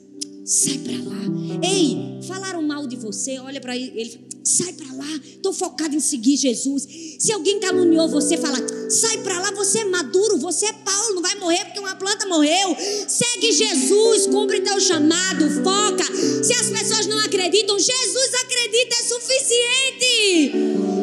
Sai 0.48 0.78
para 0.78 0.94
lá. 1.04 1.20
Ei, 1.62 2.20
falaram 2.26 2.62
mal 2.62 2.86
de 2.86 2.96
você, 2.96 3.38
olha 3.38 3.60
para 3.60 3.76
ele, 3.76 4.18
sai 4.42 4.72
para 4.72 4.90
lá. 4.94 5.20
Estou 5.36 5.52
focado 5.52 5.94
em 5.94 6.00
seguir 6.00 6.38
Jesus. 6.38 6.88
Se 7.18 7.30
alguém 7.32 7.60
caluniou 7.60 8.08
você, 8.08 8.38
fala, 8.38 8.58
sai 8.88 9.18
para 9.18 9.38
lá, 9.40 9.50
você 9.52 9.80
é 9.80 9.84
maduro, 9.84 10.38
você 10.38 10.66
é 10.66 10.72
Paulo, 10.72 11.16
não 11.16 11.22
vai 11.22 11.34
morrer 11.34 11.64
porque 11.66 11.78
uma 11.78 11.94
planta 11.96 12.26
morreu. 12.26 12.74
Segue 13.06 13.52
Jesus, 13.52 14.26
cumpre 14.28 14.62
teu 14.62 14.80
chamado, 14.80 15.50
foca. 15.62 16.04
Se 16.42 16.54
as 16.54 16.70
pessoas 16.70 17.06
não 17.06 17.18
acreditam, 17.18 17.78
Jesus 17.78 18.34
acredita, 18.42 18.96
é 18.98 19.02
suficiente. 19.02 20.52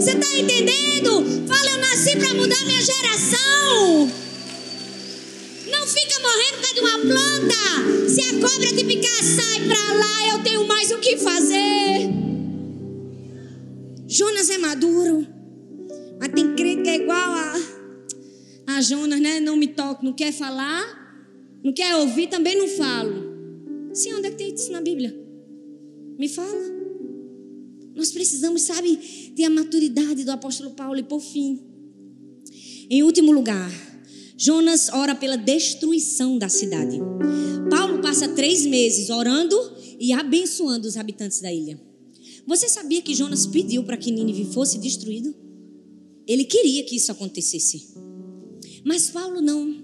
Você 0.01 0.11
está 0.11 0.37
entendendo? 0.39 1.47
Fala, 1.47 1.69
eu 1.69 1.77
nasci 1.77 2.17
para 2.17 2.33
mudar 2.33 2.65
minha 2.65 2.81
geração. 2.81 4.24
Não 5.85 5.91
fica 5.91 6.19
morrendo 6.19 6.55
por 6.55 6.61
causa 6.61 6.73
de 6.73 6.79
uma 6.79 6.99
planta. 6.99 8.09
Se 8.09 8.21
a 8.21 8.33
cobra 8.39 8.75
te 8.75 8.83
picar, 8.85 9.23
sai 9.23 9.67
pra 9.67 9.93
lá. 9.93 10.35
Eu 10.35 10.43
tenho 10.43 10.67
mais 10.67 10.89
o 10.89 10.97
que 10.97 11.15
fazer. 11.15 12.09
Jonas 14.07 14.49
é 14.49 14.57
maduro. 14.57 15.27
Mas 16.19 16.29
tem 16.29 16.55
crente 16.55 16.81
que 16.81 16.89
é 16.89 16.95
igual 16.95 17.29
a, 17.29 17.53
a 18.65 18.81
Jonas, 18.81 19.21
né? 19.21 19.39
Não 19.39 19.55
me 19.55 19.67
toca, 19.67 20.01
não 20.01 20.11
quer 20.11 20.31
falar. 20.31 20.83
Não 21.63 21.71
quer 21.71 21.95
ouvir, 21.97 22.29
também 22.29 22.57
não 22.57 22.67
falo. 22.67 23.91
Sim, 23.93 24.15
onde 24.15 24.29
é 24.29 24.31
que 24.31 24.37
tem 24.37 24.55
isso 24.55 24.71
na 24.71 24.81
Bíblia? 24.81 25.15
Me 26.17 26.27
fala. 26.27 26.65
Nós 27.93 28.11
precisamos, 28.11 28.63
sabe, 28.63 28.97
ter 29.35 29.43
a 29.43 29.51
maturidade 29.51 30.23
do 30.23 30.31
apóstolo 30.31 30.71
Paulo. 30.71 30.97
E 30.97 31.03
por 31.03 31.21
fim, 31.21 31.59
em 32.89 33.03
último 33.03 33.31
lugar, 33.31 33.71
Jonas 34.37 34.89
ora 34.89 35.15
pela 35.15 35.37
destruição 35.37 36.37
da 36.37 36.49
cidade. 36.49 36.99
Paulo 37.69 38.01
passa 38.01 38.27
três 38.29 38.65
meses 38.65 39.09
orando 39.09 39.55
e 39.99 40.11
abençoando 40.11 40.87
os 40.87 40.97
habitantes 40.97 41.39
da 41.39 41.51
ilha. 41.51 41.79
Você 42.45 42.67
sabia 42.67 43.01
que 43.01 43.15
Jonas 43.15 43.47
pediu 43.47 43.83
para 43.83 43.97
que 43.97 44.11
Nínive 44.11 44.53
fosse 44.53 44.77
destruído? 44.77 45.33
Ele 46.27 46.43
queria 46.43 46.83
que 46.83 46.95
isso 46.95 47.11
acontecesse. 47.11 47.87
Mas 48.83 49.09
Paulo 49.09 49.41
não. 49.41 49.83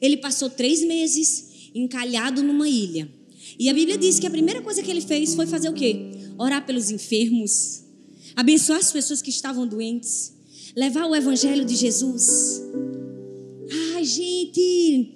Ele 0.00 0.16
passou 0.16 0.50
três 0.50 0.82
meses 0.82 1.70
encalhado 1.74 2.42
numa 2.42 2.68
ilha. 2.68 3.10
E 3.58 3.68
a 3.68 3.74
Bíblia 3.74 3.98
diz 3.98 4.18
que 4.18 4.26
a 4.26 4.30
primeira 4.30 4.62
coisa 4.62 4.82
que 4.82 4.90
ele 4.90 5.00
fez 5.00 5.34
foi 5.34 5.46
fazer 5.46 5.68
o 5.68 5.74
quê? 5.74 6.10
Orar 6.38 6.64
pelos 6.64 6.90
enfermos, 6.90 7.82
abençoar 8.34 8.78
as 8.78 8.90
pessoas 8.90 9.20
que 9.20 9.30
estavam 9.30 9.66
doentes, 9.66 10.32
levar 10.76 11.06
o 11.06 11.14
evangelho 11.14 11.64
de 11.64 11.74
Jesus. 11.74 12.60
Ai, 13.74 14.04
gente, 14.04 15.14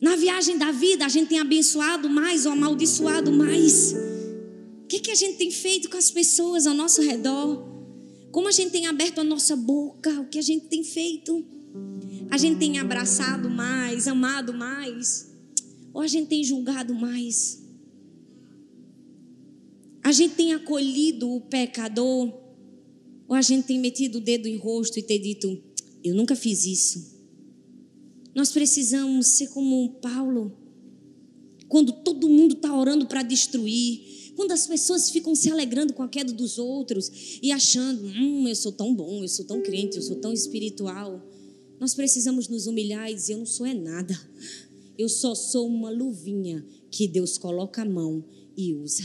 na 0.00 0.16
viagem 0.16 0.58
da 0.58 0.72
vida 0.72 1.06
a 1.06 1.08
gente 1.08 1.28
tem 1.28 1.38
abençoado 1.38 2.10
mais 2.10 2.46
ou 2.46 2.52
amaldiçoado 2.52 3.30
mais. 3.30 3.94
O 4.82 4.86
que, 4.88 4.98
que 4.98 5.10
a 5.12 5.14
gente 5.14 5.38
tem 5.38 5.52
feito 5.52 5.88
com 5.88 5.96
as 5.96 6.10
pessoas 6.10 6.66
ao 6.66 6.74
nosso 6.74 7.00
redor? 7.00 7.64
Como 8.32 8.48
a 8.48 8.50
gente 8.50 8.72
tem 8.72 8.88
aberto 8.88 9.20
a 9.20 9.24
nossa 9.24 9.54
boca? 9.54 10.20
O 10.20 10.26
que 10.26 10.38
a 10.38 10.42
gente 10.42 10.66
tem 10.66 10.82
feito? 10.82 11.44
A 12.28 12.36
gente 12.36 12.58
tem 12.58 12.78
abraçado 12.78 13.48
mais, 13.48 14.08
amado 14.08 14.52
mais? 14.52 15.32
Ou 15.92 16.00
a 16.00 16.08
gente 16.08 16.26
tem 16.26 16.42
julgado 16.42 16.92
mais? 16.92 17.62
A 20.02 20.10
gente 20.10 20.34
tem 20.34 20.52
acolhido 20.52 21.30
o 21.30 21.40
pecador? 21.40 22.34
Ou 23.28 23.36
a 23.36 23.42
gente 23.42 23.68
tem 23.68 23.78
metido 23.78 24.18
o 24.18 24.20
dedo 24.20 24.48
em 24.48 24.56
rosto 24.56 24.98
e 24.98 25.02
ter 25.02 25.20
dito: 25.20 25.62
Eu 26.02 26.16
nunca 26.16 26.34
fiz 26.34 26.66
isso? 26.66 27.13
Nós 28.34 28.50
precisamos 28.50 29.28
ser 29.28 29.48
como 29.48 29.94
Paulo, 30.00 30.56
quando 31.68 31.92
todo 31.92 32.28
mundo 32.28 32.54
está 32.54 32.76
orando 32.76 33.06
para 33.06 33.22
destruir, 33.22 34.32
quando 34.34 34.52
as 34.52 34.66
pessoas 34.66 35.10
ficam 35.10 35.34
se 35.34 35.50
alegrando 35.50 35.92
com 35.92 36.02
a 36.02 36.08
queda 36.08 36.32
dos 36.32 36.58
outros 36.58 37.38
e 37.42 37.52
achando: 37.52 38.06
Hum, 38.06 38.48
eu 38.48 38.56
sou 38.56 38.72
tão 38.72 38.94
bom, 38.94 39.22
eu 39.22 39.28
sou 39.28 39.44
tão 39.44 39.62
crente, 39.62 39.96
eu 39.96 40.02
sou 40.02 40.16
tão 40.16 40.32
espiritual. 40.32 41.24
Nós 41.78 41.94
precisamos 41.94 42.48
nos 42.48 42.66
humilhar 42.66 43.10
e 43.10 43.14
dizer: 43.14 43.34
Eu 43.34 43.38
não 43.38 43.46
sou 43.46 43.66
é 43.66 43.74
nada. 43.74 44.18
Eu 44.96 45.08
só 45.08 45.34
sou 45.34 45.66
uma 45.66 45.90
luvinha 45.90 46.64
que 46.90 47.08
Deus 47.08 47.36
coloca 47.36 47.82
a 47.82 47.84
mão 47.84 48.24
e 48.56 48.74
usa. 48.74 49.02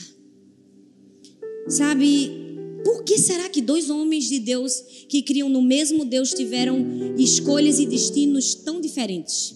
Sabe, 1.67 2.48
por 2.83 3.03
que 3.03 3.17
será 3.17 3.49
que 3.49 3.61
dois 3.61 3.89
homens 3.89 4.27
de 4.29 4.39
Deus 4.39 4.83
que 5.07 5.21
criam 5.21 5.49
no 5.49 5.61
mesmo 5.61 6.05
Deus 6.05 6.33
tiveram 6.33 6.77
escolhas 7.17 7.79
e 7.79 7.85
destinos 7.85 8.53
tão 8.53 8.79
diferentes? 8.79 9.55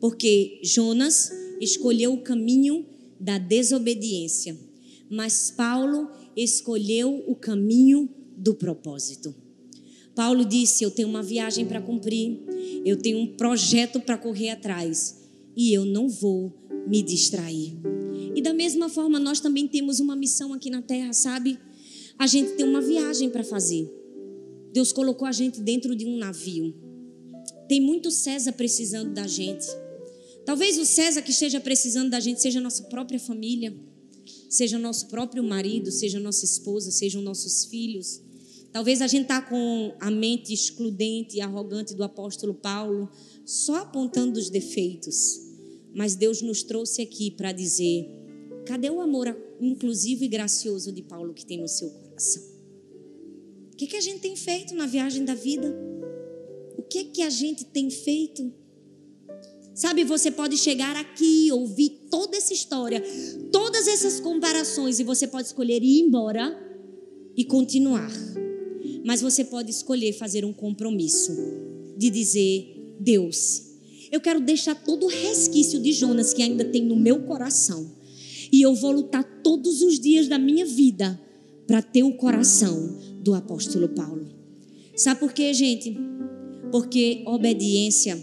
Porque 0.00 0.60
Jonas 0.62 1.30
escolheu 1.60 2.12
o 2.12 2.22
caminho 2.22 2.84
da 3.18 3.38
desobediência, 3.38 4.56
mas 5.08 5.50
Paulo 5.50 6.10
escolheu 6.36 7.22
o 7.26 7.36
caminho 7.36 8.08
do 8.36 8.54
propósito. 8.54 9.34
Paulo 10.14 10.44
disse: 10.44 10.84
Eu 10.84 10.90
tenho 10.90 11.08
uma 11.08 11.22
viagem 11.22 11.64
para 11.64 11.80
cumprir, 11.80 12.40
eu 12.84 12.96
tenho 12.96 13.18
um 13.18 13.26
projeto 13.26 14.00
para 14.00 14.18
correr 14.18 14.50
atrás 14.50 15.22
e 15.56 15.72
eu 15.72 15.84
não 15.84 16.08
vou 16.08 16.52
me 16.86 17.02
distrair. 17.02 17.76
E 18.34 18.40
da 18.40 18.52
mesma 18.52 18.88
forma, 18.88 19.18
nós 19.18 19.40
também 19.40 19.68
temos 19.68 20.00
uma 20.00 20.16
missão 20.16 20.52
aqui 20.52 20.70
na 20.70 20.82
terra, 20.82 21.12
sabe? 21.12 21.58
A 22.22 22.26
gente 22.28 22.52
tem 22.52 22.64
uma 22.64 22.80
viagem 22.80 23.28
para 23.30 23.42
fazer. 23.42 23.92
Deus 24.72 24.92
colocou 24.92 25.26
a 25.26 25.32
gente 25.32 25.60
dentro 25.60 25.96
de 25.96 26.06
um 26.06 26.16
navio. 26.18 26.72
Tem 27.68 27.80
muito 27.80 28.12
César 28.12 28.52
precisando 28.52 29.12
da 29.12 29.26
gente. 29.26 29.66
Talvez 30.46 30.78
o 30.78 30.86
César 30.86 31.20
que 31.20 31.32
esteja 31.32 31.58
precisando 31.58 32.10
da 32.10 32.20
gente 32.20 32.40
seja 32.40 32.60
a 32.60 32.62
nossa 32.62 32.84
própria 32.84 33.18
família, 33.18 33.74
seja 34.48 34.78
nosso 34.78 35.08
próprio 35.08 35.42
marido, 35.42 35.90
seja 35.90 36.20
nossa 36.20 36.44
esposa, 36.44 36.92
sejam 36.92 37.20
nossos 37.20 37.64
filhos. 37.64 38.22
Talvez 38.70 39.02
a 39.02 39.08
gente 39.08 39.22
está 39.22 39.42
com 39.42 39.92
a 39.98 40.08
mente 40.08 40.54
excludente 40.54 41.38
e 41.38 41.40
arrogante 41.40 41.92
do 41.92 42.04
apóstolo 42.04 42.54
Paulo, 42.54 43.10
só 43.44 43.78
apontando 43.78 44.38
os 44.38 44.48
defeitos. 44.48 45.40
Mas 45.92 46.14
Deus 46.14 46.40
nos 46.40 46.62
trouxe 46.62 47.02
aqui 47.02 47.32
para 47.32 47.50
dizer: 47.50 48.08
cadê 48.64 48.88
o 48.90 49.00
amor 49.00 49.36
inclusivo 49.60 50.22
e 50.22 50.28
gracioso 50.28 50.92
de 50.92 51.02
Paulo 51.02 51.34
que 51.34 51.44
tem 51.44 51.60
no 51.60 51.66
seu 51.66 51.90
coração? 52.22 52.42
O 53.72 53.76
que, 53.76 53.86
que 53.88 53.96
a 53.96 54.00
gente 54.00 54.20
tem 54.20 54.36
feito 54.36 54.74
na 54.74 54.86
viagem 54.86 55.24
da 55.24 55.34
vida? 55.34 55.74
O 56.78 56.82
que 56.82 57.04
que 57.04 57.22
a 57.22 57.30
gente 57.30 57.64
tem 57.64 57.90
feito? 57.90 58.52
Sabe, 59.74 60.04
você 60.04 60.30
pode 60.30 60.56
chegar 60.56 60.94
aqui, 60.94 61.50
ouvir 61.50 62.06
toda 62.10 62.36
essa 62.36 62.52
história, 62.52 63.02
todas 63.50 63.88
essas 63.88 64.20
comparações, 64.20 65.00
e 65.00 65.04
você 65.04 65.26
pode 65.26 65.48
escolher 65.48 65.82
ir 65.82 66.00
embora 66.00 66.56
e 67.36 67.44
continuar. 67.44 68.12
Mas 69.04 69.22
você 69.22 69.44
pode 69.44 69.70
escolher 69.70 70.12
fazer 70.12 70.44
um 70.44 70.52
compromisso 70.52 71.32
de 71.96 72.10
dizer: 72.10 72.96
Deus, 73.00 73.62
eu 74.12 74.20
quero 74.20 74.40
deixar 74.40 74.74
todo 74.74 75.06
o 75.06 75.08
resquício 75.08 75.80
de 75.80 75.92
Jonas 75.92 76.34
que 76.34 76.42
ainda 76.42 76.66
tem 76.66 76.84
no 76.84 76.94
meu 76.94 77.22
coração. 77.22 77.90
E 78.52 78.60
eu 78.60 78.74
vou 78.74 78.92
lutar 78.92 79.24
todos 79.42 79.80
os 79.80 79.98
dias 79.98 80.28
da 80.28 80.38
minha 80.38 80.66
vida 80.66 81.18
para 81.66 81.82
ter 81.82 82.02
o 82.02 82.14
coração 82.14 82.98
do 83.20 83.34
apóstolo 83.34 83.88
Paulo. 83.88 84.26
Sabe 84.96 85.20
por 85.20 85.32
quê, 85.32 85.54
gente? 85.54 85.96
Porque 86.70 87.22
obediência 87.26 88.18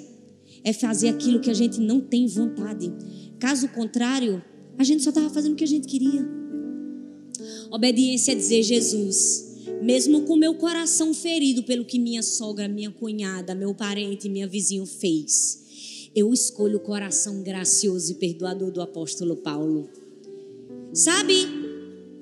é 0.63 0.73
fazer 0.73 1.09
aquilo 1.09 1.39
que 1.39 1.49
a 1.49 1.53
gente 1.53 1.79
não 1.79 1.99
tem 2.01 2.27
vontade. 2.27 2.91
Caso 3.39 3.67
contrário, 3.69 4.43
a 4.77 4.83
gente 4.83 5.03
só 5.03 5.09
estava 5.09 5.29
fazendo 5.29 5.53
o 5.53 5.55
que 5.55 5.63
a 5.63 5.67
gente 5.67 5.87
queria. 5.87 6.27
Obediência 7.71 8.31
é 8.31 8.35
dizer, 8.35 8.63
Jesus, 8.63 9.49
mesmo 9.81 10.21
com 10.23 10.35
meu 10.35 10.55
coração 10.55 11.13
ferido 11.13 11.63
pelo 11.63 11.85
que 11.85 11.99
minha 11.99 12.21
sogra, 12.21 12.67
minha 12.67 12.91
cunhada, 12.91 13.55
meu 13.55 13.73
parente, 13.73 14.27
minha 14.27 14.47
vizinho 14.47 14.85
fez, 14.85 16.11
eu 16.15 16.33
escolho 16.33 16.77
o 16.77 16.81
coração 16.81 17.41
gracioso 17.43 18.11
e 18.11 18.15
perdoador 18.15 18.71
do 18.71 18.81
apóstolo 18.81 19.35
Paulo. 19.37 19.89
Sabe? 20.93 21.59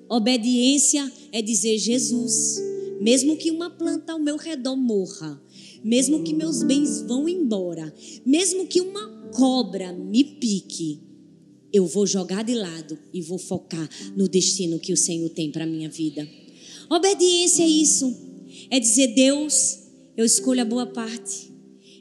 Obediência 0.09 1.11
é 1.31 1.41
dizer 1.41 1.77
Jesus, 1.77 2.61
mesmo 3.01 3.35
que 3.37 3.51
uma 3.51 3.69
planta 3.69 4.13
ao 4.13 4.19
meu 4.19 4.37
redor 4.37 4.75
morra, 4.75 5.41
mesmo 5.83 6.23
que 6.23 6.33
meus 6.33 6.63
bens 6.63 7.01
vão 7.01 7.27
embora, 7.27 7.93
mesmo 8.25 8.67
que 8.67 8.81
uma 8.81 9.29
cobra 9.31 9.91
me 9.91 10.23
pique, 10.23 11.01
eu 11.71 11.85
vou 11.85 12.07
jogar 12.07 12.43
de 12.43 12.55
lado 12.55 12.97
e 13.13 13.21
vou 13.21 13.37
focar 13.37 13.89
no 14.15 14.27
destino 14.27 14.79
que 14.79 14.93
o 14.93 14.97
Senhor 14.97 15.29
tem 15.29 15.51
para 15.51 15.65
minha 15.65 15.89
vida. 15.89 16.27
Obediência 16.89 17.63
é 17.63 17.67
isso. 17.67 18.15
É 18.71 18.79
dizer, 18.79 19.13
Deus, 19.13 19.79
eu 20.15 20.25
escolho 20.25 20.61
a 20.61 20.65
boa 20.65 20.87
parte. 20.87 21.51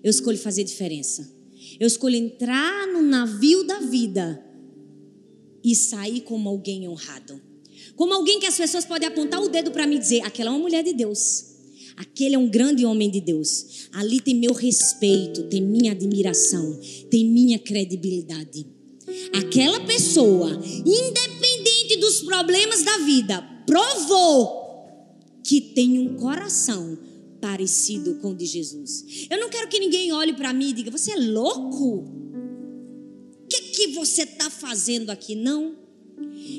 Eu 0.02 0.10
escolho 0.10 0.38
fazer 0.38 0.62
diferença. 0.64 1.28
Eu 1.80 1.86
escolho 1.86 2.14
entrar 2.14 2.86
no 2.92 3.02
navio 3.02 3.64
da 3.64 3.80
vida 3.80 4.42
e 5.62 5.74
sair 5.74 6.20
como 6.20 6.48
alguém 6.48 6.88
honrado. 6.88 7.40
Como 7.96 8.12
alguém 8.12 8.38
que 8.38 8.46
as 8.46 8.56
pessoas 8.56 8.84
podem 8.84 9.08
apontar 9.08 9.42
o 9.42 9.48
dedo 9.48 9.70
para 9.70 9.86
mim 9.86 9.96
e 9.96 9.98
dizer: 9.98 10.20
aquela 10.24 10.50
é 10.50 10.52
uma 10.52 10.60
mulher 10.60 10.84
de 10.84 10.92
Deus. 10.92 11.56
Aquele 11.96 12.34
é 12.34 12.38
um 12.38 12.48
grande 12.48 12.84
homem 12.84 13.10
de 13.10 13.22
Deus. 13.22 13.88
Ali 13.92 14.20
tem 14.20 14.34
meu 14.34 14.52
respeito, 14.52 15.44
tem 15.44 15.62
minha 15.62 15.92
admiração, 15.92 16.78
tem 17.10 17.24
minha 17.24 17.58
credibilidade. 17.58 18.66
Aquela 19.32 19.80
pessoa, 19.80 20.60
independente 20.84 21.96
dos 21.98 22.20
problemas 22.20 22.82
da 22.82 22.98
vida, 22.98 23.40
provou 23.66 24.66
que 25.42 25.60
tem 25.60 25.98
um 25.98 26.16
coração 26.16 26.98
parecido 27.40 28.16
com 28.16 28.32
o 28.32 28.34
de 28.34 28.44
Jesus. 28.44 29.26
Eu 29.30 29.40
não 29.40 29.48
quero 29.48 29.68
que 29.68 29.78
ninguém 29.78 30.12
olhe 30.12 30.34
para 30.34 30.52
mim 30.52 30.68
e 30.68 30.72
diga: 30.74 30.90
Você 30.90 31.12
é 31.12 31.16
louco? 31.16 32.04
O 33.42 33.48
que, 33.48 33.60
que 33.62 33.86
você 33.88 34.22
está 34.22 34.50
fazendo 34.50 35.08
aqui? 35.08 35.34
Não. 35.34 35.85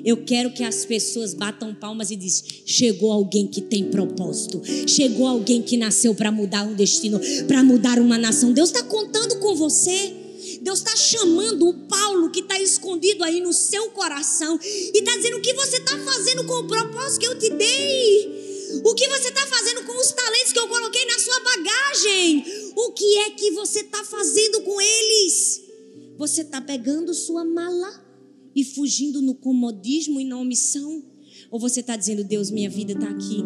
Eu 0.05 0.17
quero 0.23 0.51
que 0.51 0.63
as 0.63 0.85
pessoas 0.85 1.33
batam 1.33 1.73
palmas 1.73 2.11
e 2.11 2.15
dizem: 2.15 2.45
chegou 2.65 3.11
alguém 3.11 3.47
que 3.47 3.61
tem 3.61 3.85
propósito, 3.85 4.61
chegou 4.87 5.27
alguém 5.27 5.61
que 5.61 5.77
nasceu 5.77 6.15
para 6.15 6.31
mudar 6.31 6.63
um 6.63 6.73
destino, 6.73 7.19
para 7.47 7.63
mudar 7.63 7.99
uma 7.99 8.17
nação. 8.17 8.53
Deus 8.53 8.69
está 8.69 8.83
contando 8.83 9.39
com 9.39 9.55
você. 9.55 10.13
Deus 10.61 10.79
está 10.79 10.95
chamando 10.95 11.67
o 11.67 11.73
Paulo 11.87 12.29
que 12.29 12.39
está 12.39 12.59
escondido 12.59 13.23
aí 13.23 13.41
no 13.41 13.53
seu 13.53 13.89
coração 13.91 14.59
e 14.63 14.97
está 14.97 15.15
dizendo 15.15 15.37
o 15.37 15.41
que 15.41 15.53
você 15.53 15.77
está 15.77 15.97
fazendo 15.97 16.45
com 16.45 16.53
o 16.53 16.67
propósito 16.67 17.19
que 17.19 17.27
eu 17.27 17.37
te 17.37 17.49
dei. 17.49 18.81
O 18.83 18.93
que 18.93 19.07
você 19.07 19.29
está 19.29 19.45
fazendo 19.47 19.83
com 19.83 19.97
os 19.97 20.11
talentos 20.11 20.53
que 20.53 20.59
eu 20.59 20.67
coloquei 20.67 21.05
na 21.05 21.19
sua 21.19 21.39
bagagem? 21.39 22.45
O 22.75 22.91
que 22.91 23.17
é 23.19 23.29
que 23.31 23.51
você 23.51 23.79
está 23.79 24.03
fazendo 24.03 24.61
com 24.61 24.79
eles? 24.79 25.61
Você 26.17 26.41
está 26.41 26.59
pegando 26.59 27.13
sua 27.13 27.45
mala 27.45 28.06
e 28.57 28.63
fugindo 28.63 29.21
no 29.21 29.35
comodismo 29.35 30.19
e 30.19 30.25
na 30.25 30.35
omissão? 30.35 31.03
Ou 31.51 31.59
você 31.59 31.81
está 31.81 31.95
dizendo, 31.95 32.23
Deus, 32.23 32.49
minha 32.49 32.67
vida 32.67 32.93
está 32.93 33.07
aqui. 33.07 33.43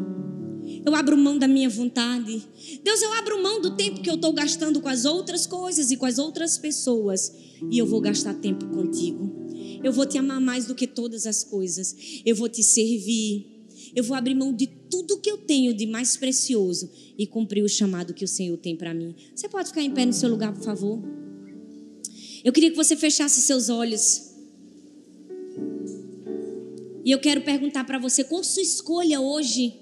eu 0.85 0.95
abro 0.95 1.17
mão 1.17 1.37
da 1.37 1.49
minha 1.49 1.69
vontade. 1.69 2.41
Deus, 2.81 3.01
eu 3.01 3.11
abro 3.11 3.43
mão 3.43 3.61
do 3.61 3.75
tempo 3.75 4.01
que 4.01 4.09
eu 4.09 4.15
estou 4.15 4.31
gastando 4.31 4.79
com 4.79 4.87
as 4.87 5.03
outras 5.03 5.45
coisas 5.45 5.91
e 5.91 5.97
com 5.97 6.05
as 6.05 6.17
outras 6.17 6.57
pessoas. 6.57 7.29
E 7.69 7.77
eu 7.77 7.85
vou 7.85 7.99
gastar 7.99 8.35
tempo 8.35 8.65
contigo. 8.67 9.29
Eu 9.83 9.91
vou 9.91 10.05
te 10.05 10.17
amar 10.17 10.39
mais 10.39 10.65
do 10.65 10.73
que 10.73 10.87
todas 10.87 11.27
as 11.27 11.43
coisas. 11.43 11.93
Eu 12.25 12.33
vou 12.33 12.47
te 12.47 12.63
servir. 12.63 13.67
Eu 13.93 14.05
vou 14.05 14.15
abrir 14.15 14.33
mão 14.33 14.53
de 14.53 14.65
tudo 14.89 15.19
que 15.19 15.29
eu 15.29 15.39
tenho 15.39 15.73
de 15.73 15.85
mais 15.85 16.15
precioso 16.15 16.89
e 17.17 17.27
cumprir 17.27 17.63
o 17.63 17.67
chamado 17.67 18.13
que 18.13 18.23
o 18.23 18.27
Senhor 18.29 18.55
tem 18.55 18.77
para 18.77 18.93
mim. 18.93 19.13
Você 19.35 19.49
pode 19.49 19.67
ficar 19.67 19.81
em 19.81 19.91
pé 19.91 20.05
no 20.05 20.13
seu 20.13 20.29
lugar, 20.29 20.53
por 20.53 20.63
favor? 20.63 21.03
Eu 22.45 22.53
queria 22.53 22.71
que 22.71 22.77
você 22.77 22.95
fechasse 22.95 23.41
seus 23.41 23.67
olhos. 23.67 24.30
E 27.03 27.11
eu 27.11 27.19
quero 27.19 27.41
perguntar 27.41 27.83
para 27.83 27.99
você: 27.99 28.23
qual 28.23 28.43
sua 28.43 28.61
escolha 28.61 29.19
hoje? 29.19 29.73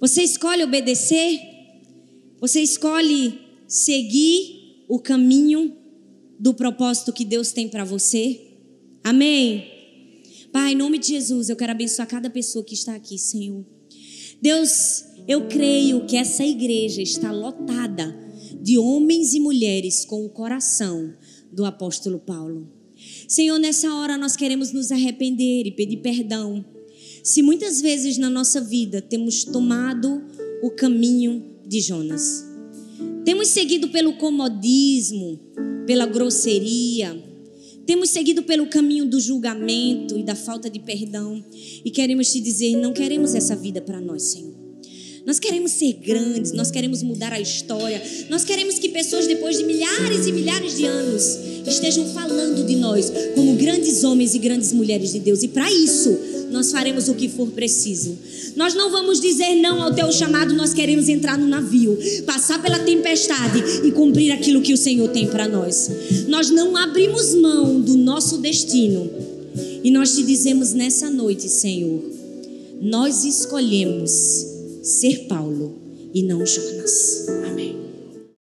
Você 0.00 0.22
escolhe 0.22 0.62
obedecer? 0.62 1.40
Você 2.40 2.60
escolhe 2.60 3.40
seguir 3.66 4.84
o 4.88 4.98
caminho 4.98 5.76
do 6.38 6.52
propósito 6.52 7.12
que 7.12 7.24
Deus 7.24 7.52
tem 7.52 7.68
para 7.68 7.84
você? 7.84 8.40
Amém? 9.02 9.70
Pai, 10.52 10.72
em 10.72 10.76
nome 10.76 10.98
de 10.98 11.08
Jesus, 11.08 11.48
eu 11.48 11.56
quero 11.56 11.72
abençoar 11.72 12.06
cada 12.06 12.28
pessoa 12.28 12.64
que 12.64 12.74
está 12.74 12.94
aqui, 12.94 13.18
Senhor. 13.18 13.64
Deus, 14.40 15.04
eu 15.26 15.48
creio 15.48 16.06
que 16.06 16.16
essa 16.16 16.44
igreja 16.44 17.00
está 17.00 17.32
lotada 17.32 18.14
de 18.60 18.78
homens 18.78 19.34
e 19.34 19.40
mulheres 19.40 20.04
com 20.04 20.24
o 20.24 20.28
coração 20.28 21.14
do 21.50 21.64
apóstolo 21.64 22.18
Paulo. 22.18 22.68
Senhor, 23.26 23.58
nessa 23.58 23.94
hora 23.94 24.16
nós 24.18 24.36
queremos 24.36 24.72
nos 24.72 24.92
arrepender 24.92 25.66
e 25.66 25.70
pedir 25.70 25.98
perdão. 25.98 26.64
Se 27.22 27.42
muitas 27.42 27.80
vezes 27.80 28.18
na 28.18 28.28
nossa 28.28 28.60
vida 28.60 29.00
temos 29.00 29.44
tomado 29.44 30.22
o 30.62 30.70
caminho 30.70 31.42
de 31.66 31.80
Jonas, 31.80 32.44
temos 33.24 33.48
seguido 33.48 33.88
pelo 33.88 34.14
comodismo, 34.14 35.40
pela 35.86 36.06
grosseria, 36.06 37.22
temos 37.86 38.10
seguido 38.10 38.42
pelo 38.42 38.66
caminho 38.66 39.06
do 39.06 39.20
julgamento 39.20 40.18
e 40.18 40.22
da 40.22 40.34
falta 40.34 40.70
de 40.70 40.80
perdão 40.80 41.44
e 41.84 41.90
queremos 41.90 42.30
te 42.32 42.40
dizer: 42.40 42.76
não 42.76 42.92
queremos 42.92 43.34
essa 43.34 43.54
vida 43.54 43.80
para 43.80 44.00
nós, 44.00 44.22
Senhor. 44.22 44.63
Nós 45.26 45.38
queremos 45.38 45.72
ser 45.72 45.94
grandes, 45.94 46.52
nós 46.52 46.70
queremos 46.70 47.02
mudar 47.02 47.32
a 47.32 47.40
história, 47.40 48.02
nós 48.28 48.44
queremos 48.44 48.78
que 48.78 48.90
pessoas, 48.90 49.26
depois 49.26 49.56
de 49.56 49.64
milhares 49.64 50.26
e 50.26 50.32
milhares 50.32 50.76
de 50.76 50.84
anos, 50.84 51.38
estejam 51.66 52.06
falando 52.12 52.66
de 52.66 52.76
nós 52.76 53.10
como 53.34 53.54
grandes 53.56 54.04
homens 54.04 54.34
e 54.34 54.38
grandes 54.38 54.72
mulheres 54.72 55.12
de 55.12 55.18
Deus. 55.20 55.42
E 55.42 55.48
para 55.48 55.70
isso, 55.72 56.14
nós 56.50 56.70
faremos 56.70 57.08
o 57.08 57.14
que 57.14 57.28
for 57.28 57.48
preciso. 57.48 58.18
Nós 58.54 58.74
não 58.74 58.90
vamos 58.90 59.18
dizer 59.18 59.54
não 59.54 59.82
ao 59.82 59.94
teu 59.94 60.12
chamado, 60.12 60.54
nós 60.54 60.74
queremos 60.74 61.08
entrar 61.08 61.38
no 61.38 61.46
navio, 61.46 61.98
passar 62.26 62.60
pela 62.60 62.80
tempestade 62.80 63.64
e 63.82 63.90
cumprir 63.92 64.30
aquilo 64.30 64.60
que 64.60 64.74
o 64.74 64.76
Senhor 64.76 65.08
tem 65.08 65.26
para 65.26 65.48
nós. 65.48 65.90
Nós 66.28 66.50
não 66.50 66.76
abrimos 66.76 67.34
mão 67.34 67.80
do 67.80 67.96
nosso 67.96 68.38
destino. 68.38 69.10
E 69.82 69.90
nós 69.90 70.14
te 70.14 70.22
dizemos 70.22 70.74
nessa 70.74 71.10
noite, 71.10 71.48
Senhor, 71.48 72.02
nós 72.80 73.24
escolhemos 73.24 74.53
ser 74.84 75.26
Paulo 75.26 75.80
e 76.12 76.22
não 76.22 76.44
Jonas. 76.44 77.26
Amém. 77.48 77.83